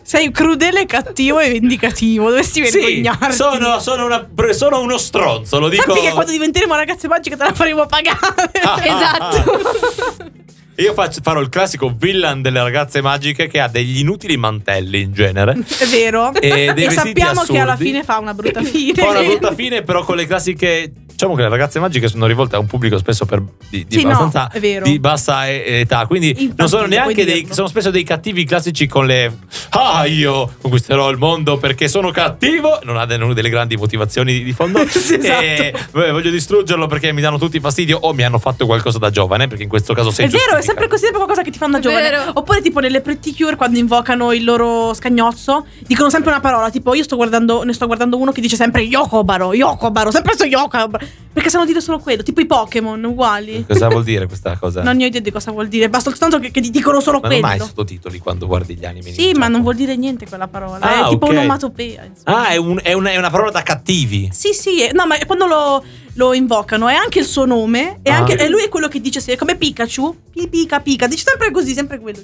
Sei 0.03 0.31
crudele, 0.31 0.87
cattivo 0.87 1.39
e 1.41 1.51
vendicativo. 1.51 2.29
Dovresti 2.29 2.65
sì, 2.67 2.79
vergognarti. 2.81 3.33
sono, 3.37 3.79
sono 3.81 4.07
una- 4.07 4.27
sono 4.53 4.81
uno 4.81 4.97
stronzo, 4.97 5.59
lo 5.59 5.69
dico. 5.69 5.85
Sappi 5.95 6.01
che 6.07 6.13
quando 6.13 6.33
diventeremo 6.33 6.75
ragazze 6.75 7.07
magiche 7.07 7.37
te 7.37 7.45
la 7.45 7.53
faremo 7.53 7.85
pagare. 7.87 8.19
Ah, 8.63 8.81
Esatto. 8.83 10.37
Io 10.77 10.93
faccio- 10.95 11.21
farò 11.23 11.41
il 11.41 11.49
classico 11.49 11.93
villain 11.97 12.41
delle 12.41 12.63
ragazze 12.63 13.03
magiche 13.03 13.49
che 13.49 13.59
ha 13.61 13.67
degli 13.69 13.99
inutili 13.99 14.37
mantelli 14.37 15.01
in 15.03 15.13
genere. 15.13 15.53
È 15.79 15.85
vero. 15.87 16.33
E 16.35 16.73
vestiti 16.73 16.95
sappiamo 16.95 17.43
che 17.43 17.59
alla 17.59 17.73
assurdi. 17.73 17.91
fine 17.91 18.05
fa 18.05 18.19
una 18.19 18.33
brutta 18.33 18.63
fine. 18.63 18.95
Fa 18.95 19.09
una 19.11 19.23
brutta 19.23 19.55
fine, 19.55 19.83
però 19.83 20.05
con 20.05 20.17
le 20.17 20.27
classiche. 20.27 20.93
Diciamo 21.19 21.35
che 21.35 21.43
le 21.43 21.49
ragazze 21.49 21.81
magiche 21.81 22.07
sono 22.07 22.27
rivolte 22.27 22.55
a 22.55 22.61
un 22.61 22.67
pubblico 22.67 22.97
spesso 22.97 23.27
per, 23.27 23.43
di, 23.69 23.85
di 23.89 23.99
Sì, 23.99 24.05
no, 24.05 24.11
abbastanza 24.11 24.51
è 24.53 24.61
vero. 24.61 24.85
di 24.85 25.01
bassa 25.01 25.51
età. 25.51 26.07
Quindi 26.07 26.29
Infantile, 26.29 26.55
non 26.57 26.69
sono 26.69 26.87
neanche 26.87 27.25
dei. 27.25 27.49
Sono 27.51 27.67
spesso 27.67 27.91
dei 27.91 28.05
cattivi 28.05 28.45
classici 28.45 28.87
con 28.87 29.05
le. 29.05 29.37
Ah, 29.71 30.07
io 30.07 30.49
conquisterò 30.61 31.11
il 31.11 31.19
mondo 31.19 31.57
perché 31.59 31.89
sono 31.89 32.13
cattivo. 32.13 32.79
Non 32.85 32.99
ha 32.99 33.05
de- 33.05 33.19
delle 33.35 33.49
grandi 33.49 33.75
motivazioni 33.77 34.45
di, 34.45 34.53
fondo. 34.53 34.79
Sì, 34.89 35.15
esatto. 35.15 35.43
E 35.43 35.75
beh, 35.91 36.13
voglio 36.13 36.31
distruggerlo 36.31 36.87
perché 36.87 37.11
mi 37.13 37.21
danno 37.21 37.37
tutti 37.37 37.59
fastidio 37.59 37.99
o 38.01 38.13
mi 38.13 38.23
hanno 38.23 38.39
fatto 38.39 38.65
qualcosa 38.67 38.99
da 38.99 39.11
giovane. 39.11 39.49
Perché 39.49 39.65
in 39.65 39.69
questo 39.69 39.95
caso 39.95 40.13
sei 40.13 40.27
È 40.27 40.29
vero, 40.29 40.57
è 40.57 40.63
sempre 40.63 40.87
così, 40.87 41.03
sempre 41.03 41.19
qualcosa 41.19 41.43
che 41.43 41.51
ti 41.51 41.59
fanno 41.59 41.73
da 41.73 41.79
È 41.79 41.81
giovane. 41.83 42.11
vero. 42.11 42.31
Oppure, 42.35 42.63
tipo, 42.63 42.79
nelle 42.79 43.01
Pretty 43.01 43.35
Cure, 43.35 43.57
quando 43.57 43.77
invocano 43.77 44.33
il 44.33 44.45
loro 44.45 44.95
scagnozzo, 44.95 45.67
dicono 45.85 46.11
sempre 46.11 46.31
una 46.31 46.39
parola. 46.41 46.71
Tipo, 46.71 46.95
io 46.95 47.03
sto 47.03 47.17
guardando, 47.17 47.65
ne 47.65 47.73
sto 47.73 47.87
guardando 47.87 48.19
uno 48.19 48.31
che 48.31 48.41
dice 48.41 48.55
sempre 48.55 48.83
Yokobaro, 48.83 49.53
Yokobaro, 49.53 50.13
sempre 50.13 50.35
sto 50.35 50.45
Yokobaro. 50.45 51.07
Perché 51.31 51.51
sanno 51.51 51.67
dire 51.67 51.81
solo 51.81 51.99
quello, 52.01 52.23
tipo 52.25 52.41
i 52.41 52.47
Pokémon 52.47 53.03
uguali. 53.05 53.65
Cosa 53.69 53.87
vuol 53.89 54.03
dire 54.03 54.27
questa 54.27 54.57
cosa? 54.57 54.83
Non 54.89 54.97
ne 54.97 55.05
ho 55.05 55.07
idea 55.07 55.21
di 55.21 55.31
cosa 55.31 55.53
vuol 55.53 55.69
dire, 55.69 55.89
basta 55.89 56.11
soltanto 56.11 56.39
che, 56.41 56.51
che 56.51 56.61
ti 56.61 56.71
dicono 56.71 56.99
solo 57.01 57.21
ma 57.21 57.29
non 57.29 57.41
quello. 57.41 57.57
mai 57.57 57.65
sottotitoli 57.67 58.19
quando 58.19 58.47
guardi 58.47 58.75
gli 58.77 58.85
anime. 58.85 59.13
Sì, 59.13 59.33
ma 59.35 59.47
non 59.47 59.63
vuol 59.63 59.77
dire 59.77 59.95
niente 59.97 60.27
quella 60.27 60.49
parola. 60.49 60.79
Ah, 60.81 61.07
è 61.07 61.09
tipo 61.11 61.27
ok. 61.27 61.33
un'omatopea. 61.33 62.05
insomma. 62.05 62.41
Ah, 62.41 62.49
è, 62.49 62.57
un- 62.57 62.81
è 62.83 62.93
una, 62.95 63.11
è 63.11 63.17
una 63.19 63.31
parola 63.31 63.51
da 63.53 63.63
cattivi. 63.63 64.29
Sì, 64.33 64.53
sì, 64.53 64.83
eh, 64.83 64.91
no, 64.93 65.07
ma 65.07 65.17
quando 65.27 65.47
lo, 65.47 65.85
lo 66.15 66.33
invocano 66.35 66.89
è 66.89 66.95
anche 66.95 67.21
il 67.21 67.27
suo 67.27 67.45
nome. 67.45 68.01
E, 68.03 68.11
Ah. 68.11 68.17
anche, 68.17 68.37
e 68.37 68.49
lui 68.49 68.63
è 68.65 68.69
quello 68.69 68.89
che 68.89 69.01
dice 69.01 69.21
se- 69.21 69.37
come 69.37 69.55
Pikachu. 69.57 70.17
Pi- 70.33 70.49
Pica, 70.49 70.81
pica. 70.81 71.07
Dice 71.07 71.23
sempre 71.25 71.53
così, 71.53 71.73
sempre 71.73 72.01
quello. 72.01 72.19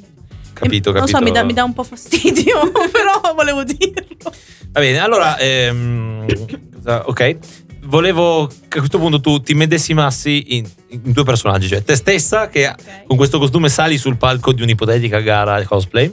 Capito, 0.55 0.91
E- 0.91 0.93
Non 0.93 1.01
capito. 1.03 1.19
so, 1.19 1.23
mi 1.25 1.31
dà, 1.31 1.43
mi 1.45 1.53
dà 1.53 1.63
un 1.63 1.73
po' 1.73 1.83
fastidio, 1.85 2.71
però 2.91 3.21
volevo 3.35 3.63
dirlo. 3.65 4.33
Va 4.73 4.81
bene, 4.81 4.99
allora, 4.99 5.37
ehm, 5.39 6.25
ok. 6.85 7.37
Volevo 7.85 8.47
che 8.69 8.77
a 8.77 8.81
questo 8.81 8.99
punto 8.99 9.21
tu 9.21 9.41
ti 9.41 9.55
medesimassi 9.55 10.57
in, 10.57 10.69
in 10.89 11.13
due 11.13 11.25
personaggi, 11.25 11.69
cioè 11.69 11.83
te 11.83 11.97
stessa 11.97 12.49
che 12.49 12.73
con 13.07 13.17
questo 13.17 13.39
costume 13.39 13.69
sali 13.69 13.99
sul 13.99 14.17
palco 14.17 14.53
di 14.53 14.63
un'ipotetica 14.63 15.21
gara 15.21 15.63
cosplay 15.65 16.13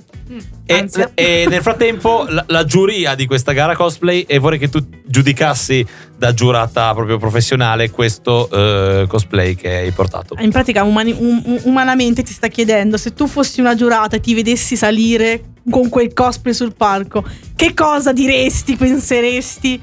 e, 0.65 0.73
Ansia. 0.73 1.11
e 1.13 1.45
nel 1.49 1.61
frattempo 1.61 2.25
la, 2.29 2.43
la 2.47 2.65
giuria 2.65 3.15
di 3.15 3.25
questa 3.25 3.51
gara 3.51 3.75
cosplay 3.75 4.21
e 4.21 4.37
vorrei 4.37 4.59
che 4.59 4.69
tu 4.69 4.85
giudicassi 5.05 5.85
da 6.17 6.33
giurata 6.33 6.93
proprio 6.93 7.17
professionale 7.17 7.89
questo 7.89 8.49
eh, 8.49 9.05
cosplay 9.07 9.55
che 9.55 9.77
hai 9.77 9.91
portato. 9.91 10.35
In 10.39 10.51
pratica, 10.51 10.83
umani- 10.83 11.15
um- 11.17 11.41
um- 11.45 11.59
umanamente 11.63 12.23
ti 12.23 12.31
sta 12.31 12.47
chiedendo 12.47 12.97
se 12.97 13.13
tu 13.13 13.27
fossi 13.27 13.59
una 13.59 13.75
giurata 13.75 14.17
e 14.17 14.19
ti 14.19 14.33
vedessi 14.33 14.75
salire 14.75 15.43
con 15.69 15.89
quel 15.89 16.13
cosplay 16.13 16.53
sul 16.53 16.73
palco, 16.75 17.23
che 17.55 17.73
cosa 17.73 18.13
diresti, 18.13 18.75
penseresti, 18.75 19.81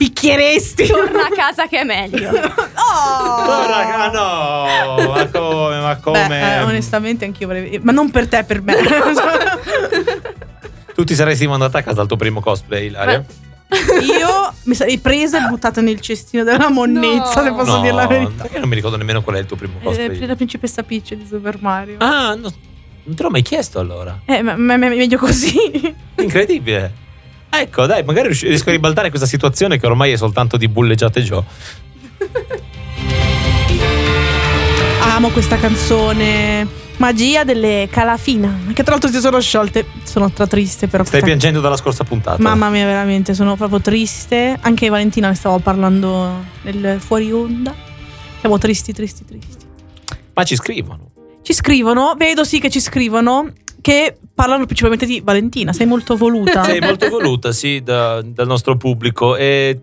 picchieresti? 0.00 0.86
Torna 0.86 1.26
a 1.26 1.30
casa 1.30 1.66
che 1.66 1.80
è 1.80 1.84
meglio. 1.84 2.30
Oh! 2.92 3.44
Oh, 3.44 3.66
raga, 3.68 4.10
no, 4.10 5.12
ma 5.12 5.26
come, 5.28 5.80
ma 5.80 5.96
come? 6.02 6.26
Beh, 6.26 6.56
eh, 6.56 6.62
onestamente 6.62 7.24
anch'io 7.26 7.46
vorrei. 7.46 7.78
Ma 7.82 7.92
non 7.92 8.10
per 8.10 8.26
te, 8.26 8.42
per 8.42 8.62
me. 8.62 8.74
Tu 10.94 11.04
ti 11.04 11.14
saresti 11.14 11.46
mandata 11.46 11.78
a 11.78 11.82
casa 11.82 12.00
al 12.00 12.08
tuo 12.08 12.16
primo 12.16 12.40
cosplay, 12.40 12.86
Ilaria? 12.86 13.24
Io 14.02 14.52
mi 14.64 14.74
sarei 14.74 14.98
presa 14.98 15.44
e 15.44 15.48
buttata 15.48 15.80
nel 15.80 16.00
cestino 16.00 16.42
della 16.42 16.68
monnezza, 16.68 17.42
No. 17.42 17.46
se 17.46 17.52
posso 17.52 17.76
no, 17.76 17.80
dire 17.82 17.92
la 17.94 18.06
verità. 18.08 18.42
perché 18.42 18.58
non 18.58 18.68
mi 18.68 18.74
ricordo 18.74 18.96
nemmeno 18.96 19.22
qual 19.22 19.36
è 19.36 19.38
il 19.38 19.46
tuo 19.46 19.56
primo 19.56 19.74
Eh, 19.80 19.84
cosplay. 19.84 20.26
la 20.26 20.34
principessa 20.36 20.82
Peach 20.82 21.14
di 21.14 21.26
Super 21.28 21.58
Mario. 21.60 21.96
Ah, 21.98 22.34
no, 22.34 22.52
non 23.04 23.14
te 23.14 23.22
l'ho 23.22 23.30
mai 23.30 23.42
chiesto 23.42 23.78
allora. 23.78 24.18
Eh, 24.24 24.42
ma, 24.42 24.56
ma- 24.56 24.76
ma- 24.76 24.88
meglio 24.88 25.16
così. 25.18 25.94
Incredibile. 26.16 26.92
Ecco, 27.50 27.86
dai, 27.86 28.04
magari 28.04 28.32
riesco 28.32 28.68
a 28.68 28.72
ribaltare 28.72 29.08
questa 29.08 29.26
situazione 29.26 29.78
che 29.78 29.86
ormai 29.86 30.12
è 30.12 30.16
soltanto 30.16 30.56
di 30.56 30.68
bulleggiate 30.68 31.20
Joe. 31.22 31.44
Amo 35.02 35.28
questa 35.30 35.56
canzone. 35.56 36.66
Magia 36.96 37.44
delle 37.44 37.88
Calafina. 37.90 38.58
Che 38.72 38.82
tra 38.82 38.92
l'altro 38.92 39.10
si 39.10 39.20
sono 39.20 39.40
sciolte. 39.40 39.86
Sono 40.04 40.30
tra 40.30 40.46
triste, 40.46 40.86
però. 40.86 41.02
Stai 41.04 41.22
piangendo 41.22 41.60
dalla 41.60 41.76
scorsa 41.76 42.04
puntata. 42.04 42.40
Mamma 42.40 42.68
mia, 42.70 42.84
veramente, 42.84 43.34
sono 43.34 43.56
proprio 43.56 43.80
triste. 43.80 44.56
Anche 44.60 44.88
Valentina 44.88 45.28
ne 45.28 45.34
stavo 45.34 45.58
parlando 45.58 46.44
nel 46.62 47.00
fuori 47.00 47.32
onda. 47.32 47.74
Siamo 48.40 48.58
tristi, 48.58 48.92
tristi, 48.92 49.24
tristi. 49.24 49.64
Ma 50.34 50.44
ci 50.44 50.56
scrivono. 50.56 51.10
Ci 51.42 51.54
scrivono, 51.54 52.14
vedo 52.16 52.44
sì 52.44 52.60
che 52.60 52.70
ci 52.70 52.80
scrivono, 52.80 53.50
che 53.80 54.16
parlano 54.34 54.64
principalmente 54.64 55.06
di 55.06 55.20
Valentina. 55.20 55.72
Sei 55.72 55.86
molto 55.86 56.16
voluta. 56.16 56.64
Sei 56.64 56.80
molto 56.80 57.08
voluta, 57.08 57.52
sì, 57.52 57.82
da- 57.82 58.22
dal 58.22 58.46
nostro 58.46 58.76
pubblico. 58.76 59.36
E 59.36 59.78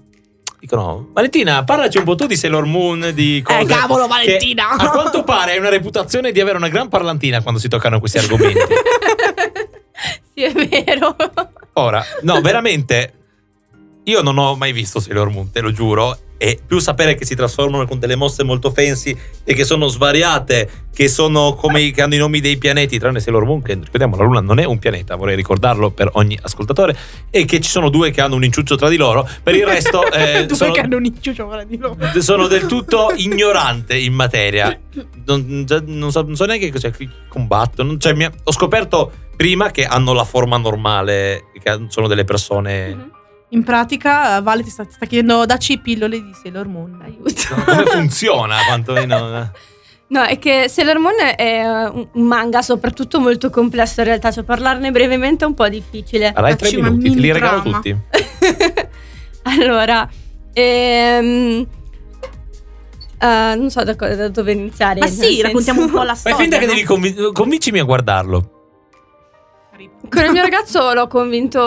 dicono: 0.60 1.10
Valentina, 1.12 1.64
parlaci 1.64 1.98
un 1.98 2.04
po' 2.04 2.16
tu 2.16 2.26
di 2.26 2.36
Sailor 2.36 2.66
Moon, 2.66 3.12
di 3.14 3.42
cose. 3.44 3.60
Eh, 3.60 3.66
cavolo, 3.66 4.08
Valentina! 4.08 4.70
a 4.70 4.90
quanto 4.90 5.24
pare 5.24 5.52
hai 5.52 5.58
una 5.60 5.70
reputazione 5.70 6.32
di 6.32 6.40
avere 6.40 6.58
una 6.58 6.70
gran 6.70 6.90
parlantina 6.90 7.42
quando 7.42 7.60
si 7.60 7.68
toccano 7.68 8.00
questi 8.00 8.18
argomenti. 8.18 8.60
sì, 10.34 10.44
è 10.44 10.52
vero. 10.52 11.16
Ora, 11.74 12.04
no, 12.22 12.42
veramente. 12.42 13.14
Io 14.04 14.22
non 14.22 14.38
ho 14.38 14.56
mai 14.56 14.72
visto 14.72 15.00
Sailor 15.00 15.30
Moon, 15.30 15.52
te 15.52 15.60
lo 15.60 15.72
giuro. 15.72 16.18
E 16.38 16.60
più 16.65 16.80
sapere 16.80 17.15
che 17.15 17.26
si 17.26 17.36
trasformano 17.36 17.86
con 17.88 18.00
delle 18.00 18.15
mosse 18.15 18.43
molto 18.43 18.71
fancy 18.71 19.15
e 19.43 19.54
che 19.54 19.63
sono 19.63 19.88
svariate, 19.88 20.69
che 20.93 21.08
sono 21.08 21.54
come 21.56 21.82
i- 21.82 21.91
che 21.91 22.02
hanno 22.02 22.15
i 22.15 22.17
nomi 22.17 22.39
dei 22.39 22.58
pianeti, 22.58 23.00
tranne 23.00 23.19
Sailor 23.19 23.45
Moon, 23.45 23.62
che 23.62 23.73
ricordiamo 23.73 24.15
la 24.15 24.23
Luna 24.23 24.39
non 24.41 24.60
è 24.60 24.65
un 24.65 24.78
pianeta, 24.80 25.15
vorrei 25.15 25.36
ricordarlo 25.36 25.91
per 25.91 26.10
ogni 26.13 26.38
ascoltatore, 26.41 26.95
e 27.30 27.45
che 27.45 27.60
ci 27.60 27.69
sono 27.69 27.89
due 27.89 28.12
che 28.12 28.21
hanno 28.21 28.36
un 28.36 28.43
inciuccio 28.43 28.76
tra 28.76 28.89
di 28.89 28.97
loro. 28.97 29.28
Per 29.43 29.56
il 29.56 29.65
resto 29.65 30.06
eh, 30.12 30.45
Due 30.45 30.56
sono, 30.56 30.71
che 30.71 30.82
hanno 30.82 30.97
un 30.97 31.06
inciuccio 31.06 31.45
ora 31.47 31.63
di 31.63 31.78
loro. 31.78 31.97
sono 32.21 32.47
del 32.47 32.65
tutto 32.65 33.12
ignorante 33.15 33.97
in 33.97 34.13
materia. 34.13 34.78
Non, 35.26 35.65
non 35.86 36.12
so, 36.12 36.21
non 36.21 36.36
so 36.36 36.45
neanche 36.45 36.71
cosa 36.71 36.91
combattono. 37.28 37.97
Cioè, 37.97 38.32
ho 38.43 38.52
scoperto 38.52 39.12
prima 39.36 39.69
che 39.71 39.86
hanno 39.86 40.13
la 40.13 40.23
forma 40.23 40.58
normale, 40.58 41.45
che 41.62 41.86
sono 41.89 42.08
delle 42.08 42.23
persone. 42.23 42.88
Mhm. 42.95 43.12
In 43.50 43.64
pratica, 43.64 44.42
Vale 44.42 44.62
ti 44.64 44.70
sta, 44.70 44.84
ti 44.84 44.92
sta 44.94 45.06
chiedendo 45.06 45.46
dacci 45.46 45.78
pillole 45.80 46.22
di 46.22 46.32
Sailor 46.42 46.68
Moon. 46.68 47.00
Aiuto. 47.02 47.56
Come 47.66 47.86
funziona? 47.92 48.58
Quantomeno. 48.68 49.40
eh. 49.42 49.50
No, 50.10 50.24
è 50.24 50.38
che 50.40 50.68
Sailor 50.70 51.00
Moon 51.00 51.16
è 51.36 51.64
un 51.64 52.08
un 52.14 52.24
manga 52.28 52.62
soprattutto 52.62 53.20
molto 53.20 53.50
complesso 53.50 54.00
in 54.02 54.06
realtà, 54.08 54.32
cioè 54.32 54.44
parlarne 54.44 54.92
brevemente 54.92 55.44
è 55.44 55.48
un 55.48 55.54
po' 55.54 55.68
difficile. 55.70 56.28
Avrai 56.34 56.56
tre 56.56 56.68
Facci 56.68 56.80
una 56.80 56.90
minuti, 56.90 57.10
te 57.14 57.20
li 57.20 57.32
regalo 57.32 57.62
trama. 57.62 57.76
tutti. 57.78 57.98
allora, 59.44 60.10
ehm, 60.54 61.68
eh, 63.20 63.56
non 63.58 63.70
so 63.70 63.84
da, 63.84 63.96
co- 63.96 64.14
da 64.16 64.30
dove 64.30 64.52
iniziare. 64.54 65.00
Ma 65.00 65.08
sì, 65.08 65.16
senso- 65.16 65.42
raccontiamo 65.44 65.82
un 65.84 65.90
po' 65.92 66.04
la 66.04 66.16
Fai 66.16 66.34
storia. 66.34 66.38
finta 66.38 66.58
che 66.58 66.66
no? 66.66 66.74
devi 66.74 66.86
convin- 66.86 67.32
convincimi 67.34 67.80
a 67.80 67.84
guardarlo. 67.84 68.52
Con 70.10 70.24
il 70.24 70.32
mio 70.32 70.42
ragazzo 70.42 70.94
l'ho 70.94 71.08
convinto 71.08 71.60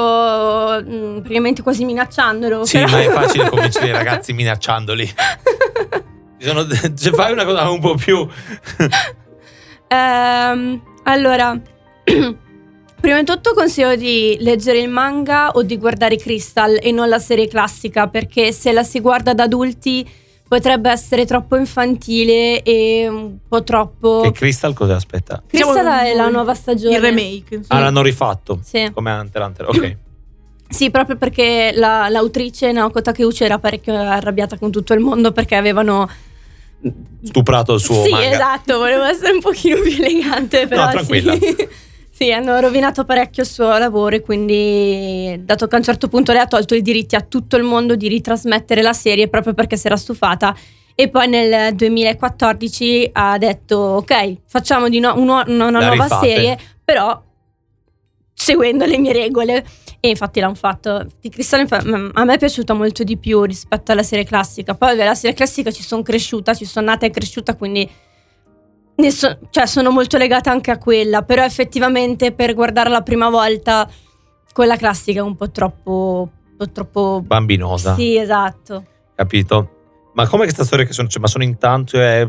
mm, 0.83 1.19
praticamente 1.19 1.63
quasi 1.63 1.85
minacciandolo. 1.85 2.65
Sì, 2.65 2.79
però- 2.79 2.91
ma 2.91 3.01
è 3.03 3.09
facile 3.11 3.49
convincere 3.49 3.87
i 3.87 3.93
ragazzi 3.93 4.33
minacciandoli. 4.33 5.07
Ci 5.07 6.47
sono- 6.47 6.67
se 6.95 7.11
fai 7.13 7.33
una 7.33 7.45
cosa 7.45 7.69
un 7.71 7.81
po' 7.81 7.95
più. 7.95 8.27
Ehm, 9.93 10.81
allora, 11.03 11.59
prima 12.05 13.19
di 13.19 13.25
tutto 13.25 13.55
consiglio 13.55 13.97
di 13.97 14.37
leggere 14.39 14.79
il 14.79 14.89
manga 14.89 15.51
o 15.51 15.63
di 15.63 15.77
guardare 15.79 16.17
Crystal 16.17 16.79
e 16.81 16.93
non 16.93 17.09
la 17.09 17.19
serie 17.19 17.49
classica 17.49 18.07
perché 18.07 18.53
se 18.53 18.71
la 18.73 18.85
si 18.85 19.01
guarda 19.01 19.35
da 19.35 19.43
adulti 19.45 20.09
potrebbe 20.51 20.91
essere 20.91 21.27
troppo 21.27 21.55
infantile 21.55 22.65
e 22.65 23.07
un 23.09 23.37
po' 23.47 23.63
troppo... 23.63 24.23
Che 24.23 24.33
Crystal 24.33 24.75
cosa 24.75 24.97
aspetta? 24.97 25.41
Crystal 25.47 25.77
Diciamo 25.77 26.01
è 26.01 26.13
la 26.13 26.29
nuova 26.29 26.55
stagione. 26.55 26.97
Il 26.97 27.01
remake. 27.01 27.55
insomma. 27.55 27.79
Ah, 27.81 27.85
l'hanno 27.85 28.03
rifatto. 28.03 28.59
Sì. 28.65 28.91
Come 28.93 29.13
Hunter 29.13 29.43
Hunter. 29.43 29.69
Ok. 29.69 29.97
Sì, 30.71 30.89
proprio 30.93 31.17
perché 31.17 31.73
la- 31.75 32.09
l'autrice 32.09 32.71
Naoko 32.71 33.03
Takeuchi 33.03 33.43
era 33.43 33.59
parecchio 33.59 33.93
arrabbiata 33.93 34.57
con 34.57 34.71
tutto 34.71 34.93
il 34.95 35.01
mondo 35.01 35.33
perché 35.33 35.57
avevano... 35.57 36.09
Stuprato 37.25 37.75
il 37.75 37.81
suo 37.81 38.05
sì, 38.05 38.11
manga. 38.11 38.31
esatto, 38.31 38.79
volevo 38.79 39.03
essere 39.03 39.33
un 39.33 39.41
pochino 39.41 39.81
più 39.81 39.91
elegante, 39.93 40.69
però 40.69 40.85
No, 40.85 40.91
tranquilla. 40.93 41.35
sì. 41.35 41.57
Sì, 42.23 42.31
hanno 42.33 42.61
rovinato 42.61 43.07
parecchio 43.07 43.45
il 43.45 43.49
suo 43.49 43.79
lavoro 43.79 44.15
e 44.15 44.21
quindi, 44.21 45.41
dato 45.43 45.67
che 45.67 45.75
a 45.75 45.79
un 45.79 45.85
certo 45.85 46.07
punto 46.09 46.33
lei 46.33 46.43
ha 46.43 46.47
tolto 46.47 46.75
i 46.75 46.83
diritti 46.83 47.17
a 47.17 47.23
tutto 47.23 47.57
il 47.57 47.63
mondo 47.63 47.97
di 47.97 48.09
ritrasmettere 48.09 48.83
la 48.83 48.93
serie 48.93 49.29
proprio 49.29 49.55
perché 49.55 49.79
si 49.79 49.87
era 49.87 49.97
stufata. 49.97 50.55
E 50.95 51.09
poi 51.09 51.29
nel 51.29 51.75
2014 51.75 53.09
ha 53.15 53.39
detto, 53.39 53.77
ok, 53.79 54.37
facciamo 54.47 54.91
di 54.91 55.01
no- 55.01 55.15
uno- 55.17 55.43
una, 55.47 55.67
una 55.69 55.71
nuova 55.79 55.93
rifate. 55.93 56.27
serie, 56.27 56.59
però 56.85 57.23
seguendo 58.35 58.85
le 58.85 58.99
mie 58.99 59.15
regole. 59.15 59.65
E 59.99 60.11
infatti 60.11 60.41
l'hanno 60.41 60.55
fatto. 60.55 61.07
Di 61.23 61.31
Crystal 61.31 61.61
infa- 61.61 61.83
m- 61.83 62.11
a 62.13 62.25
me 62.25 62.35
è 62.35 62.39
piaciuta 62.39 62.75
molto 62.75 63.03
di 63.03 63.17
più 63.17 63.43
rispetto 63.45 63.93
alla 63.93 64.03
serie 64.03 64.25
classica. 64.27 64.75
Poi 64.75 64.91
vabbè, 64.91 65.05
la 65.07 65.15
serie 65.15 65.35
classica 65.35 65.71
ci 65.71 65.83
sono 65.83 66.03
cresciuta, 66.03 66.53
ci 66.53 66.67
sono 66.67 66.85
nata 66.85 67.07
e 67.07 67.11
cresciuta, 67.11 67.57
quindi 67.57 67.89
so- 69.11 69.39
cioè, 69.51 69.67
sono 69.67 69.91
molto 69.91 70.17
legata 70.17 70.51
anche 70.51 70.71
a 70.71 70.79
quella. 70.79 71.23
Però 71.23 71.43
effettivamente 71.45 72.33
per 72.33 72.55
guardare 72.55 72.91
la 72.91 73.03
prima 73.03 73.29
volta, 73.31 73.89
quella 74.53 74.77
classica 74.77 75.21
è 75.21 75.23
un 75.23 75.37
po' 75.37 75.51
troppo. 75.51 76.31
Un 76.51 76.57
po' 76.57 76.71
troppo. 76.71 77.23
Bambinosa. 77.25 77.95
Sì, 77.95 78.17
esatto. 78.17 78.85
Capito? 79.15 79.77
Ma 80.15 80.27
come 80.27 80.45
questa 80.45 80.65
storia 80.65 80.85
che 80.85 80.93
sono. 80.93 81.09
Cioè, 81.09 81.21
ma 81.21 81.29
sono 81.29 81.45
intanto. 81.45 82.01
È 82.01 82.29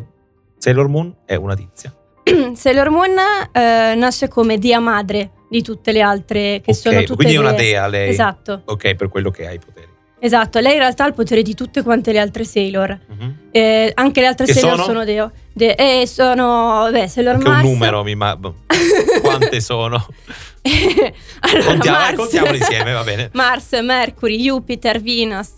Sailor 0.58 0.88
Moon 0.88 1.15
è 1.26 1.36
una 1.36 1.56
tizia. 1.56 1.93
Sailor 2.54 2.89
Moon 2.89 3.15
eh, 3.52 3.95
nasce 3.95 4.28
come 4.28 4.58
dia 4.60 4.80
madre 4.80 5.32
di 5.50 5.63
tutte 5.63 5.91
le 5.91 6.02
altre 6.02 6.62
che 6.63 6.71
Ok, 6.71 6.76
sono 6.76 7.00
tutte 7.00 7.15
quindi 7.15 7.34
è 7.36 7.39
una 7.39 7.52
dea 7.54 7.88
lei. 7.88 8.10
Esatto, 8.10 8.62
Ok, 8.65 8.95
per 8.95 9.10
quello 9.10 9.32
che 9.32 9.47
ha 9.47 9.52
i 9.52 9.60
poteri. 9.60 9.89
Esatto. 10.22 10.60
Lei 10.60 10.74
in 10.74 10.80
realtà 10.80 11.04
ha 11.04 11.08
il 11.08 11.14
potere 11.14 11.42
di 11.42 11.54
tutte 11.56 11.82
quante 11.84 12.12
le 12.14 12.20
altre 12.20 12.44
Sailor. 12.46 12.98
Mhm. 13.08 13.36
Eh, 13.52 13.92
anche 13.96 14.22
le 14.22 14.28
altre 14.28 14.46
Che 14.46 14.54
Sailor 14.54 14.72
sono? 14.74 14.84
sono 14.86 15.04
deo. 15.04 15.32
De- 15.52 15.76
e 15.76 16.08
sono, 16.08 16.88
beh, 16.92 17.08
Sailor 17.08 17.34
Anche 17.36 17.48
un 17.48 17.54
Mars. 17.54 17.66
numero 17.68 18.04
mi 18.04 18.16
ma... 18.16 18.38
Quante 19.22 19.60
sono? 19.62 20.06
allora, 21.42 21.66
Contiamo, 21.66 21.98
eh, 21.98 22.02
Mars, 22.02 22.16
contiamole 22.16 22.58
insieme, 22.58 22.92
va 22.94 23.04
bene. 23.04 23.30
Mars, 23.34 23.72
Mercury, 23.82 24.38
Jupiter, 24.38 25.02
Venus. 25.02 25.50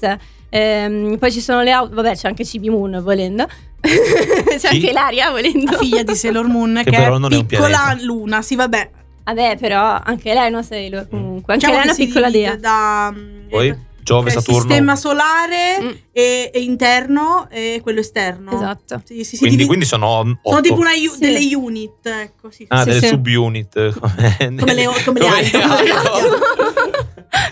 ehm, 0.50 1.18
poi 1.18 1.32
ci 1.32 1.42
sono 1.42 1.62
le 1.62 1.72
auto. 1.72 1.94
Vabbè, 1.96 2.16
c'è 2.16 2.28
anche 2.28 2.46
Cibi 2.46 2.70
Moon 2.70 3.00
volendo. 3.04 3.46
c'è 3.84 4.58
Chi? 4.58 4.66
anche 4.68 4.90
Ilaria 4.90 5.30
volendo. 5.30 5.72
La 5.72 5.78
figlia 5.78 6.04
di 6.04 6.16
Sailor 6.16 6.48
Moon, 6.48 6.82
Che 6.84 6.90
che, 6.90 6.98
però 6.98 7.16
è 7.16 7.20
non 7.20 7.34
è 7.34 7.38
un 7.38 7.46
piccola 7.46 7.68
pianeta. 7.78 8.04
luna. 8.06 8.42
Sì, 8.42 8.56
vabbè. 8.56 8.90
Vabbè, 9.26 9.58
però 9.58 10.00
anche 10.04 10.34
lei 10.34 10.46
è 10.48 10.50
una 10.50 10.64
Sailor 10.64 11.08
comunque. 11.10 11.54
Anche 11.54 11.66
Diciamo 11.68 11.84
lei 11.86 11.90
è 11.90 11.96
una 11.96 12.06
piccola 12.06 12.30
dea. 12.30 12.56
Da, 12.56 13.14
mm, 13.16 13.48
Poi 13.50 13.68
eh, 13.70 13.78
Giove, 14.04 14.30
eh, 14.30 14.34
Saturno. 14.34 14.60
sistema 14.62 14.96
solare 14.96 15.80
Mm, 15.82 15.90
e, 16.12 16.52
e 16.54 16.62
interno 16.62 17.48
e 17.50 17.80
quello 17.82 18.00
esterno. 18.02 18.52
esatto. 18.54 19.02
Sì, 19.06 19.24
sì, 19.24 19.38
Quindi, 19.38 19.56
divide- 19.58 19.66
quindi 19.68 19.86
sono 19.86 20.08
otto. 20.08 20.40
sono 20.44 20.62
tipo 20.62 20.80
una 20.80 20.92
u- 20.92 21.12
Sì. 21.14 21.20
delle 21.20 21.56
unit, 21.56 22.06
ecco, 22.06 22.52
sì. 22.52 22.66
Ah, 22.70 22.80
Sì, 22.80 22.86
delle 22.90 23.00
sì. 23.00 23.08
subunit. 23.08 24.00
Come, 24.60 24.74
le- 24.74 24.86
come 25.06 25.20
le. 25.20 25.28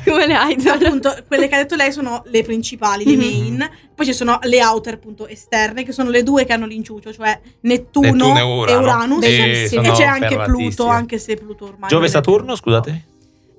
Come 0.06 0.28
le 0.28 0.36
idol. 0.50 0.84
appunto, 0.84 1.16
quelle 1.28 1.48
che 1.48 1.56
ha 1.56 1.58
detto 1.60 1.76
lei 1.76 1.92
sono 1.92 2.24
le 2.28 2.44
principali, 2.44 3.04
le 3.06 3.16
Mhm. 3.16 3.20
main. 3.20 3.70
Poi 3.96 4.06
ci 4.06 4.14
sono 4.14 4.40
le 4.44 4.64
outer, 4.64 4.96
appunto, 4.96 5.28
esterne, 5.28 5.84
che 5.84 5.92
sono 5.92 6.10
le 6.10 6.24
due 6.24 6.46
che 6.46 6.54
hanno 6.54 6.66
l'inciucio, 6.66 7.14
cioè 7.14 7.40
Nettuno, 7.62 8.12
Nettuno 8.12 8.36
e 8.36 8.40
e 8.40 8.44
Urano. 8.44 8.82
Uranus. 8.82 9.24
E 9.24 9.68
sono 9.72 9.92
c'è 9.94 10.04
anche. 10.06 10.38
Pluto, 10.44 10.88
anche 10.88 11.18
se 11.18 11.36
Pluto 11.36 11.66
ormai. 11.66 11.90
Giove, 11.90 12.06
è 12.08 12.10
Saturno, 12.10 12.56
scusate. 12.56 13.06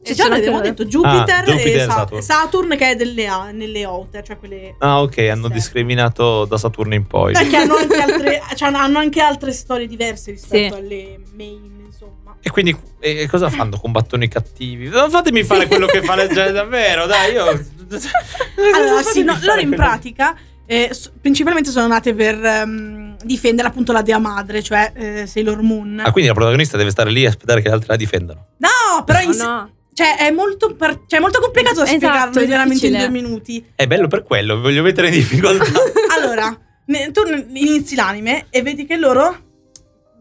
E 0.05 0.07
Ci 0.09 0.15
già 0.15 0.25
abbiamo 0.27 0.61
detto 0.61 0.85
Jupiter, 0.85 1.41
Ah, 1.41 1.43
Jupiter 1.45 1.77
e 1.77 1.85
Sa- 1.85 1.91
Saturn. 1.93 2.23
Saturn. 2.23 2.77
che 2.77 2.91
è 2.91 2.97
delle, 2.97 3.27
a- 3.29 3.51
nelle 3.53 3.85
outer, 3.87 4.25
cioè 4.25 4.37
quelle 4.37 4.75
Ah, 4.79 5.01
ok, 5.01 5.19
hanno 5.19 5.49
discriminato 5.49 6.45
da 6.45 6.59
Saturno 6.59 6.95
in 6.95 7.07
poi. 7.07 7.33
Perché 7.33 7.57
hanno 7.57 7.77
anche 7.77 7.97
altre, 8.03 8.43
cioè, 8.57 8.73
hanno 8.73 8.99
anche 8.99 9.21
altre 9.21 9.53
storie 9.53 9.87
diverse 9.87 10.33
rispetto 10.33 10.75
Sì. 10.75 10.81
alle 10.81 11.21
main, 11.37 11.83
insomma. 11.87 12.35
E 12.41 12.51
quindi 12.51 12.77
e 12.99 13.29
cosa 13.31 13.49
fanno? 13.49 13.79
Combattono 13.79 14.25
i 14.25 14.29
cattivi? 14.29 14.89
Non 14.89 15.09
fatemi 15.09 15.45
fare 15.45 15.69
quello 15.69 15.87
che 15.87 16.03
fa 16.03 16.17
gente 16.17 16.51
davvero, 16.53 17.07
dai, 17.07 17.33
io. 17.33 17.45
Allora, 17.45 19.03
sì, 19.07 19.23
no, 19.23 19.39
loro 19.43 19.61
in 19.61 19.69
quello- 19.69 19.83
pratica 19.85 20.37
eh, 20.67 20.91
principalmente 21.21 21.71
sono 21.71 21.87
nate 21.87 22.15
per 22.15 22.43
ehm, 22.45 23.17
difendere 23.23 23.69
appunto 23.69 23.93
la 23.93 24.03
dea 24.03 24.19
madre, 24.19 24.63
cioè 24.63 24.91
eh, 24.95 25.27
Sailor 25.27 25.61
Moon. 25.63 26.01
Ah, 26.05 26.11
quindi 26.11 26.29
la 26.29 26.35
protagonista 26.35 26.77
deve 26.77 26.91
stare 26.91 27.11
lì 27.11 27.23
e 27.23 27.27
aspettare 27.29 27.61
che 27.61 27.69
le 27.69 27.75
altre 27.75 27.89
la 27.91 27.97
difendano. 27.97 28.47
No, 28.59 29.05
però 29.05 29.21
No, 29.23 29.31
in- 29.31 29.37
no. 29.39 29.71
Cioè, 29.95 30.17
è 30.17 30.31
molto, 30.31 30.75
par- 30.75 31.03
cioè, 31.07 31.19
è 31.19 31.23
molto 31.23 31.41
complicato 31.41 31.81
da 31.81 31.85
Esatto, 31.85 31.97
spiegarlo 31.99 32.41
è 32.41 32.47
veramente 32.47 32.87
in 32.87 32.97
due 32.97 33.09
minuti. 33.11 33.65
È 33.75 33.87
bello 33.87 34.09
per 34.09 34.23
quello, 34.23 34.61
voglio 34.61 34.83
mettere 34.83 35.09
in 35.09 35.15
difficoltà. 35.15 35.65
Allora, 36.17 36.57
ne- 36.87 37.11
tu 37.11 37.23
inizi 37.53 37.95
l'anime 37.95 38.47
e 38.51 38.63
vedi 38.63 38.85
che 38.87 38.97
loro 38.97 39.51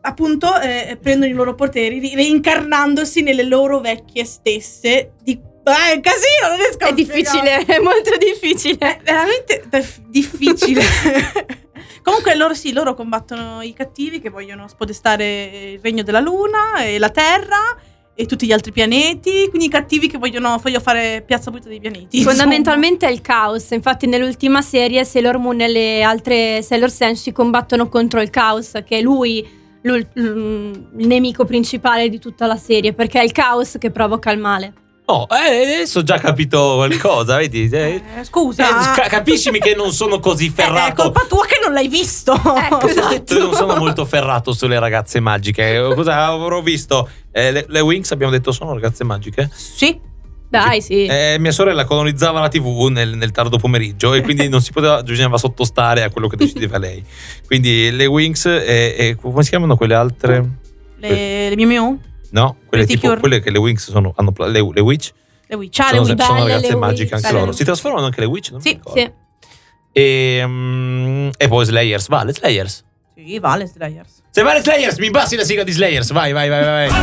appunto 0.01 0.59
eh, 0.59 0.97
prendono 0.99 1.31
i 1.31 1.35
loro 1.35 1.53
poteri 1.53 1.99
ri- 1.99 2.15
reincarnandosi 2.15 3.21
nelle 3.21 3.43
loro 3.43 3.79
vecchie 3.79 4.25
stesse. 4.25 5.13
Di- 5.21 5.39
eh, 5.63 5.91
è 5.91 5.95
un 5.95 6.01
casino, 6.01 6.47
non 6.47 6.57
riesco 6.57 6.83
a 6.85 6.87
È 6.87 6.93
difficile, 6.93 7.65
è 7.65 7.79
molto 7.79 8.17
difficile. 8.17 8.77
È 8.77 8.99
veramente 9.03 9.63
def- 9.69 10.01
difficile. 10.07 10.81
Comunque 12.03 12.35
loro 12.35 12.55
sì, 12.55 12.73
loro 12.73 12.95
combattono 12.95 13.61
i 13.61 13.73
cattivi 13.73 14.19
che 14.19 14.29
vogliono 14.29 14.67
spodestare 14.67 15.73
il 15.73 15.79
regno 15.81 16.01
della 16.01 16.19
luna 16.19 16.83
e 16.83 16.97
la 16.97 17.09
terra 17.09 17.77
e 18.13 18.25
tutti 18.25 18.45
gli 18.45 18.51
altri 18.51 18.71
pianeti, 18.71 19.47
quindi 19.49 19.65
i 19.65 19.69
cattivi 19.69 20.07
che 20.07 20.17
vogliono, 20.17 20.57
vogliono 20.61 20.83
fare 20.83 21.23
piazza 21.25 21.49
pulita 21.49 21.69
dei 21.69 21.79
pianeti. 21.79 22.17
insomma. 22.17 22.35
Fondamentalmente 22.35 23.07
è 23.07 23.11
il 23.11 23.21
caos. 23.21 23.71
Infatti, 23.71 24.05
nell'ultima 24.07 24.61
serie, 24.61 25.03
Sailor 25.03 25.37
Moon 25.37 25.61
e 25.61 25.67
le 25.67 26.01
altre 26.03 26.61
Sailor 26.61 26.89
Senshi 26.89 27.31
combattono 27.31 27.89
contro 27.89 28.21
il 28.21 28.29
caos, 28.29 28.71
che 28.85 28.97
è 28.97 29.01
lui 29.01 29.59
il 29.83 30.87
nemico 30.91 31.45
principale 31.45 32.07
di 32.09 32.19
tutta 32.19 32.45
la 32.45 32.57
serie, 32.57 32.93
perché 32.93 33.19
è 33.19 33.23
il 33.23 33.31
caos 33.31 33.77
che 33.79 33.89
provoca 33.89 34.29
il 34.31 34.39
male. 34.39 34.73
Oh, 35.05 35.27
eh, 35.29 35.63
adesso 35.63 35.99
ho 35.99 36.03
già 36.03 36.17
capito 36.19 36.75
qualcosa, 36.75 37.35
vedi? 37.35 37.67
Eh, 37.69 38.01
Eh, 38.19 38.23
scusa. 38.23 38.63
eh, 38.93 38.95
ca- 38.95 39.07
capiscimi 39.09 39.59
che 39.59 39.75
non 39.75 39.91
sono 39.91 40.19
così 40.19 40.45
Eh, 40.47 40.49
è 40.49 40.51
ferrato. 40.51 41.01
colpa 41.03 41.25
tua 41.27 41.45
che 41.45 41.59
non 41.61 41.73
l'hai 41.73 41.89
visto. 41.89 42.33
Ecco, 42.55 42.87
esatto. 42.87 43.33
Io 43.33 43.39
non 43.45 43.53
sono 43.53 43.75
molto 43.75 44.05
ferrato 44.05 44.53
sulle 44.53 44.79
ragazze 44.79 45.19
magiche. 45.19 45.91
Cosa 45.95 46.25
avrò 46.27 46.61
visto? 46.61 47.09
Eh, 47.31 47.51
le, 47.51 47.65
le 47.67 47.79
Wings 47.81 48.11
abbiamo 48.11 48.31
detto 48.31 48.51
sono 48.53 48.73
ragazze 48.73 49.03
magiche? 49.03 49.49
Sì. 49.53 49.99
Dai, 50.47 50.81
sì. 50.81 51.05
Eh, 51.05 51.37
mia 51.39 51.51
sorella 51.53 51.85
colonizzava 51.85 52.39
la 52.41 52.49
TV 52.49 52.87
nel, 52.89 53.15
nel 53.15 53.31
tardo 53.31 53.57
pomeriggio 53.57 54.13
e 54.13 54.21
quindi 54.21 54.49
non 54.49 54.61
si 54.61 54.71
poteva, 54.73 55.01
bisognava 55.01 55.37
sottostare 55.37 56.03
a 56.03 56.09
quello 56.09 56.27
che 56.27 56.35
decideva 56.35 56.77
lei. 56.77 57.01
Quindi 57.47 57.89
le 57.91 58.05
Wings 58.05 58.45
e, 58.45 58.95
e 58.97 59.17
come 59.19 59.43
si 59.43 59.49
chiamano 59.49 59.77
quelle 59.77 59.93
altre? 59.95 60.49
Le, 60.97 61.49
le 61.49 61.55
Miu 61.55 61.67
Miu? 61.67 61.99
No, 62.31 62.55
quelle, 62.65 62.85
Pretty 62.85 62.93
tipo, 62.93 63.07
Cure? 63.07 63.19
quelle 63.19 63.39
che 63.41 63.51
le 63.51 63.57
Wings 63.59 63.89
sono, 63.89 64.13
hanno, 64.15 64.33
le, 64.37 64.71
le 64.73 64.79
Witch 64.81 65.11
Le 65.47 65.55
Witch. 65.55 65.79
Ah, 65.79 65.91
le 65.91 65.97
sono, 65.97 66.01
Witch. 66.01 66.23
sono 66.23 66.33
Belle 66.33 66.47
ragazze 66.47 66.69
le 66.69 66.75
magiche 66.75 67.13
anche 67.15 67.27
Belle 67.27 67.39
loro. 67.39 67.51
le 67.51 67.57
Si 67.57 67.63
trasformano 67.63 68.05
anche 68.05 68.19
le 68.21 68.25
Witch? 68.25 68.51
Non 68.51 68.61
Sì. 68.61 68.79
Sì. 68.93 69.11
E, 69.93 70.43
mm, 70.45 71.29
e 71.37 71.47
poi 71.47 71.65
Slayers, 71.65 72.07
vale 72.07 72.33
Slayers. 72.33 72.85
Sì, 73.13 73.39
vale 73.39 73.67
Slayers. 73.67 74.21
Se 74.29 74.41
vale 74.41 74.61
Slayers, 74.61 74.97
mi 74.97 75.11
passi 75.11 75.35
la 75.35 75.43
sigla 75.43 75.63
di 75.63 75.71
Slayers. 75.71 76.11
Vai, 76.11 76.31
vai, 76.31 76.47
vai, 76.47 76.63
vai. 76.63 76.89
vai. 76.89 76.99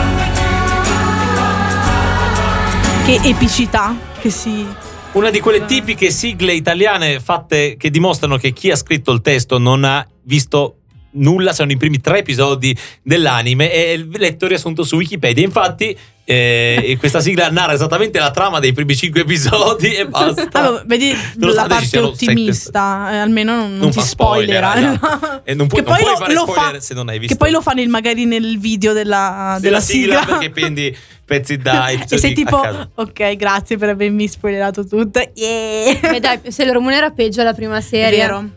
Che 3.04 3.20
epicità 3.28 3.94
che 4.20 4.30
si... 4.30 4.66
Una 5.12 5.30
di 5.30 5.40
quelle 5.40 5.64
tipiche 5.64 6.10
sigle 6.10 6.52
italiane 6.52 7.20
fatte 7.20 7.76
che 7.78 7.90
dimostrano 7.90 8.36
che 8.36 8.52
chi 8.52 8.70
ha 8.70 8.76
scritto 8.76 9.12
il 9.12 9.20
testo 9.22 9.58
non 9.58 9.84
ha 9.84 10.06
visto 10.22 10.77
nulla, 11.12 11.52
sono 11.52 11.70
i 11.72 11.76
primi 11.76 12.00
tre 12.00 12.18
episodi 12.18 12.76
dell'anime 13.02 13.72
e 13.72 14.06
letto 14.14 14.44
il 14.44 14.50
riassunto 14.50 14.84
su 14.84 14.96
Wikipedia. 14.96 15.44
Infatti, 15.44 15.96
eh, 16.30 16.96
questa 16.98 17.20
sigla 17.20 17.50
narra 17.50 17.72
esattamente 17.72 18.18
la 18.18 18.30
trama 18.30 18.58
dei 18.58 18.74
primi 18.74 18.94
cinque 18.94 19.22
episodi 19.22 19.94
e 19.94 20.06
basta. 20.06 20.48
Vabbè, 20.70 20.84
vedi 20.84 21.14
la 21.38 21.64
parte 21.66 21.86
siano 21.86 22.12
sette- 22.12 22.30
ottimista, 22.32 23.12
eh, 23.12 23.16
almeno 23.16 23.56
non, 23.56 23.70
non 23.70 23.78
Non 23.78 23.90
ti 23.90 23.98
fa 24.00 24.04
spoiler, 24.04 24.62
spoilera. 24.62 25.40
E 25.44 25.54
non 25.54 25.66
puoi, 25.68 25.82
Che 25.82 25.88
non 25.88 25.96
poi 25.96 26.02
puoi 26.02 26.12
lo- 26.12 26.18
fare 26.18 26.34
lo 26.34 26.40
spoiler 26.42 26.72
fa- 26.74 26.80
se 26.80 26.94
non 26.94 27.08
hai 27.08 27.18
visto. 27.18 27.32
Che 27.34 27.38
poi 27.38 27.50
lo 27.50 27.62
fanno 27.62 27.80
il- 27.80 27.88
magari 27.88 28.26
nel 28.26 28.58
video 28.58 28.92
della, 28.92 29.56
della 29.58 29.58
della 29.60 29.80
sigla, 29.80 30.20
sigla. 30.20 30.36
perché 30.36 30.50
prendi 30.50 30.94
pezzi 31.24 31.56
da 31.56 31.88
e 31.90 32.04
sei 32.18 32.34
tipo, 32.34 32.60
ok, 32.94 33.36
grazie 33.36 33.78
per 33.78 33.88
avermi 33.88 34.28
spoilerato 34.28 34.86
tutto. 34.86 35.20
Yeah. 35.34 35.98
Beh, 36.10 36.20
dai, 36.20 36.40
Sailor 36.48 36.78
Moon 36.80 36.92
era 36.92 37.08
peggio 37.10 37.42
la 37.42 37.54
prima 37.54 37.80
serie. 37.80 38.18
vero. 38.18 38.48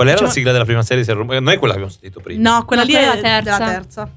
Qual 0.00 0.08
era 0.08 0.16
Cioè- 0.16 0.28
la 0.28 0.32
sigla 0.32 0.52
della 0.52 0.64
prima 0.64 0.82
serie? 0.82 1.04
Se 1.04 1.12
Non 1.12 1.26
è 1.50 1.58
quella 1.58 1.74
che 1.74 1.80
abbiamo 1.80 1.88
sentito 1.90 2.20
prima. 2.20 2.50
No, 2.56 2.64
quella 2.64 2.84
No, 2.84 2.88
lì 2.88 2.94
è 2.94 3.00
è 3.02 3.04
la 3.04 3.16
terza. 3.18 3.58
della 3.58 3.70
terza. 3.70 4.10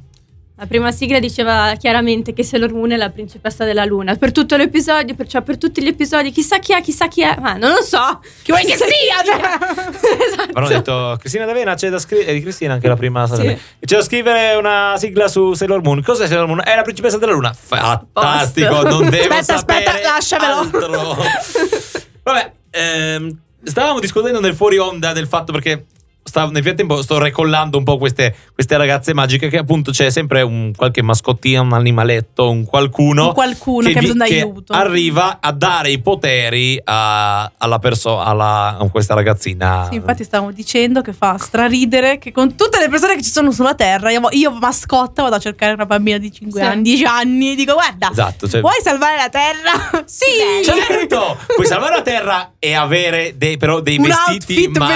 La 0.56 0.65
prima 0.65 0.91
sigla 0.93 1.19
diceva 1.19 1.74
chiaramente 1.78 2.32
che 2.32 2.41
Sailor 2.41 2.72
Moon 2.72 2.91
è 2.91 2.96
la 2.96 3.10
principessa 3.10 3.65
della 3.65 3.84
luna. 3.84 4.15
Per 4.15 4.32
tutto 4.32 4.56
l'episodio, 4.56 5.13
per, 5.13 5.28
cioè 5.28 5.41
per 5.41 5.58
tutti 5.58 5.84
gli 5.84 5.88
episodi, 5.88 6.32
chissà 6.32 6.60
chi 6.60 6.72
è, 6.74 6.80
chissà 6.82 7.10
chi 7.10 7.22
è. 7.24 7.36
Ma 7.38 7.56
non 7.56 7.72
lo 7.72 7.82
so. 7.82 8.22
Chi 8.43 8.52
vuoi 8.52 8.63
che 8.63 8.78
sia? 8.78 8.86
Cioè. 9.26 9.36
esatto. 10.26 10.52
Hanno 10.54 10.67
detto 10.69 11.17
Cristina 11.19 11.43
D'Avena 11.43 11.74
c'è 11.74 11.89
da 11.89 12.00
scrivere. 12.00 12.30
È 12.30 12.34
di 12.34 12.39
Cristina 12.41 12.76
anche 12.76 12.88
la 12.88 12.96
prima 12.96 13.28
Sì. 13.28 13.60
C'è 13.84 13.96
da 13.98 14.04
scrivere 14.04 14.56
una 14.56 14.93
sigla 14.98 15.28
su 15.28 15.54
Sailor 15.54 15.82
Moon. 15.82 16.02
Cos'è 16.02 16.28
Sailor 16.28 16.48
Moon? 16.48 16.62
È 16.63 16.76
la 16.78 16.84
principessa 16.84 17.17
della 17.17 17.34
luna. 17.34 17.52
Fantastico, 17.52 18.69
Posto. 18.69 18.89
non 18.89 19.10
devo 19.10 19.34
Aspetta, 19.34 19.58
sapere 19.58 19.86
aspetta, 19.86 20.12
lasciamelo. 20.12 20.54
altro. 20.60 21.17
Vabbè, 22.24 22.52
ehm, 22.69 23.38
stavamo 23.63 23.99
discutendo 23.99 24.39
nel 24.39 24.56
fuori 24.56 24.78
onda 24.78 25.13
del 25.13 25.28
fatto 25.28 25.52
perché. 25.52 25.86
Stavo- 26.24 26.52
nel 26.52 26.64
frattempo 26.64 27.02
sto 27.02 27.18
recollando 27.20 27.78
un 27.78 27.84
po' 27.84 27.98
queste, 27.98 28.36
queste 28.54 28.78
ragazze 28.78 29.14
magiche 29.14 29.50
che 29.50 29.58
appunto 29.58 29.92
c'è 29.92 30.10
sempre 30.10 30.42
un 30.42 30.72
qualche 30.76 31.02
mascottino, 31.04 31.62
un 31.62 31.74
animaletto, 31.74 32.50
un 32.50 32.66
qualcuno, 32.66 33.28
Un 33.28 33.34
qualcuno 33.34 33.90
che 33.90 33.98
ha 33.98 34.02
vi- 34.02 34.14
che 34.24 34.54
arriva 34.70 35.38
a 35.42 35.52
dare 35.52 35.92
i 35.92 36.00
poteri 36.00 36.80
a- 36.84 37.52
alla 37.58 37.80
persona, 37.80 38.24
alla, 38.24 38.78
a 38.80 38.90
questa 38.90 39.14
ragazzina. 39.14 39.88
Sì, 39.90 39.96
infatti 39.96 40.24
stavamo 40.24 40.52
dicendo 40.52 41.02
che 41.02 41.14
fa 41.14 41.38
straridere 41.38 42.18
che 42.18 42.32
con 42.32 42.56
tutte 42.56 42.80
le 42.80 42.90
persone 42.90 43.16
che 43.16 43.24
ci 43.24 43.32
sono 43.32 43.52
sulla 43.52 43.76
Terra, 43.76 44.12
io, 44.12 44.22
io 44.32 44.52
mascotta 44.52 45.22
vado 45.24 45.36
a 45.36 45.40
cercare 45.40 45.74
una 45.74 45.86
bambina 45.86 46.18
di 46.18 46.32
5 46.32 46.60
Sì. 46.62 46.66
anni, 46.66 46.82
10 46.84 47.04
anni 47.06 47.52
e 47.52 47.56
dico 47.56 47.74
guarda, 47.74 48.10
Esatto, 48.12 48.48
cioè- 48.48 48.62
vuoi 48.62 48.76
salvare 48.82 49.18
la 49.18 49.30
Terra? 49.30 50.04
sì! 50.06 50.26
Certo, 50.64 51.38
puoi 51.56 51.66
salvare 51.68 51.96
la 51.96 52.02
terra 52.02 52.52
e 52.60 52.74
avere 52.74 53.34
dei, 53.38 53.58
però 53.58 53.80
dei 53.82 53.98
Un 53.98 54.04
vestiti 54.06 54.54
outfit 54.54 54.78
magici. 54.78 54.96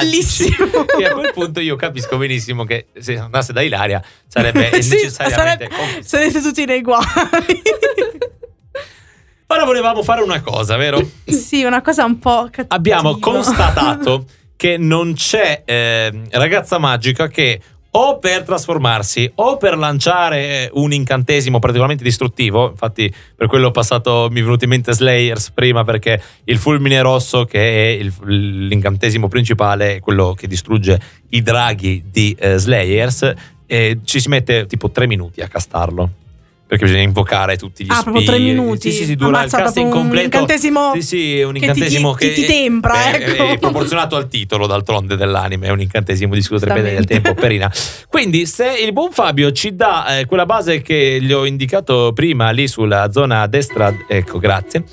bellissimo. 0.56 0.86
quel 1.20 1.34
punto 1.34 1.60
io 1.60 1.76
capisco 1.76 2.18
benissimo 2.18 2.64
che 2.64 2.88
se 2.98 3.18
andasse 3.18 3.54
da 3.54 3.62
Ilaria 3.62 4.02
sarebbe 4.28 4.70
Sì, 4.82 4.96
necessariamente. 4.96 5.70
sarebbe- 5.72 6.04
sarete 6.04 6.42
tutti 6.42 6.66
nei 6.66 6.82
guai. 6.82 7.04
Ora 9.50 9.64
volevamo 9.64 10.04
fare 10.04 10.22
una 10.22 10.42
cosa, 10.42 10.76
vero? 10.76 11.00
sì, 11.26 11.64
una 11.64 11.82
cosa 11.82 12.04
un 12.04 12.20
po' 12.20 12.44
cattiva. 12.52 12.76
Abbiamo 12.76 13.18
constatato 13.18 14.26
che 14.58 14.78
non 14.78 15.14
c'è 15.14 15.62
eh, 15.66 16.12
ragazza 16.32 16.78
magica 16.80 17.28
che 17.28 17.62
o 17.92 18.20
per 18.20 18.44
trasformarsi 18.44 19.32
o 19.36 19.58
per 19.58 19.78
lanciare 19.78 20.70
un 20.74 20.94
incantesimo 20.94 21.60
particolarmente 21.60 22.04
distruttivo, 22.04 22.70
infatti 22.70 23.14
per 23.36 23.48
quello 23.48 23.68
ho 23.68 23.72
passato, 23.72 24.28
mi 24.30 24.40
è 24.40 24.44
venuto 24.44 24.66
in 24.66 24.70
mente 24.70 24.94
Slayers 24.94 25.52
prima 25.52 25.84
perché 25.84 26.22
il 26.44 26.58
fulmine 26.58 27.02
rosso 27.02 27.46
che 27.46 27.60
è 27.60 28.00
il- 28.00 28.14
l'incantesimo 28.68 29.28
principale, 29.28 29.96
è 29.96 30.00
quello 30.00 30.34
che 30.34 30.48
distrugge 30.48 31.00
i 31.30 31.42
draghi 31.42 32.04
di 32.12 32.36
eh, 32.38 32.58
Slayers, 32.58 33.34
e 33.66 34.00
ci 34.06 34.20
si 34.20 34.30
mette 34.30 34.66
tipo 34.66 34.90
tre 34.92 35.08
minuti 35.08 35.42
a 35.42 35.48
castarlo. 35.48 36.10
Perché 36.68 36.84
bisogna 36.84 37.04
invocare 37.04 37.56
tutti 37.56 37.86
gli 37.86 37.90
Ah, 37.90 38.02
proprio 38.04 38.24
tre 38.26 38.36
spiriti. 38.36 38.60
minuti. 38.60 38.92
Sì, 38.92 38.98
sì, 38.98 39.06
sì, 39.06 39.16
dura 39.16 39.38
Ammazza, 39.40 39.58
il 39.58 39.64
casting 39.64 39.86
proprio 39.86 39.86
un 39.86 39.92
completo. 40.10 40.26
incantesimo 40.26 40.92
Sì, 40.96 41.02
sì, 41.02 41.42
un 41.42 41.54
che 41.54 41.60
ti- 41.60 41.66
incantesimo 41.66 42.14
ti- 42.16 42.28
che, 42.28 42.34
ti 42.34 42.46
tempra, 42.46 42.94
Beh, 42.94 43.18
ecco. 43.24 43.44
è 43.46 43.58
proporzionato 43.58 44.16
al 44.18 44.28
titolo 44.28 44.68
d'altronde 44.68 45.16
dell'anime, 45.16 45.68
è 45.68 45.70
un 45.70 45.80
incantesimo 45.80 46.34
di 46.34 46.42
scusa 46.42 46.66
del 46.66 47.06
tempo, 47.06 47.34
perina. 47.36 47.72
Quindi 48.10 48.46
se 48.46 48.68
il 48.86 48.92
buon 48.92 49.12
Fabio 49.12 49.54
ci 49.54 49.76
dà 49.76 50.18
eh, 50.20 50.26
quella 50.26 50.46
base 50.46 50.82
che 50.82 51.20
gli 51.22 51.32
ho 51.32 51.46
indicato 51.46 52.12
prima 52.14 52.50
lì 52.52 52.68
sulla 52.68 53.12
zona 53.14 53.42
a 53.44 53.48
destra, 53.48 53.96
ecco, 54.06 54.38
grazie. 54.38 54.84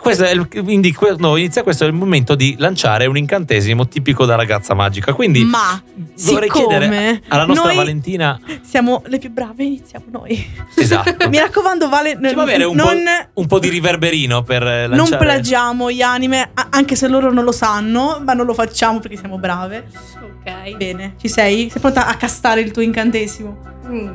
Questo 0.00 0.24
è 0.24 0.30
il, 0.30 0.48
quindi 0.48 0.96
no, 1.18 1.36
inizia 1.36 1.64
questo 1.64 1.84
è 1.84 1.88
il 1.88 1.92
momento 1.92 2.36
di 2.36 2.54
lanciare 2.58 3.06
un 3.06 3.16
incantesimo 3.16 3.88
tipico 3.88 4.24
da 4.24 4.36
ragazza 4.36 4.72
magica. 4.72 5.12
Quindi 5.12 5.42
Ma 5.42 5.82
vorrei 6.24 6.48
chiedere 6.48 7.20
alla 7.28 7.44
nostra 7.44 7.74
Valentina 7.74 8.40
siamo 8.62 9.02
le 9.06 9.18
più 9.18 9.30
brave, 9.30 9.64
iniziamo 9.64 10.04
noi. 10.10 10.46
esatto. 10.76 11.28
Mi 11.28 11.38
raccomando, 11.38 11.88
Vale, 11.88 12.18
Ci 12.22 12.32
può 12.32 12.42
avere 12.42 12.64
un, 12.64 12.76
non, 12.76 12.86
po', 12.86 13.40
un 13.40 13.46
po' 13.46 13.58
di 13.58 13.68
riverberino 13.68 14.42
per 14.42 14.62
eh, 14.62 14.86
non 14.86 14.98
lanciare 14.98 15.24
plagiamo 15.24 15.90
gli 15.90 16.00
anime, 16.02 16.50
anche 16.70 16.94
se 16.94 17.08
loro 17.08 17.32
non 17.32 17.42
lo 17.44 17.52
sanno, 17.52 18.20
ma 18.24 18.34
non 18.34 18.46
lo 18.46 18.54
facciamo 18.54 19.00
perché 19.00 19.16
siamo 19.16 19.38
brave. 19.38 19.88
Ok. 20.22 20.76
Bene, 20.76 21.14
ci 21.20 21.28
sei? 21.28 21.68
Sei 21.70 21.80
pronta 21.80 22.06
a 22.06 22.14
castare 22.14 22.60
il 22.60 22.70
tuo 22.70 22.82
incantesimo? 22.82 23.58
Mm, 23.86 24.08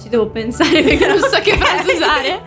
Ci 0.00 0.08
devo 0.08 0.28
pensare 0.30 0.82
perché 0.82 1.06
non 1.06 1.18
so 1.18 1.38
che 1.42 1.56
frase 1.56 1.92
usare. 1.92 2.40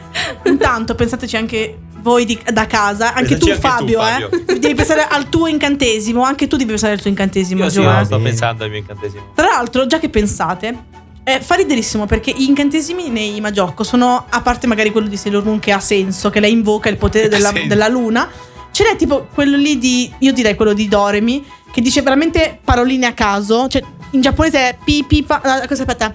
Intanto 0.46 0.96
pensateci 0.96 1.36
anche 1.38 1.78
voi 2.02 2.26
di- 2.26 2.40
da 2.52 2.66
casa, 2.68 3.14
anche 3.14 3.38
tu, 3.38 3.46
Pensaci 3.48 3.66
anche 3.68 3.94
tu, 3.94 4.00
Fabio, 4.00 4.30
Fabio. 4.30 4.46
eh. 4.48 4.60
Devi 4.60 4.74
pensare 4.76 5.08
al 5.08 5.30
tuo 5.30 5.48
incantesimo, 5.48 6.24
anche 6.24 6.48
tu 6.48 6.56
devi 6.58 6.70
pensare 6.70 6.94
al 6.94 7.00
tuo 7.02 7.10
incantesimo, 7.10 7.64
Io 7.64 7.70
sì, 7.70 7.82
no, 7.82 8.04
sto 8.04 8.20
pensando 8.20 8.64
al 8.64 8.70
mio 8.70 8.80
incantesimo. 8.80 9.32
Tra 9.36 9.48
l'altro, 9.48 9.86
già 9.86 10.00
che 10.00 10.10
pensate, 10.10 10.84
eh, 11.24 11.40
fa 11.42 11.56
riderissimo 11.56 12.06
perché 12.06 12.34
gli 12.36 12.44
incantesimi 12.48 13.10
nei 13.10 13.40
Magiocco 13.40 13.84
sono, 13.84 14.26
a 14.30 14.42
parte 14.42 14.68
magari 14.68 14.92
quello 14.92 15.08
di 15.08 15.18
Sailor 15.18 15.44
Moon 15.46 15.60
che 15.60 15.72
ha 15.72 15.80
senso, 15.80 16.30
che 16.30 16.40
lei 16.40 16.52
invoca 16.52 16.90
il 16.90 16.98
potere 16.98 17.28
della, 17.30 17.52
della 17.68 17.88
luna, 17.88 18.30
ce 18.72 18.84
n'è 18.84 18.96
tipo 18.96 19.28
quello 19.34 19.58
lì 19.58 19.78
di, 19.78 20.12
io 20.20 20.34
direi 20.34 20.56
quello 20.56 20.74
di 20.74 20.88
Doremi, 20.88 21.46
che 21.72 21.82
dice 21.82 22.02
veramente 22.02 22.60
paroline 22.64 23.06
a 23.06 23.14
caso, 23.14 23.68
cioè 23.68 23.82
in 24.12 24.22
giapponese 24.22 24.58
è 24.58 24.78
pi 24.84 25.04
pi 25.08 25.24
pa, 25.24 25.40
ah, 25.42 25.68
cosa 25.68 25.84
aspetta, 25.84 26.14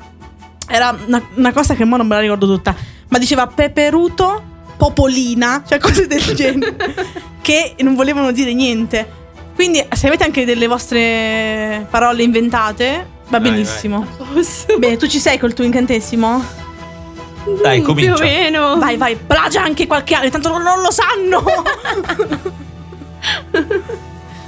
era 0.69 0.97
una, 1.07 1.23
una 1.37 1.53
cosa 1.53 1.75
che 1.75 1.85
mo 1.85 1.97
non 1.97 2.07
me 2.07 2.15
la 2.17 2.21
ricordo 2.21 2.47
tutta, 2.47 2.75
ma 3.09 3.19
diceva 3.19 3.47
peperuto, 3.47 4.43
popolina, 4.77 5.63
cioè 5.67 5.79
cose 5.79 6.07
del 6.07 6.23
genere, 6.35 6.95
che 7.43 7.75
non 7.79 7.95
volevano 7.95 8.31
dire 8.33 8.53
niente. 8.55 9.25
Quindi 9.55 9.85
se 9.95 10.07
avete 10.07 10.25
anche 10.25 10.45
delle 10.45 10.67
vostre 10.67 11.87
parole 11.91 12.23
inventate, 12.23 13.07
va 13.29 13.39
Vai, 13.41 13.51
benissimo. 13.51 14.07
Posso? 14.33 14.79
Bene, 14.79 14.97
tu 14.97 15.07
ci 15.07 15.19
sei 15.19 15.39
col 15.39 15.55
tuo 15.55 15.65
incantesimo? 15.65 16.45
Dai, 17.63 17.81
Mm, 17.81 17.85
comincia. 17.85 18.15
Più 18.15 18.23
o 18.23 18.27
meno. 18.27 18.77
Vai, 18.79 18.97
vai, 18.97 19.17
plagia 19.17 19.63
anche 19.63 19.87
qualche 19.87 20.15
anno, 20.15 20.29
tanto 20.31 20.49
non, 20.51 20.63
non 20.63 20.81
lo 20.83 20.91
sanno. 20.91 21.45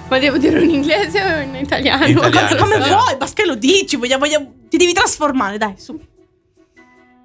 Ma 0.08 0.18
devo 0.18 0.38
dire 0.38 0.62
in 0.62 0.70
inglese 0.70 1.22
o 1.22 1.40
in 1.42 1.54
italiano? 1.56 2.06
Italiano. 2.06 2.56
Come 2.56 2.78
vuoi, 2.78 3.16
basta 3.18 3.42
che 3.42 3.46
lo 3.46 3.54
dici, 3.54 3.96
vogliamo, 3.96 4.24
vogliamo- 4.24 4.52
ti 4.68 4.76
devi 4.78 4.92
trasformare, 4.92 5.58
dai, 5.58 5.74
su. 5.76 5.98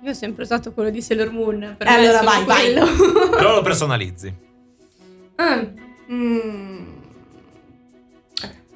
Io 0.03 0.09
ho 0.11 0.13
sempre 0.13 0.43
usato 0.43 0.73
quello 0.73 0.89
di 0.89 1.01
Sailor 1.01 1.31
Moon. 1.31 1.75
Per 1.77 1.87
Eh, 1.87 1.91
allora 1.91 2.21
vai, 2.23 2.43
vai. 2.43 2.73
quello. 2.73 3.29
Però 3.29 3.55
lo 3.55 3.61
personalizzi. 3.61 4.35
Ah, 5.35 5.65
mm. 6.11 6.83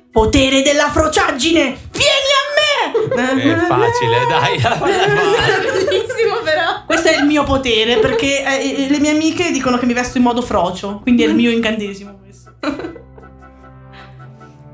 Potere 0.10 0.62
della 0.62 0.90
frociaggine, 0.90 1.78
vieni 1.92 2.32
a 2.32 2.46
me! 2.56 3.42
È 3.42 3.58
facile, 3.68 4.26
dai. 4.30 4.56
Bellissimo 5.84 6.38
però. 6.46 6.86
Questo 6.86 7.10
è 7.10 7.18
il 7.18 7.26
mio 7.26 7.44
potere 7.44 7.98
perché 7.98 8.44
eh, 8.62 8.88
le 8.90 9.00
mie 9.00 9.12
amiche 9.12 9.52
dicono 9.52 9.78
che 9.78 9.86
mi 9.86 9.94
vesto 9.94 10.18
in 10.18 10.24
modo 10.24 10.42
frocio, 10.42 11.02
quindi 11.02 11.24
è 11.24 11.28
il 11.28 11.36
mio 11.36 11.52
incantesimo 11.52 12.20
questo. 12.24 12.54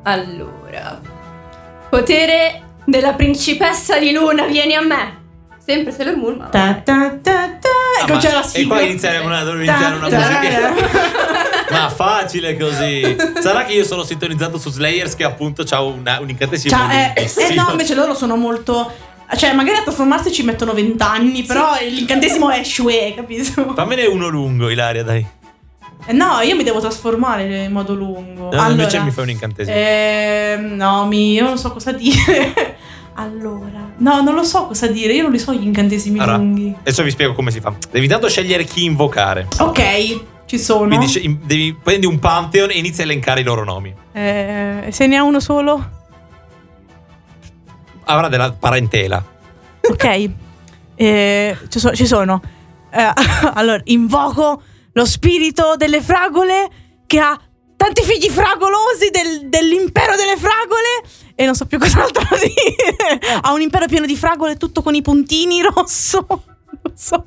Allora. 0.04 1.02
Potere 1.90 2.76
della 2.86 3.14
principessa 3.14 3.98
di 3.98 4.12
luna, 4.12 4.46
vieni 4.46 4.76
a 4.76 4.82
me. 4.82 5.22
Sempre 5.66 5.94
Sailor 5.94 6.18
Moon, 6.18 6.36
ma 6.38 6.46
Ta 6.48 6.74
ta 6.84 7.18
ta 7.22 7.50
ta. 7.60 7.70
Ecco, 8.02 8.14
ma- 8.14 8.20
c'è 8.20 8.32
la 8.34 8.44
E 8.44 8.48
sigla. 8.48 8.76
qua 8.76 8.84
inizia 8.84 9.22
una, 9.22 9.42
iniziare 9.42 9.96
una 9.96 10.10
musica. 10.10 10.74
Ma 11.72 11.90
facile 11.90 12.58
così. 12.58 13.16
Sarà 13.40 13.64
che 13.64 13.74
io 13.74 13.86
sono 13.86 14.04
sintonizzato 14.04 14.58
su 14.60 14.70
Slayers 14.70 15.16
che 15.16 15.24
appunto 15.24 15.64
ha 15.70 15.82
un 15.82 16.04
incantesimo. 16.28 16.76
Cioè, 16.76 17.14
eh, 17.16 17.24
eh 17.24 17.54
no, 17.56 17.68
invece 17.72 17.96
loro 17.96 18.14
sono 18.14 18.36
molto. 18.36 18.92
Cioè, 19.36 19.54
magari 19.54 19.78
a 19.78 19.82
trasformarsi 19.84 20.32
ci 20.32 20.44
mettono 20.44 20.74
vent'anni, 20.74 21.44
però 21.44 21.76
l'incantesimo 21.80 22.50
è 22.52 22.62
shue, 22.64 23.14
capito? 23.16 23.74
Fammene 23.74 24.06
uno 24.06 24.28
lungo, 24.28 24.70
Ilaria, 24.70 25.04
dai. 25.04 25.26
Eh, 26.06 26.12
no, 26.14 26.42
io 26.42 26.56
mi 26.58 26.64
devo 26.64 26.82
trasformare 26.82 27.64
in 27.64 27.72
modo 27.72 27.94
lungo. 27.94 28.44
No, 28.44 28.50
allora, 28.50 28.70
invece 28.70 29.00
mi 29.00 29.12
fai 29.12 29.24
un 29.24 29.30
incantesimo. 29.30 29.76
ehm, 29.76 30.76
no, 30.76 31.08
mi, 31.08 31.32
io 31.32 31.44
non 31.44 31.58
so 31.58 31.72
cosa 31.72 31.94
dire. 31.94 32.78
Allora, 33.16 33.92
no, 33.98 34.22
non 34.22 34.34
lo 34.34 34.44
so 34.44 34.68
cosa 34.68 34.88
dire. 34.88 35.14
Io 35.14 35.24
non 35.24 35.32
li 35.32 35.40
so 35.40 35.54
gli 35.54 35.66
incantesimi 35.66 36.20
Allora, 36.20 36.38
lunghi. 36.38 36.76
adesso 36.80 37.04
vi 37.04 37.12
spiego 37.12 37.34
come 37.34 37.52
si 37.52 37.60
fa. 37.60 37.74
Devi 37.92 38.06
intanto 38.06 38.28
scegliere 38.28 38.64
chi 38.64 38.86
invocare. 38.86 39.48
Ok, 39.60 40.22
ci 40.46 40.58
sono. 40.60 40.94
In- 41.22 41.40
devi- 41.44 41.74
prendi 41.82 42.06
un 42.06 42.20
pantheon 42.20 42.70
e 42.72 42.78
inizi 42.78 43.02
a 43.02 43.04
elencare 43.04 43.42
i 43.42 43.44
loro 43.44 43.64
nomi. 43.64 43.94
Eh, 44.12 44.88
se 44.92 45.08
ne 45.08 45.16
ha 45.18 45.24
uno 45.24 45.40
solo? 45.40 46.02
Avrà 48.06 48.28
della 48.28 48.52
parentela. 48.52 49.24
Ok, 49.90 50.30
Eh, 50.96 51.58
ci, 51.70 51.80
so- 51.80 51.94
ci 51.96 52.06
sono. 52.06 52.42
Eh, 52.92 53.12
allora, 53.56 53.82
invoco 53.86 54.62
lo 54.92 55.06
spirito 55.06 55.76
delle 55.78 56.02
fragole 56.02 56.70
che 57.08 57.20
ha 57.20 57.40
tanti 57.84 58.02
figli 58.04 58.30
fragolosi 58.30 59.10
del- 59.12 59.50
dell'impero 59.50 60.16
delle 60.16 60.38
fragole. 60.38 61.04
E 61.36 61.46
non 61.46 61.56
so 61.56 61.66
più 61.66 61.78
cos'altro 61.84 62.24
dire. 62.38 63.20
Ha 63.42 63.52
un 63.52 63.60
impero 63.62 63.88
pieno 63.88 64.06
di 64.06 64.16
fragole, 64.16 64.56
tutto 64.56 64.82
con 64.82 64.96
i 64.96 65.02
puntini 65.02 65.62
rosso. 65.62 66.26
Non 66.86 66.98
so. 66.98 67.24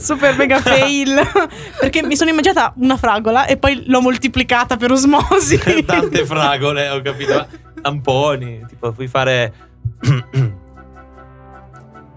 Super 0.00 0.36
mega 0.36 0.60
fail. 0.60 1.22
Perché 1.78 2.02
mi 2.02 2.16
sono 2.16 2.30
immaginata 2.30 2.72
una 2.78 2.96
fragola 2.96 3.46
e 3.46 3.58
poi 3.58 3.84
l'ho 3.86 4.00
moltiplicata 4.00 4.76
per 4.76 4.90
osmosi. 4.90 5.56
Tante 5.84 6.26
fragole, 6.26 6.88
ho 6.88 7.00
capito. 7.00 7.46
Tamponi, 7.80 8.64
tipo, 8.66 8.90
puoi 8.90 9.06
fare. 9.06 9.52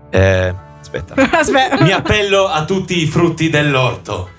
eh, 0.10 0.56
aspetta. 0.80 1.14
Aspetta. 1.38 1.84
Mi 1.84 1.92
appello 1.92 2.48
a 2.48 2.66
tutti 2.66 3.00
i 3.00 3.06
frutti 3.06 3.50
dell'orto. 3.50 4.30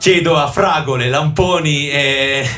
Chiedo 0.00 0.34
a 0.36 0.50
fragole, 0.50 1.10
lamponi 1.10 1.90
e. 1.90 2.48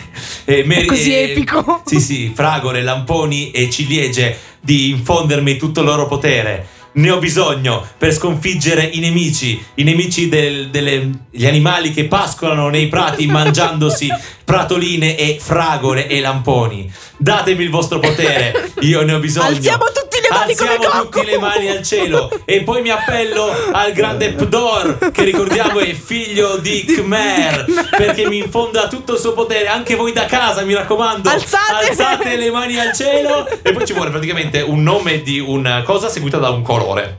e 0.44 0.62
mer- 0.64 0.82
È 0.82 0.84
così 0.84 1.12
e- 1.12 1.22
epico. 1.32 1.82
Sì, 1.84 1.98
sì, 2.00 2.32
fragole, 2.32 2.82
lamponi 2.82 3.50
e 3.50 3.68
ciliegie 3.68 4.38
di 4.60 4.90
infondermi 4.90 5.56
tutto 5.56 5.80
il 5.80 5.86
loro 5.86 6.06
potere. 6.06 6.68
Ne 6.94 7.10
ho 7.10 7.18
bisogno 7.18 7.84
per 7.98 8.12
sconfiggere 8.12 8.84
i 8.84 9.00
nemici, 9.00 9.60
i 9.76 9.82
nemici 9.82 10.28
del- 10.28 10.68
delle- 10.68 11.10
gli 11.30 11.44
animali 11.46 11.90
che 11.90 12.04
pascolano 12.04 12.68
nei 12.68 12.86
prati 12.86 13.26
mangiandosi 13.32 14.08
pratoline 14.44 15.16
e 15.16 15.38
fragole 15.40 16.06
e 16.06 16.20
lamponi. 16.20 16.88
Datemi 17.16 17.64
il 17.64 17.70
vostro 17.70 17.98
potere, 17.98 18.72
io 18.82 19.02
ne 19.02 19.14
ho 19.14 19.18
bisogno. 19.18 19.48
Alziamo 19.48 19.86
tutti 19.86 20.11
come 20.32 20.44
Alziamo 20.44 20.76
Goku. 20.78 21.08
tutti 21.18 21.24
le 21.26 21.38
mani 21.38 21.68
al 21.68 21.82
cielo 21.82 22.30
e 22.44 22.62
poi 22.62 22.82
mi 22.82 22.90
appello 22.90 23.52
al 23.72 23.92
grande 23.92 24.32
Pdor 24.32 25.10
che 25.12 25.24
ricordiamo 25.24 25.78
è 25.80 25.92
figlio 25.92 26.56
di 26.56 26.84
Khmer 26.84 27.64
perché 27.96 28.26
mi 28.26 28.38
infonda 28.38 28.88
tutto 28.88 29.14
il 29.14 29.18
suo 29.18 29.32
potere 29.32 29.68
anche 29.68 29.94
voi 29.94 30.12
da 30.12 30.26
casa 30.26 30.62
mi 30.62 30.74
raccomando 30.74 31.28
Alzate! 31.28 31.88
alzate 31.88 32.36
le 32.36 32.50
mani 32.50 32.78
al 32.78 32.92
cielo 32.92 33.46
e 33.62 33.72
poi 33.72 33.86
ci 33.86 33.92
vuole 33.92 34.10
praticamente 34.10 34.60
un 34.60 34.82
nome 34.82 35.22
di 35.22 35.38
una 35.38 35.82
cosa 35.82 36.08
seguita 36.08 36.38
da 36.38 36.50
un 36.50 36.62
colore 36.62 37.18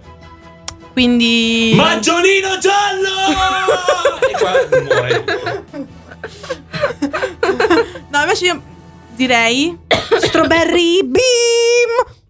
Quindi. 0.94 1.74
Maggiolino 1.76 2.58
giallo 2.60 3.10
e 4.28 4.32
qua 4.38 4.82
muore 4.82 5.24
No, 8.10 8.20
invece 8.22 8.46
io 8.46 8.62
direi 9.16 9.78
Strawberry 10.22 11.02
Beam. 11.04 12.22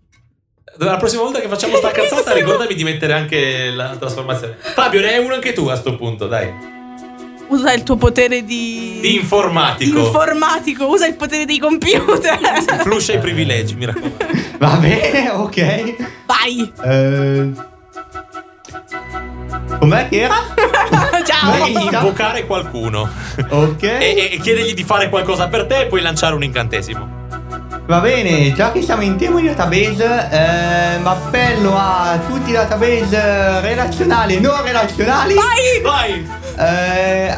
La 0.77 0.97
prossima 0.97 1.21
volta 1.21 1.39
che 1.39 1.47
facciamo 1.47 1.75
sta 1.77 1.91
cazzata 1.93 2.33
ricordami 2.33 2.73
di 2.73 2.83
mettere 2.83 3.13
anche 3.13 3.69
la 3.71 3.95
trasformazione 3.97 4.55
Fabio 4.59 5.01
ne 5.01 5.13
hai 5.13 5.23
uno 5.23 5.33
anche 5.35 5.53
tu 5.53 5.67
a 5.67 5.75
sto 5.75 5.95
punto 5.95 6.27
dai 6.27 6.71
Usa 7.45 7.73
il 7.73 7.83
tuo 7.83 7.97
potere 7.97 8.43
di. 8.43 8.97
di 9.01 9.15
informatico 9.15 9.99
informatico. 9.99 10.87
Usa 10.87 11.05
il 11.05 11.13
potere 11.15 11.45
dei 11.45 11.59
computer. 11.59 12.39
fluscia 12.81 13.13
i 13.13 13.19
privilegi 13.19 13.75
mi 13.75 13.85
raccomando 13.85 14.25
Va 14.57 14.75
bene, 14.77 15.29
ok. 15.29 15.95
Vai. 16.25 16.71
Eh, 16.83 17.51
Com'è 19.77 20.07
che 20.09 20.21
era? 20.21 20.35
Ciao. 21.23 21.51
Vai. 21.59 21.73
Devi 21.73 21.85
invocare 21.85 22.45
qualcuno 22.47 23.07
Ok. 23.49 23.83
e, 23.83 23.97
e- 23.99 24.29
e 24.33 24.37
chiedergli 24.39 24.73
di 24.73 24.83
fare 24.83 25.09
qualcosa 25.09 25.47
per 25.47 25.65
te 25.65 25.81
e 25.81 25.85
poi 25.87 26.01
lanciare 26.01 26.33
un 26.33 26.43
incantesimo. 26.43 27.21
Va 27.85 27.99
bene, 27.99 28.53
già 28.53 28.71
che 28.71 28.81
siamo 28.81 29.01
in 29.01 29.17
tema 29.17 29.41
di 29.41 29.47
database, 29.47 30.29
eh, 30.31 30.99
mi 30.99 31.07
appello 31.07 31.75
a 31.77 32.17
tutti 32.27 32.51
i 32.51 32.53
database 32.53 33.59
relazionali 33.59 34.37
e 34.37 34.39
non 34.39 34.63
relazionali. 34.63 35.33
Vai! 35.81 36.25
eh, 36.57 37.37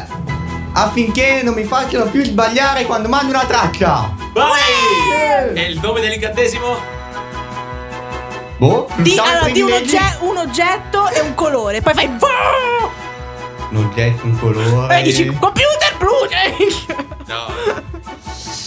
affinché 0.72 1.40
non 1.42 1.54
mi 1.54 1.64
facciano 1.64 2.04
più 2.04 2.22
sbagliare 2.22 2.84
quando 2.86 3.08
mando 3.08 3.30
una 3.32 3.44
traccia. 3.44 4.14
Vai! 4.34 5.52
E 5.52 5.62
il 5.62 5.80
nome 5.82 6.00
dell'incantesimo? 6.00 6.94
Boh, 8.58 8.88
Di, 8.98 9.18
allora, 9.18 9.50
di 9.50 9.60
un, 9.62 9.72
ogge- 9.72 10.16
un 10.20 10.36
oggetto 10.36 11.08
e 11.08 11.20
un 11.20 11.34
colore. 11.34 11.80
Poi 11.82 11.92
fai. 11.92 12.06
Un 13.70 13.76
oggetto, 13.84 14.24
un 14.24 14.38
colore. 14.38 15.00
E 15.00 15.02
dici 15.02 15.26
computer 15.26 15.96
blu. 15.98 16.12
No. 17.26 17.52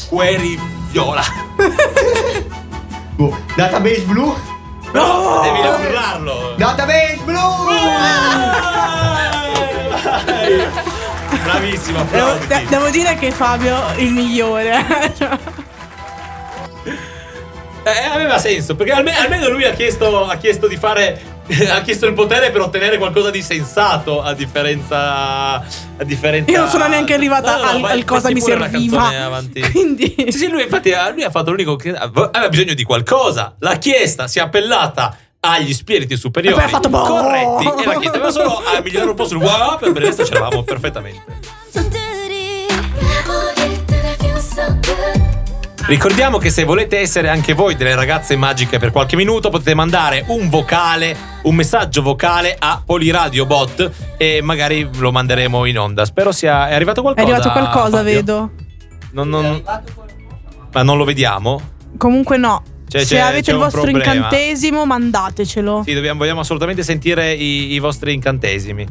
Query 0.10 0.60
viola. 0.90 1.24
Boh, 3.16 3.36
database 3.56 4.02
blu. 4.02 4.36
No! 4.94 5.42
Devi 5.44 5.60
urlarlo. 5.60 6.54
Database 6.58 7.20
blu. 7.26 7.40
Bravissimo, 11.44 12.04
Devo, 12.12 12.34
de- 12.48 12.66
devo 12.70 12.90
dire 12.90 13.16
che 13.16 13.32
Fabio 13.32 13.88
è 13.90 14.02
il 14.02 14.12
migliore. 14.12 14.86
Eh, 17.84 18.06
aveva 18.12 18.38
senso, 18.38 18.76
perché 18.76 18.92
alme- 18.92 19.16
almeno 19.18 19.50
lui 19.50 19.64
ha 19.66 19.72
chiesto, 19.72 20.28
ha 20.28 20.36
chiesto 20.38 20.68
di 20.68 20.78
fare. 20.78 21.29
Ha 21.70 21.82
chiesto 21.82 22.06
il 22.06 22.14
potere 22.14 22.52
per 22.52 22.62
ottenere 22.62 22.98
qualcosa 22.98 23.30
di 23.32 23.42
sensato 23.42 24.22
a 24.22 24.34
differenza. 24.34 25.56
A 25.56 26.04
differenza. 26.04 26.52
Io 26.52 26.60
non 26.60 26.70
sono 26.70 26.88
neanche 26.88 27.14
arrivata 27.14 27.58
No, 27.58 27.64
no, 27.64 27.78
no, 27.80 27.86
al, 27.88 27.92
al 27.92 28.06
cosa 28.06 28.30
mi 28.30 28.40
la 28.40 28.46
serviva. 28.46 29.08
avanti. 29.26 29.62
Quindi. 29.72 30.14
Sì, 30.30 30.32
sì, 30.32 30.48
lui 30.50 30.64
infatti 30.64 30.92
ah, 30.94 31.10
lui 31.10 31.24
ha 31.24 31.30
fatto 31.30 31.52
l'unico 31.52 31.76
che 31.76 31.92
aveva 31.96 32.48
bisogno 32.50 32.74
di 32.74 32.84
qualcosa. 32.84 33.56
L'ha 33.60 33.76
chiesta, 33.78 34.28
si 34.28 34.40
è 34.40 34.42
appellata 34.42 35.16
agli 35.42 35.74
spiriti 35.74 36.18
superiori 36.18 36.56
E 36.56 36.60
poi 36.60 36.68
ha 36.68 36.72
fatto 36.72 36.90
boh. 36.90 37.00
corretti 37.02 37.82
e 37.82 37.86
l'ha 37.86 37.98
chiesta 38.00 38.30
solo 38.32 38.58
a 38.58 38.82
migliorare 38.84 39.10
un 39.10 39.16
po' 39.16 39.26
sul 39.26 39.38
wow 39.38 39.78
per 39.80 39.90
il 39.90 39.96
resto 39.96 40.24
c'eravamo 40.24 40.64
perfettamente. 40.64 41.24
Ricordiamo 45.90 46.38
che 46.38 46.52
se 46.52 46.66
volete 46.66 47.00
essere 47.00 47.30
anche 47.30 47.54
voi 47.54 47.76
delle 47.76 47.96
ragazze 47.96 48.36
magiche 48.36 48.78
per 48.78 48.92
qualche 48.92 49.16
minuto 49.16 49.50
potete 49.50 49.74
mandare 49.74 50.24
un 50.28 50.48
vocale, 50.48 51.18
un 51.44 51.56
messaggio 51.56 52.04
vocale 52.04 52.56
a 52.58 52.80
Poliradio 52.86 53.48
Bot 53.48 53.92
e 54.16 54.40
magari 54.44 54.88
lo 55.00 55.12
manderemo 55.12 55.66
in 55.66 55.80
onda. 55.80 56.06
Spero 56.06 56.32
sia 56.32 56.70
è 56.70 56.76
arrivato 56.76 57.00
È 57.00 57.04
qualcosa. 57.04 57.26
arrivato 57.28 57.52
qualcosa, 57.52 57.98
Fabio? 57.98 58.14
vedo. 58.14 58.52
Non, 59.14 59.30
non- 59.30 59.64
ma 60.72 60.84
non 60.84 60.96
lo 60.98 61.06
vediamo? 61.06 61.60
Comunque 61.98 62.38
no. 62.38 62.62
Cioè, 62.88 63.04
Se 63.04 63.20
avete 63.20 63.50
il 63.50 63.58
vostro 63.58 63.82
problema. 63.82 64.14
incantesimo, 64.14 64.86
mandatecelo. 64.86 65.82
Sì, 65.86 65.94
dobbiamo, 65.96 66.20
vogliamo 66.20 66.42
assolutamente 66.42 66.84
sentire 66.84 67.34
i, 67.34 67.74
i 67.74 67.80
vostri 67.80 68.14
incantesimi. 68.14 68.86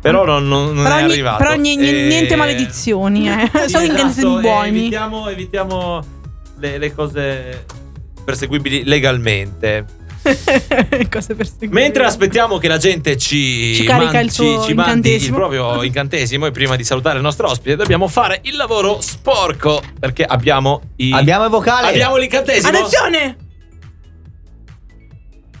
Però 0.00 0.24
non, 0.24 0.48
non- 0.48 0.72
non 0.72 0.84
però 0.84 0.96
è 0.96 1.02
ni- 1.04 1.12
arrivato. 1.12 1.36
però 1.36 1.54
ni- 1.56 1.76
ni- 1.76 1.88
E- 1.88 2.06
niente 2.08 2.34
maledizioni, 2.34 3.28
eh. 3.28 3.50
Sì, 3.68 3.76
incantesimi 3.84 4.08
esatto, 4.08 4.38
e 4.38 4.40
buoni. 4.40 4.68
Evitiamo, 4.68 5.28
evitiamo 5.28 6.02
le, 6.60 6.78
le 6.78 6.94
cose 6.94 7.64
perseguibili 8.24 8.84
legalmente. 8.84 9.98
Mentre 11.70 12.04
aspettiamo 12.04 12.58
che 12.58 12.68
la 12.68 12.76
gente 12.76 13.16
ci, 13.16 13.74
Ci 13.74 13.84
carica 13.84 14.20
il 14.20 14.30
suo 14.30 14.62
ci 14.62 14.74
mandi 14.74 15.14
il 15.14 15.32
proprio 15.32 15.82
incantesimo 15.82 16.44
e 16.44 16.50
prima 16.50 16.76
di 16.76 16.84
salutare 16.84 17.16
il 17.16 17.22
nostro 17.22 17.48
ospite 17.48 17.74
dobbiamo 17.76 18.06
fare 18.06 18.40
il 18.44 18.56
lavoro 18.56 19.00
sporco 19.00 19.82
perché 19.98 20.22
abbiamo 20.24 20.82
i 20.96 21.10
Abbiamo 21.12 21.44
il 21.44 21.50
vocale. 21.50 21.88
abbiamo 21.88 22.16
l'incantesimo. 22.16 22.68
Attenzione! 22.68 23.36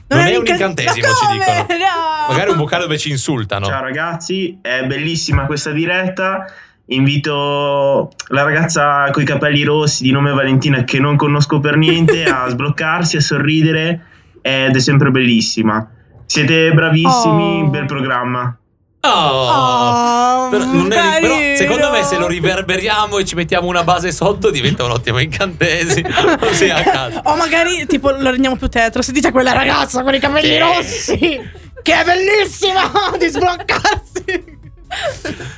Non 0.08 0.18
è 0.20 0.30
un 0.36 0.38
incan- 0.44 0.70
incantesimo, 0.70 1.06
ci 1.14 1.26
dicono. 1.38 1.66
No! 1.78 2.32
Magari 2.32 2.50
un 2.50 2.56
vocale 2.58 2.82
dove 2.82 2.98
ci 2.98 3.10
insultano. 3.10 3.66
Ciao 3.66 3.82
ragazzi, 3.82 4.58
è 4.60 4.84
bellissima 4.84 5.46
questa 5.46 5.70
diretta. 5.70 6.52
Invito 6.92 8.10
la 8.28 8.42
ragazza 8.42 9.08
con 9.12 9.22
i 9.22 9.24
capelli 9.24 9.62
rossi 9.62 10.02
di 10.02 10.10
nome 10.10 10.32
Valentina 10.32 10.82
che 10.84 10.98
non 10.98 11.16
conosco 11.16 11.60
per 11.60 11.76
niente 11.76 12.24
a 12.28 12.48
sbloccarsi, 12.48 13.16
a 13.16 13.20
sorridere 13.20 14.04
ed 14.42 14.74
è 14.74 14.80
sempre 14.80 15.10
bellissima. 15.10 15.88
Siete 16.26 16.72
bravissimi, 16.72 17.62
Oh. 17.62 17.68
bel 17.68 17.86
programma. 17.86 18.56
Oh. 19.02 19.08
Oh, 19.08 20.48
Però, 20.50 20.64
non 20.64 20.92
è- 20.92 21.20
però 21.20 21.34
secondo 21.56 21.90
me 21.90 22.02
se 22.02 22.18
lo 22.18 22.26
riverberiamo 22.26 23.18
e 23.18 23.24
ci 23.24 23.34
mettiamo 23.34 23.68
una 23.68 23.82
base 23.84 24.10
sotto 24.12 24.50
diventa 24.50 24.84
un 24.84 24.90
ottimo 24.90 25.18
incantesimo. 25.20 26.08
Così 26.38 26.68
a 26.70 26.82
caso. 26.82 27.20
O 27.24 27.36
magari 27.36 27.86
tipo 27.86 28.10
lo 28.10 28.30
rendiamo 28.30 28.56
più 28.56 28.68
tetro. 28.68 29.00
Sentite 29.00 29.30
quella 29.30 29.52
ragazza 29.52 30.02
con 30.02 30.12
i 30.14 30.18
capelli 30.18 30.48
Sì. 30.54 30.58
rossi. 30.58 31.40
Che 31.82 31.94
è 31.94 32.04
bellissima 32.04 32.90
di 33.18 33.28
sbloccarsi. 33.28 34.58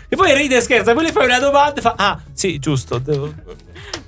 E 0.08 0.16
poi 0.16 0.34
ride 0.34 0.56
e 0.56 0.60
scherza, 0.60 0.92
poi 0.92 1.04
le 1.04 1.12
fai 1.12 1.24
una 1.24 1.38
domanda 1.38 1.74
e 1.74 1.80
fa: 1.80 1.94
Ah, 1.96 2.20
sì, 2.32 2.58
giusto. 2.58 2.98
Devo... 2.98 3.32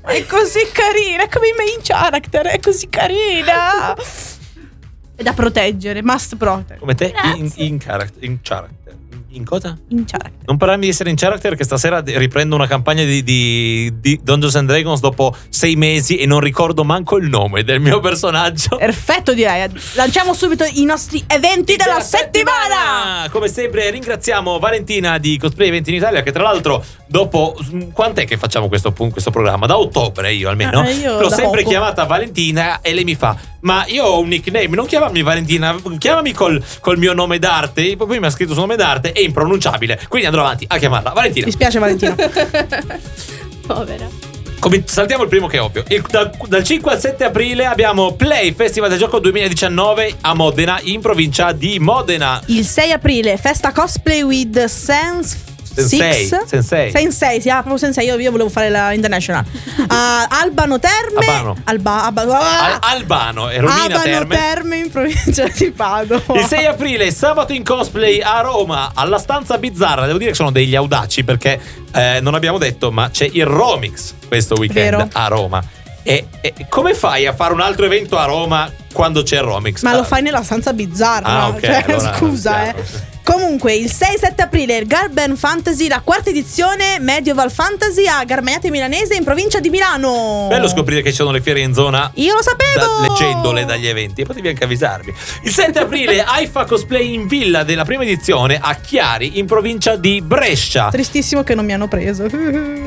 È 0.02 0.26
così 0.26 0.60
carina, 0.70 1.22
è 1.22 1.28
come 1.28 1.48
i 1.48 1.54
main 1.56 1.80
character, 1.82 2.46
è 2.46 2.60
così 2.60 2.88
carina. 2.88 3.94
È 5.16 5.22
da 5.22 5.32
proteggere, 5.32 6.02
must 6.02 6.36
protect. 6.36 6.80
Come 6.80 6.94
te, 6.94 7.14
in, 7.36 7.50
in 7.56 7.78
character. 7.78 8.22
In 8.24 8.40
character. 8.42 8.96
In 9.35 9.45
cosa? 9.45 9.76
In 9.89 10.05
character. 10.05 10.45
Non 10.47 10.57
parlarmi 10.57 10.85
di 10.85 10.91
essere 10.91 11.11
in 11.11 11.16
character, 11.16 11.57
che 11.57 11.64
stasera 11.64 12.01
riprendo 12.05 12.55
una 12.55 12.66
campagna 12.66 13.03
di, 13.03 13.22
di- 13.24 13.93
di 14.01 14.20
Dungeons 14.22 14.55
and 14.55 14.68
Dragons 14.68 15.01
dopo 15.01 15.35
sei 15.49 15.74
mesi 15.74 16.18
e 16.18 16.26
non 16.26 16.41
ricordo 16.41 16.85
manco 16.85 17.16
il 17.16 17.28
nome 17.28 17.64
del 17.64 17.80
mio 17.80 17.99
personaggio. 18.01 18.76
Perfetto, 18.76 19.35
direi. 19.35 19.68
Lanciamo 19.95 20.35
subito 20.35 20.64
i 20.64 20.85
nostri 20.85 21.22
eventi 21.26 21.76
della, 21.76 22.01
settimana. 22.01 23.28
Come 23.30 23.49
sempre 23.49 23.91
ringraziamo 23.91 24.59
Valentina 24.59 25.18
di 25.18 25.37
Cosplay 25.37 25.68
Eventi 25.68 25.91
in 25.91 25.97
Italia 25.97 26.22
che 26.22 26.32
tra 26.32 26.43
l'altro 26.43 26.85
dopo 27.14 27.56
mm, 27.72 27.90
quant'è 27.92 28.24
che 28.24 28.36
facciamo 28.36 28.66
questo, 28.66 28.92
questo 28.92 29.30
programma? 29.30 29.66
Da 29.66 29.78
ottobre 29.78 30.32
io 30.32 30.48
almeno. 30.48 30.80
Ah, 30.80 30.90
io 30.90 31.20
L'ho 31.20 31.28
da 31.28 31.36
sempre 31.36 31.58
poco. 31.60 31.70
chiamata 31.70 32.02
Valentina 32.06 32.80
e 32.80 32.92
lei 32.92 33.04
mi 33.04 33.14
fa 33.14 33.36
ma 33.60 33.84
io 33.86 34.04
ho 34.04 34.18
un 34.18 34.28
nickname, 34.28 34.66
non 34.68 34.84
chiamami 34.84 35.22
Valentina, 35.22 35.74
chiamami 35.96 36.32
col, 36.32 36.62
col 36.80 36.98
mio 36.98 37.14
nome 37.14 37.38
d'arte. 37.38 37.96
Poi 37.96 38.18
mi 38.18 38.26
ha 38.26 38.30
scritto 38.30 38.50
il 38.50 38.56
suo 38.56 38.66
nome 38.66 38.76
d'arte, 38.76 39.12
è 39.12 39.20
impronunciabile. 39.20 39.98
Quindi 40.08 40.26
andrò 40.26 40.42
avanti 40.42 40.66
a 40.68 40.76
chiamarla 40.76 41.12
Valentina. 41.12 41.46
Mi 41.46 41.52
spiace, 41.52 41.78
Valentina. 41.78 42.14
Povera. 43.66 44.06
Come- 44.58 44.82
saltiamo 44.84 45.22
il 45.22 45.28
primo 45.28 45.46
che 45.46 45.56
è 45.56 45.62
ovvio. 45.62 45.84
Il- 45.88 46.04
dal, 46.10 46.30
dal 46.46 46.62
5 46.64 46.92
al 46.92 47.00
7 47.00 47.24
aprile 47.24 47.64
abbiamo 47.64 48.12
Play 48.14 48.52
Festival 48.52 48.90
del 48.90 48.98
Gioco 48.98 49.18
2019 49.20 50.16
a 50.20 50.34
Modena, 50.34 50.78
in 50.82 51.00
provincia 51.00 51.52
di 51.52 51.78
Modena. 51.78 52.42
Il 52.46 52.66
6 52.66 52.92
aprile, 52.92 53.38
festa 53.38 53.72
cosplay 53.72 54.20
with 54.22 54.64
Sense. 54.64 55.52
Sensei, 55.74 56.26
Six? 56.26 56.44
Sensei. 56.46 56.90
Sensei, 56.90 57.40
sì, 57.40 57.50
ah, 57.50 57.54
proprio 57.56 57.76
Sensei. 57.78 58.06
Io, 58.06 58.18
io 58.18 58.30
volevo 58.30 58.48
fare 58.48 58.68
la 58.70 58.92
international. 58.92 59.44
A 59.88 60.26
Albano 60.40 60.78
Terme. 60.78 61.18
Albano. 61.26 61.56
Alba, 61.64 62.04
Alba- 62.04 62.22
Al- 62.64 62.78
Albano 62.80 63.50
e 63.50 63.58
Romina 63.60 63.82
Albano 63.82 64.02
Terme. 64.02 64.36
Terme 64.36 64.76
in 64.76 64.90
provincia 64.90 65.46
di 65.48 65.70
Padova. 65.70 66.38
Il 66.38 66.44
6 66.46 66.66
aprile, 66.66 67.10
sabato 67.10 67.52
in 67.52 67.64
cosplay 67.64 68.20
a 68.20 68.40
Roma, 68.40 68.92
alla 68.94 69.18
stanza 69.18 69.58
bizzarra. 69.58 70.06
Devo 70.06 70.18
dire 70.18 70.30
che 70.30 70.36
sono 70.36 70.50
degli 70.52 70.74
audaci 70.76 71.24
perché 71.24 71.60
eh, 71.92 72.18
non 72.22 72.34
abbiamo 72.34 72.58
detto, 72.58 72.90
ma 72.92 73.10
c'è 73.10 73.28
il 73.32 73.44
Romix 73.46 74.14
questo 74.28 74.54
weekend 74.58 74.90
Vero. 74.96 75.08
a 75.12 75.26
Roma. 75.28 75.62
E, 76.06 76.26
e 76.42 76.52
come 76.68 76.92
fai 76.94 77.26
a 77.26 77.32
fare 77.34 77.54
un 77.54 77.60
altro 77.60 77.86
evento 77.86 78.18
a 78.18 78.26
Roma 78.26 78.70
quando 78.92 79.22
c'è 79.22 79.36
il 79.36 79.42
Romix? 79.42 79.82
Ma 79.82 79.90
Ah, 79.92 79.96
lo 79.96 80.04
fai 80.04 80.20
nella 80.22 80.42
stanza 80.42 80.72
bizzarra. 80.74 81.26
Ah, 81.26 81.38
no? 81.38 81.46
ok, 81.54 81.60
Cioè, 81.60 81.84
allora, 81.88 82.14
scusa, 82.16 82.68
eh. 82.68 82.74
Comunque, 83.24 83.72
il 83.74 83.86
6-7 83.86 84.42
aprile, 84.42 84.76
il 84.76 84.86
Garben 84.86 85.34
Fantasy, 85.36 85.88
la 85.88 86.02
quarta 86.04 86.28
edizione 86.28 86.98
Medieval 87.00 87.50
Fantasy 87.50 88.06
a 88.06 88.22
Garmaiate 88.22 88.68
Milanese 88.70 89.14
in 89.14 89.24
provincia 89.24 89.60
di 89.60 89.70
Milano. 89.70 90.44
Bello 90.50 90.68
scoprire 90.68 91.00
che 91.00 91.08
ci 91.08 91.16
sono 91.16 91.30
le 91.30 91.40
fiere 91.40 91.60
in 91.60 91.72
zona 91.72 92.10
Io 92.16 92.34
lo 92.34 92.42
sapevo. 92.42 92.78
da- 92.78 93.00
leggendole 93.08 93.64
dagli 93.64 93.86
eventi 93.86 94.24
potevi 94.26 94.48
anche 94.48 94.64
avvisarmi. 94.64 95.14
Il 95.42 95.50
7 95.50 95.78
aprile 95.78 96.20
AIFA 96.26 96.66
Cosplay 96.66 97.14
in 97.14 97.26
Villa 97.26 97.62
della 97.64 97.86
prima 97.86 98.02
edizione 98.02 98.58
a 98.60 98.74
Chiari 98.74 99.38
in 99.38 99.46
provincia 99.46 99.96
di 99.96 100.20
Brescia. 100.20 100.90
Tristissimo 100.90 101.42
che 101.42 101.54
non 101.54 101.64
mi 101.64 101.72
hanno 101.72 101.88
preso. 101.88 102.26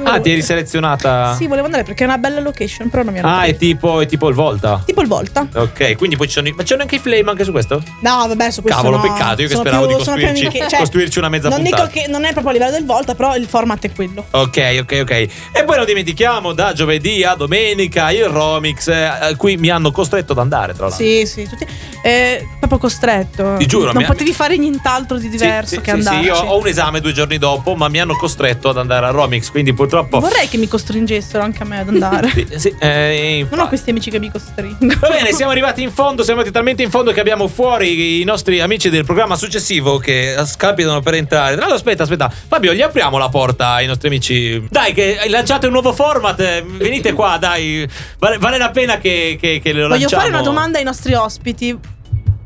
Ah, 0.04 0.20
ti 0.20 0.32
eri 0.32 0.44
selezionata? 0.44 1.34
Sì, 1.36 1.48
volevo 1.48 1.66
andare 1.66 1.84
perché 1.84 2.04
è 2.04 2.08
una 2.08 2.20
bella 2.20 2.42
location, 2.42 2.90
però 2.90 3.02
non 3.02 3.14
mi 3.14 3.20
hanno 3.20 3.28
Ah, 3.28 3.40
preso. 3.40 3.56
è 3.56 3.58
tipo, 3.58 4.02
è 4.02 4.06
tipo 4.06 4.28
il 4.30 4.36
Volta. 4.36 4.84
Tipo 4.86 5.02
il 5.02 5.08
Volta. 5.08 5.48
Ok, 5.56 5.96
quindi 5.98 6.16
poi 6.16 6.28
ci 6.28 6.34
sono. 6.34 6.48
Ma 6.56 6.62
c'è 6.62 6.78
anche 6.80 6.96
i 6.96 7.00
flame 7.00 7.32
anche 7.32 7.44
su 7.44 7.52
questo? 7.52 7.82
No, 8.02 8.26
vabbè, 8.28 8.52
su 8.52 8.62
questo 8.62 8.80
Cavolo, 8.82 8.98
no. 8.98 9.02
peccato, 9.14 9.42
io 9.42 9.48
che 9.48 9.54
Sono 9.56 9.62
speravo 9.68 9.88
più- 9.88 9.96
di 9.98 10.04
più 10.04 10.27
costruirci- 10.32 10.70
cioè, 10.70 10.80
costruirci 10.80 11.18
una 11.20 11.30
mezza 11.30 11.50
non 11.50 11.62
puntata. 11.62 11.88
dico 11.88 12.00
che 12.00 12.08
non 12.10 12.24
è 12.26 12.32
proprio 12.32 12.50
a 12.50 12.54
livello 12.54 12.72
del 12.72 12.86
Volta, 12.86 13.16
però 13.16 13.36
il 13.36 13.48
format 13.48 13.84
è 13.86 13.92
quello. 13.92 14.26
Ok, 14.32 14.78
ok, 14.82 15.00
ok. 15.02 15.12
E 15.12 15.64
poi 15.66 15.76
non 15.78 15.86
dimentichiamo 15.86 16.54
da 16.54 16.74
giovedì 16.74 17.24
a 17.24 17.36
domenica 17.36 18.12
il 18.12 18.26
Romix, 18.26 18.88
eh, 18.88 19.04
a 19.04 19.36
cui 19.36 19.58
mi 19.58 19.70
hanno 19.70 19.92
costretto 19.92 20.32
ad 20.34 20.40
andare, 20.40 20.74
tra 20.74 20.88
l'altro. 20.88 21.06
Sì, 21.06 21.26
sì, 21.26 21.48
tutti. 21.48 21.66
Eh, 22.02 22.48
proprio 22.60 22.80
costretto. 22.80 23.56
Ti 23.58 23.66
giuro, 23.66 23.92
Non 23.92 24.02
mi 24.02 24.08
potevi 24.08 24.34
fare 24.34 24.58
nient'altro 24.58 25.18
di 25.18 25.24
Sì, 25.24 25.30
diverso 25.30 25.76
sì, 25.76 25.82
che 25.82 25.92
sì, 25.92 25.98
andare. 25.98 26.18
sì, 26.20 26.24
io 26.26 26.36
ho 26.36 26.58
un 26.58 26.68
esame 26.68 27.02
due 27.02 27.12
giorni 27.12 27.38
dopo, 27.38 27.76
ma 27.76 27.88
mi 27.90 28.00
hanno 28.00 28.16
costretto 28.16 28.70
ad 28.70 28.78
andare 28.78 29.06
al 29.08 29.14
Romix, 29.14 29.50
quindi 29.50 29.74
purtroppo. 29.74 30.20
Vorrei 30.20 30.48
che 30.48 30.58
mi 30.58 30.68
costringessero 30.68 31.44
anche 31.44 31.64
a 31.64 31.66
me 31.66 31.80
ad 31.80 31.88
andare. 31.90 32.26
Sì, 32.38 32.48
sì, 32.58 32.76
eh, 32.80 33.46
Non 33.50 33.60
ho 33.62 33.68
questi 33.68 33.90
amici 33.90 34.10
che 34.12 34.20
mi 34.20 34.32
costringono. 34.32 34.94
Va 35.00 35.10
bene, 35.10 35.32
siamo 35.34 35.52
arrivati 35.52 35.82
in 35.82 35.92
fondo, 35.92 36.24
siamo 36.24 36.40
arrivati 36.40 36.52
talmente 36.52 36.84
in 36.84 36.90
fondo 36.90 37.12
che 37.12 37.20
abbiamo 37.20 37.48
fuori 37.48 38.22
i 38.22 38.24
nostri 38.24 38.60
amici 38.60 38.90
del 38.90 39.04
programma 39.06 39.36
successivo 39.36 39.98
che 39.98 40.17
scapitano 40.46 41.02
per 41.02 41.14
entrare. 41.16 41.52
Tra 41.52 41.62
l'altro, 41.62 41.76
aspetta, 41.78 42.04
aspetta, 42.04 42.30
Fabio, 42.30 42.74
gli 42.74 42.82
apriamo 42.82 43.18
la 43.18 43.30
porta 43.30 43.72
ai 43.74 43.88
nostri 43.88 44.08
amici. 44.08 44.68
Dai, 44.70 44.94
che 44.94 45.18
lanciate 45.30 45.66
un 45.66 45.74
nuovo 45.74 45.94
format, 45.94 46.40
eh, 46.40 46.64
venite 46.66 47.14
qua, 47.14 47.38
dai. 47.38 47.88
Vale, 48.20 48.38
vale 48.38 48.58
la 48.58 48.70
pena 48.72 48.98
che, 48.98 49.38
che, 49.40 49.60
che 49.62 49.74
lo 49.74 49.88
Voglio 49.88 50.00
lanciamo. 50.00 50.22
fare 50.22 50.34
una 50.34 50.42
domanda 50.42 50.78
ai 50.78 50.84
nostri 50.84 51.14
ospiti. 51.14 51.78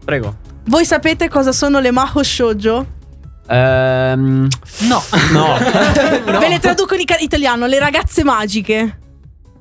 Prego. 0.04 0.38
Voi 0.66 0.86
sapete 0.86 1.28
cosa 1.30 1.52
sono 1.52 1.80
le 1.80 1.92
Maho 1.92 2.24
Shoujo? 2.24 2.86
Ehm, 3.48 4.48
no. 4.82 5.04
No. 5.32 5.58
Ve 6.40 6.48
le 6.48 6.60
traduco 6.60 6.96
in 6.96 7.04
italiano, 7.20 7.66
le 7.66 7.80
ragazze 7.80 8.24
magiche. 8.24 8.98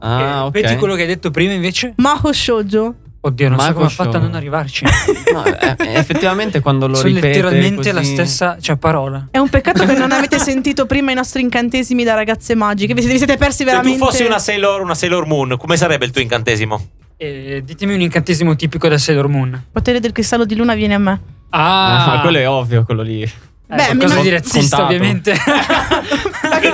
Ah, 0.01 0.47
ok. 0.47 0.53
Vedi 0.53 0.77
quello 0.77 0.95
che 0.95 1.03
hai 1.03 1.09
detto 1.09 1.31
prima 1.31 1.53
invece? 1.53 1.95
Maho 1.97 2.33
Shoujo. 2.33 2.95
Oddio, 3.23 3.49
non 3.51 3.59
so 3.59 3.65
Marco 3.65 3.79
come 3.81 3.87
ha 3.87 3.91
fatto 3.91 4.17
a 4.17 4.21
non 4.21 4.35
arrivarci. 4.35 4.85
No, 5.31 5.45
eh, 5.45 5.77
effettivamente 5.95 6.61
quando 6.61 6.89
lo 6.89 6.95
Sono 6.97 7.09
ripete 7.09 7.29
letteralmente 7.29 7.93
la 7.93 8.01
così- 8.01 8.13
stessa 8.15 8.57
cioè, 8.61 8.77
parola. 8.77 9.29
È 9.31 9.39
un 9.39 9.49
peccato 9.49 9.85
che 9.87 9.93
non 9.95 10.11
avete 10.11 10.39
sentito 10.41 10.87
prima 10.87 11.13
i 11.13 11.15
nostri 11.15 11.41
incantesimi 11.43 12.03
da 12.03 12.15
ragazze 12.15 12.55
magiche. 12.57 12.95
Vi 12.95 13.01
siete, 13.01 13.13
vi 13.13 13.19
siete 13.25 13.37
persi 13.37 13.59
Se 13.59 13.65
veramente. 13.65 13.99
tu 13.99 14.05
fossi 14.05 14.25
una 14.25 14.39
Sailor, 14.41 14.81
una 14.81 14.95
Sailor 14.97 15.27
Moon, 15.27 15.57
come 15.57 15.77
sarebbe 15.77 16.05
il 16.07 16.11
tuo 16.11 16.21
incantesimo? 16.23 16.89
Eh, 17.17 17.63
ditemi 17.65 17.95
un 17.95 18.01
incantesimo 18.01 18.57
tipico 18.57 18.89
da 18.89 18.99
Sailor 18.99 19.29
Moon. 19.29 19.67
Potere 19.71 20.01
del 20.01 20.11
cristallo 20.13 20.45
di 20.45 20.57
luna 20.57 20.75
viene 20.75 20.95
a 20.95 20.99
me. 20.99 21.21
Ah, 21.51 22.15
Ah, 22.15 22.21
quello 22.23 22.39
è 22.39 22.49
ovvio, 22.49 22.85
quello 22.85 23.03
lì. 23.03 23.31
Eh, 23.73 23.77
Beh, 23.77 23.95
mi- 23.95 24.23
di 24.23 24.31
razzista, 24.31 24.83
ovviamente. 24.85 25.39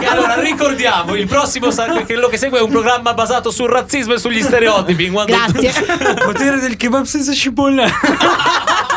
Allora 0.09 0.40
ricordiamo, 0.40 1.14
il 1.14 1.26
prossimo 1.26 1.70
sa- 1.70 1.86
quello 2.05 2.28
che 2.28 2.38
segue 2.38 2.59
è 2.59 2.62
un 2.62 2.70
programma 2.70 3.12
basato 3.12 3.51
sul 3.51 3.68
razzismo 3.68 4.14
e 4.14 4.18
sugli 4.18 4.42
stereotipi. 4.42 5.11
Grazie. 5.11 5.72
Potere 6.24 6.59
del 6.59 6.76
kebab 6.76 7.05
senza 7.05 7.32
cipolla. 7.34 7.84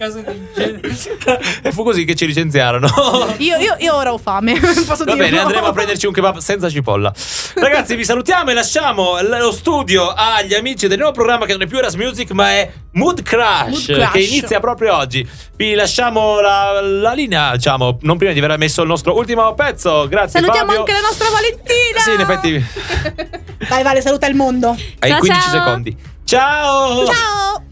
Caso 0.00 0.20
del 0.22 0.48
genere. 0.56 0.88
e 1.62 1.72
fu 1.72 1.84
così 1.84 2.06
che 2.06 2.14
ci 2.14 2.24
licenziarono. 2.26 2.88
Io, 3.36 3.58
io- 3.58 3.76
io 3.78 3.94
ora 3.94 4.14
ho 4.14 4.16
fame. 4.16 4.54
Posso 4.58 5.04
Va 5.04 5.14
bene, 5.14 5.38
andremo 5.38 5.66
a 5.66 5.72
prenderci 5.72 6.06
un 6.06 6.12
kebab 6.14 6.38
senza 6.38 6.70
cipolla. 6.70 7.12
Ragazzi, 7.56 7.96
vi 7.96 8.04
salutiamo 8.06 8.48
e 8.48 8.54
lasciamo 8.54 9.20
lo 9.20 9.52
studio 9.52 10.08
agli 10.08 10.54
amici 10.54 10.86
del 10.88 10.96
nuovo 10.96 11.12
programma 11.12 11.44
che 11.44 11.52
non 11.52 11.60
è 11.62 11.66
più 11.66 11.76
Eras 11.76 11.96
Music, 11.96 12.30
ma 12.30 12.48
è 12.50 12.70
Mood 12.92 13.22
Crash, 13.22 13.68
Mood 13.88 13.98
Crash. 13.98 14.12
che 14.12 14.20
inizia 14.20 14.58
proprio 14.58 14.96
oggi. 14.96 15.28
Vi 15.56 15.74
lasciamo 15.74 16.40
la, 16.40 16.80
la 16.80 17.12
linea, 17.12 17.52
diciamo, 17.56 17.98
non 18.00 18.16
prima 18.16 18.32
di 18.32 18.38
aver 18.42 18.56
messo 18.56 18.80
il 18.80 18.88
nostro 18.88 19.14
ultimo 19.14 19.52
pezzo. 19.52 20.08
Grazie 20.08 20.40
Salutiamo 20.40 20.66
Fabio. 20.72 20.80
anche 20.80 20.92
la 20.92 21.00
nostra 21.00 21.28
Valentina. 21.28 21.98
Sì, 21.98 22.12
in 22.12 22.20
effetti, 22.20 23.66
Vai, 23.68 23.82
Vale, 23.82 24.00
saluta 24.00 24.26
il 24.26 24.34
mondo. 24.34 24.70
hai 25.00 25.10
Ciao, 25.10 25.18
15 25.18 25.40
ciao. 25.42 25.58
secondi. 25.58 25.96
Ciao! 26.24 27.04
Ciao. 27.04 27.64